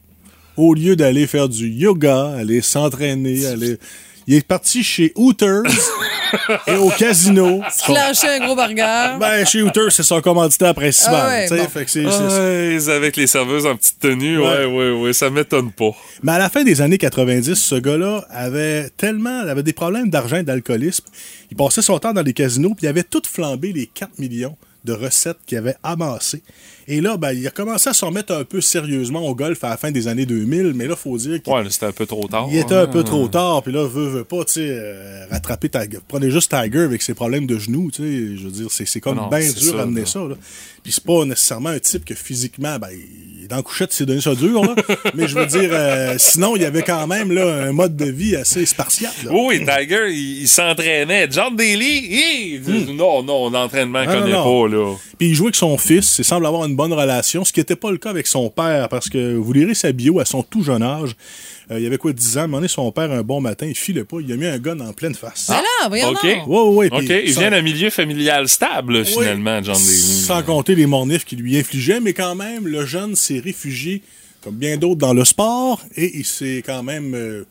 Au 0.57 0.74
lieu 0.74 0.97
d'aller 0.97 1.26
faire 1.26 1.49
du 1.49 1.68
yoga, 1.68 2.32
aller 2.38 2.61
s'entraîner, 2.61 3.47
aller... 3.47 3.78
Il 4.26 4.34
est 4.34 4.46
parti 4.46 4.82
chez 4.84 5.12
Hooters 5.16 5.62
et 6.66 6.76
au 6.76 6.88
casino. 6.90 7.60
Clencher 7.84 8.28
un 8.28 8.38
gros 8.46 8.54
burger. 8.56 9.16
Ben, 9.18 9.44
chez 9.46 9.62
Hooters, 9.62 9.90
c'est 9.92 10.02
son 10.02 10.20
commanditaire 10.20 10.74
principal. 10.74 11.14
Ah 11.16 11.28
ouais, 11.28 11.48
tu 11.48 11.56
sais, 11.56 11.62
bon. 11.62 11.68
fait 11.68 11.84
que 11.84 11.90
c'est- 11.90 12.04
c'est- 12.10 12.86
Ouais, 12.88 12.94
avec 12.94 13.16
les 13.16 13.26
serveuses 13.26 13.66
en 13.66 13.76
petite 13.76 13.98
tenue, 14.00 14.38
ouais, 14.38 14.46
Ouais. 14.46 14.64
ouais, 14.66 14.90
ouais, 15.02 15.12
ça 15.12 15.28
m'étonne 15.30 15.72
pas. 15.72 15.90
Mais 16.22 16.32
à 16.32 16.38
la 16.38 16.48
fin 16.48 16.62
des 16.64 16.80
années 16.80 16.98
90, 16.98 17.54
ce 17.56 17.74
gars-là 17.74 18.24
avait 18.30 18.88
tellement, 18.96 19.42
il 19.42 19.48
avait 19.48 19.62
des 19.62 19.72
problèmes 19.72 20.08
d'argent 20.10 20.36
et 20.36 20.42
d'alcoolisme. 20.44 21.04
Il 21.50 21.56
passait 21.56 21.82
son 21.82 21.98
temps 21.98 22.12
dans 22.12 22.22
les 22.22 22.32
casinos, 22.32 22.70
puis 22.76 22.86
il 22.86 22.88
avait 22.88 23.02
tout 23.02 23.22
flambé 23.30 23.72
les 23.72 23.86
4 23.86 24.18
millions 24.18 24.56
de 24.84 24.92
recettes 24.92 25.38
qu'il 25.46 25.58
avait 25.58 25.76
amassées. 25.84 26.42
Et 26.89 27.01
là, 27.01 27.16
ben, 27.16 27.33
il 27.33 27.47
a 27.47 27.51
commencé 27.51 27.91
à 27.91 27.93
s'en 27.93 28.09
remettre 28.09 28.33
un 28.35 28.45
peu 28.45 28.61
sérieusement 28.61 29.20
au 29.26 29.35
golf 29.35 29.62
à 29.64 29.70
la 29.70 29.76
fin 29.76 29.91
des 29.91 30.09
années 30.09 30.26
2000, 30.26 30.72
mais 30.74 30.87
là, 30.87 30.97
faut 30.97 31.16
dire 31.16 31.43
qu'il 31.43 31.53
Ouais, 31.53 31.62
c'était 31.70 31.87
un 31.87 31.93
peu 31.93 32.07
trop 32.07 32.26
tard. 32.28 32.49
il 32.51 32.59
était 32.59 32.74
un 32.74 32.83
hein. 32.83 32.87
peu 32.87 33.05
trop 33.05 33.28
tard, 33.28 33.62
puis 33.62 33.72
là, 33.72 33.87
veut, 33.87 34.09
veut 34.09 34.24
pas, 34.24 34.45
tu 34.45 34.55
sais, 34.55 34.66
euh, 34.68 35.26
rattraper 35.30 35.68
Tiger. 35.68 35.99
Prenez 36.07 36.30
juste 36.30 36.51
Tiger 36.51 36.80
avec 36.80 37.03
ses 37.03 37.14
problèmes 37.14 37.47
de 37.47 37.59
genoux, 37.59 37.91
tu 37.93 38.03
sais, 38.03 38.37
je 38.37 38.45
veux 38.45 38.51
dire, 38.51 38.66
c'est, 38.70 39.01
comme 39.01 39.16
Non, 39.16 39.28
bien 39.28 39.41
dur 39.51 39.78
à 39.78 39.83
amener 39.83 40.07
ça, 40.07 40.20
là. 40.20 40.35
Puis 40.83 40.93
c'est 40.93 41.05
pas 41.05 41.24
nécessairement 41.24 41.68
un 41.68 41.78
type 41.78 42.05
que 42.05 42.14
physiquement, 42.14 42.76
ben, 42.80 42.89
il 42.91 43.45
est 43.45 43.49
dans 43.49 43.57
la 43.57 43.62
couchette, 43.62 43.93
il 43.93 43.97
s'est 43.97 44.07
donné 44.07 44.20
ça 44.20 44.35
dur, 44.35 44.62
là. 44.64 44.74
mais 45.14 45.28
je 45.28 45.39
veux 45.39 45.47
dire, 45.47 45.70
euh, 45.72 46.16
sinon, 46.18 46.57
il 46.57 46.62
y 46.62 46.64
avait 46.64 46.83
quand 46.83 47.07
même, 47.07 47.30
là, 47.30 47.64
un 47.64 47.72
mode 47.72 47.97
de 47.97 48.07
vie 48.07 48.35
assez 48.35 48.66
spartiate, 48.66 49.22
là. 49.24 49.30
Oui, 49.33 49.61
Tiger, 49.61 50.09
il, 50.11 50.43
il 50.43 50.49
s'entraînait. 50.49 51.28
John 51.30 51.55
Daly, 51.55 51.99
hi, 52.11 52.61
non, 52.95 53.22
non, 53.22 53.51
l'entraînement, 53.51 54.01
Ah, 54.03 54.07
non, 54.07 54.20
connaît 54.20 54.33
non. 54.33 54.68
pas, 54.68 54.74
là. 54.76 54.95
Puis 55.18 55.28
il 55.28 55.35
jouait 55.35 55.47
avec 55.47 55.57
son 55.57 55.78
fils, 55.78 56.18
il 56.18 56.24
semble 56.24 56.47
avoir 56.47 56.64
une 56.64 56.71
bonne 56.76 56.92
relation, 56.92 57.44
ce 57.44 57.52
qui 57.52 57.60
n'était 57.60 57.76
pas 57.76 57.90
le 57.90 57.98
cas 57.98 58.10
avec 58.10 58.26
son 58.26 58.50
père, 58.50 58.88
parce 58.88 59.08
que 59.08 59.34
vous 59.34 59.52
lirez 59.52 59.74
sa 59.74 59.92
bio 59.92 60.20
à 60.20 60.24
son 60.24 60.42
tout 60.42 60.62
jeune 60.62 60.82
âge. 60.82 61.16
Euh, 61.70 61.78
il 61.80 61.86
avait 61.86 61.98
quoi, 61.98 62.12
10 62.12 62.38
ans, 62.38 62.52
à 62.52 62.68
son 62.68 62.90
père, 62.92 63.10
un 63.10 63.22
bon 63.22 63.40
matin, 63.40 63.66
il 63.66 63.74
filait 63.76 64.04
pas, 64.04 64.16
il 64.20 64.32
a 64.32 64.36
mis 64.36 64.46
un 64.46 64.58
gun 64.58 64.78
en 64.80 64.92
pleine 64.92 65.14
face. 65.14 65.46
Ben 65.48 65.56
là, 65.56 65.88
voyons 65.88 66.10
OK. 66.10 66.22
Ouais, 66.24 66.40
ouais, 66.46 66.88
OK, 66.92 67.04
il 67.24 67.32
sans- 67.32 67.40
vient 67.40 67.50
d'un 67.50 67.62
milieu 67.62 67.90
familial 67.90 68.48
stable, 68.48 69.04
finalement, 69.04 69.62
John 69.62 69.74
Daly. 69.74 69.86
Sans 69.86 70.42
compter 70.42 70.74
les 70.74 70.86
mornifs 70.86 71.24
qu'il 71.24 71.38
lui 71.38 71.56
infligeait, 71.58 72.00
mais 72.00 72.12
quand 72.12 72.34
même, 72.34 72.66
le 72.66 72.84
jeune 72.84 73.14
s'est 73.16 73.38
réfugié, 73.40 74.02
comme 74.42 74.56
bien 74.56 74.76
d'autres, 74.76 74.96
dans 75.00 75.14
le 75.14 75.24
sport, 75.24 75.80
et 75.96 76.18
il 76.18 76.26
s'est 76.26 76.62
quand 76.66 76.82
même, 76.82 77.14
euh, 77.14 77.44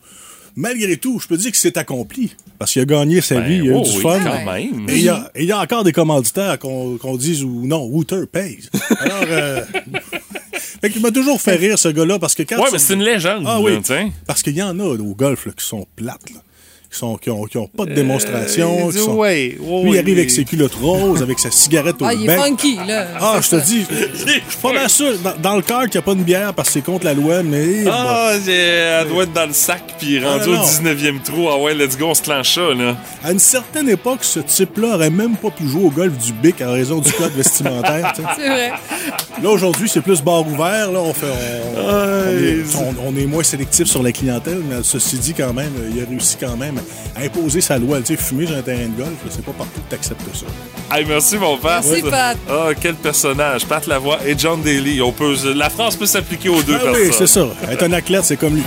malgré 0.56 0.98
tout, 0.98 1.20
je 1.20 1.28
peux 1.28 1.38
dire 1.38 1.52
qu'il 1.52 1.60
s'est 1.60 1.78
accompli, 1.78 2.36
parce 2.60 2.72
qu'il 2.74 2.82
a 2.82 2.86
gagné 2.86 3.22
sa 3.22 3.36
Ben, 3.36 3.48
vie, 3.48 3.56
il 3.56 3.62
a 3.62 3.66
eu 3.66 3.74
oh 3.76 3.82
du 3.82 3.90
oui, 3.90 4.02
fun. 4.02 4.20
quand 4.24 4.46
même. 4.54 4.90
Et 4.90 4.98
il 4.98 5.04
y, 5.04 5.10
a, 5.10 5.32
et 5.36 5.44
il 5.44 5.48
y 5.50 5.52
a 5.52 5.60
encore 5.60 5.84
des 5.84 5.92
commanditaires 5.94 6.58
qu'on 6.60 6.98
qu'on 6.98 7.18
dise 7.18 7.44
ou 7.44 7.66
non, 7.66 7.84
Wouter 7.86 8.26
pays. 8.32 8.60
Alors, 9.00 9.24
euh, 9.28 9.62
fait 10.82 10.90
qu'il 10.90 11.02
m'a 11.02 11.12
toujours 11.12 11.40
fait 11.42 11.56
rire, 11.56 11.78
ce 11.80 11.88
gars-là, 11.90 12.20
parce 12.20 12.36
que 12.36 12.44
quand. 12.44 12.58
Ouais, 12.58 12.66
tu- 12.68 12.74
mais 12.74 12.80
c'est 12.80 12.94
une 12.94 13.04
légende, 13.04 13.44
Ah 13.48 13.60
oui. 13.62 13.80
Parce 14.28 14.42
qu'il 14.44 14.56
y 14.56 14.64
en 14.64 14.80
a 14.80 14.84
au 14.84 15.16
golf 15.16 15.46
là, 15.46 15.54
qui 15.58 15.66
sont 15.66 15.86
plates, 15.96 16.30
là. 16.34 16.42
Qui, 16.92 16.98
sont, 16.98 17.16
qui, 17.16 17.30
ont, 17.30 17.44
qui 17.46 17.58
ont 17.58 17.68
pas 17.68 17.86
de 17.86 17.94
démonstration. 17.94 18.90
Euh, 18.90 18.92
qui 18.92 18.98
sont- 18.98 19.14
ouais, 19.14 19.58
ouais, 19.62 19.84
Lui, 19.84 19.92
il 19.94 20.00
arrive 20.00 20.18
avec 20.18 20.30
ses 20.30 20.44
culottes 20.44 20.74
roses, 20.76 21.22
avec 21.22 21.40
sa 21.40 21.50
cigarette 21.50 21.96
au 22.02 22.06
Ah, 22.06 22.14
il 22.14 22.24
est 22.24 22.28
bec. 22.28 22.38
funky, 22.46 22.76
là. 22.86 23.08
Ah, 23.18 23.40
je 23.42 23.50
te 23.50 23.56
dis, 23.66 23.86
je 23.90 24.24
suis 24.26 24.42
pas 24.62 24.74
mal 24.74 24.90
sûr. 24.90 25.14
Dans, 25.24 25.38
dans 25.42 25.56
le 25.56 25.62
cœur 25.62 25.84
qu'il 25.84 25.92
n'y 25.94 25.98
a 26.00 26.02
pas 26.02 26.16
de 26.16 26.22
bière 26.24 26.54
parce 26.54 26.68
que 26.68 26.74
c'est 26.74 26.82
contre 26.82 27.06
la 27.06 27.14
loi, 27.14 27.44
mais. 27.44 27.86
Ah, 27.90 28.34
elle 28.46 29.08
doit 29.08 29.24
être 29.24 29.32
dans 29.32 29.46
le 29.46 29.54
sac, 29.54 29.84
puis 30.00 30.20
rendu 30.22 30.44
Ah, 30.48 30.50
au 30.50 30.56
non. 30.56 30.64
19e 30.64 31.22
trou. 31.24 31.48
Ah 31.50 31.58
ouais, 31.60 31.74
let's 31.74 31.98
go, 31.98 32.08
on 32.08 32.14
se 32.14 32.24
clenche 32.24 32.56
ça, 32.56 32.74
là. 32.78 32.98
À 33.24 33.32
une 33.32 33.40
certaine 33.40 33.88
époque, 33.88 34.26
ce 34.26 34.42
type-là 34.42 34.96
aurait 34.96 35.10
même 35.10 35.38
pas 35.38 35.50
pu 35.50 35.66
jouer 35.70 35.86
au 35.86 35.92
golf 35.92 36.18
du 36.18 36.34
bic 36.34 36.62
en 36.62 36.74
raison 36.74 37.00
du 37.00 37.12
code 37.14 37.32
vestimentaire. 37.32 38.12
C'est 38.36 38.50
vrai. 38.50 38.72
Là, 39.42 39.50
aujourd'hui, 39.50 39.88
c'est 39.88 40.02
plus 40.02 40.22
bar 40.22 40.46
ouvert. 40.46 40.92
Là, 40.92 41.00
on, 41.00 41.14
fait, 41.14 41.26
on, 41.78 41.80
on 41.80 42.38
est, 42.38 42.76
on- 42.76 43.08
on 43.08 43.18
est 43.18 43.26
moins 43.26 43.44
sélectif 43.44 43.88
sur 43.88 44.04
la 44.04 44.12
clientèle, 44.12 44.62
mais 44.70 44.76
ceci 44.84 45.18
dit, 45.18 45.34
quand 45.34 45.54
même, 45.54 45.72
il 45.96 46.02
a 46.02 46.06
réussi 46.06 46.36
quand 46.40 46.58
même 46.58 46.78
à 46.78 46.81
imposer 47.18 47.62
sa 47.62 47.78
loi. 47.78 48.00
Tu 48.00 48.16
sais, 48.16 48.18
fumer 48.22 48.48
sur 48.48 48.56
un 48.58 48.62
terrain 48.62 48.88
de 48.88 48.98
golf, 48.98 49.16
c'est 49.30 49.44
pas 49.46 49.52
partout 49.54 49.82
que 49.82 49.90
tu 49.90 49.96
acceptes 49.96 50.22
ça. 50.34 50.46
Hey, 50.96 51.06
merci, 51.06 51.38
mon 51.38 51.58
Pat. 51.58 51.84
Merci, 51.86 52.02
Pat. 52.04 52.38
Ah, 52.50 52.70
quel 52.80 52.96
personnage. 52.96 53.66
Pat 53.66 53.86
Lavoie 53.88 54.20
et 54.26 54.36
John 54.38 54.62
Daly. 54.62 55.02
On 55.02 55.12
peut, 55.12 55.36
la 55.56 55.70
France 55.70 55.96
peut 55.96 56.06
s'appliquer 56.06 56.50
aux 56.50 56.62
deux 56.64 56.76
Ah 56.80 56.84
personnes. 56.84 57.02
oui, 57.08 57.14
c'est 57.18 57.28
ça. 57.28 57.48
Être 57.70 57.84
un 57.84 57.94
athlète, 57.94 58.24
c'est 58.26 58.38
comme 58.38 58.56
lui. 58.56 58.64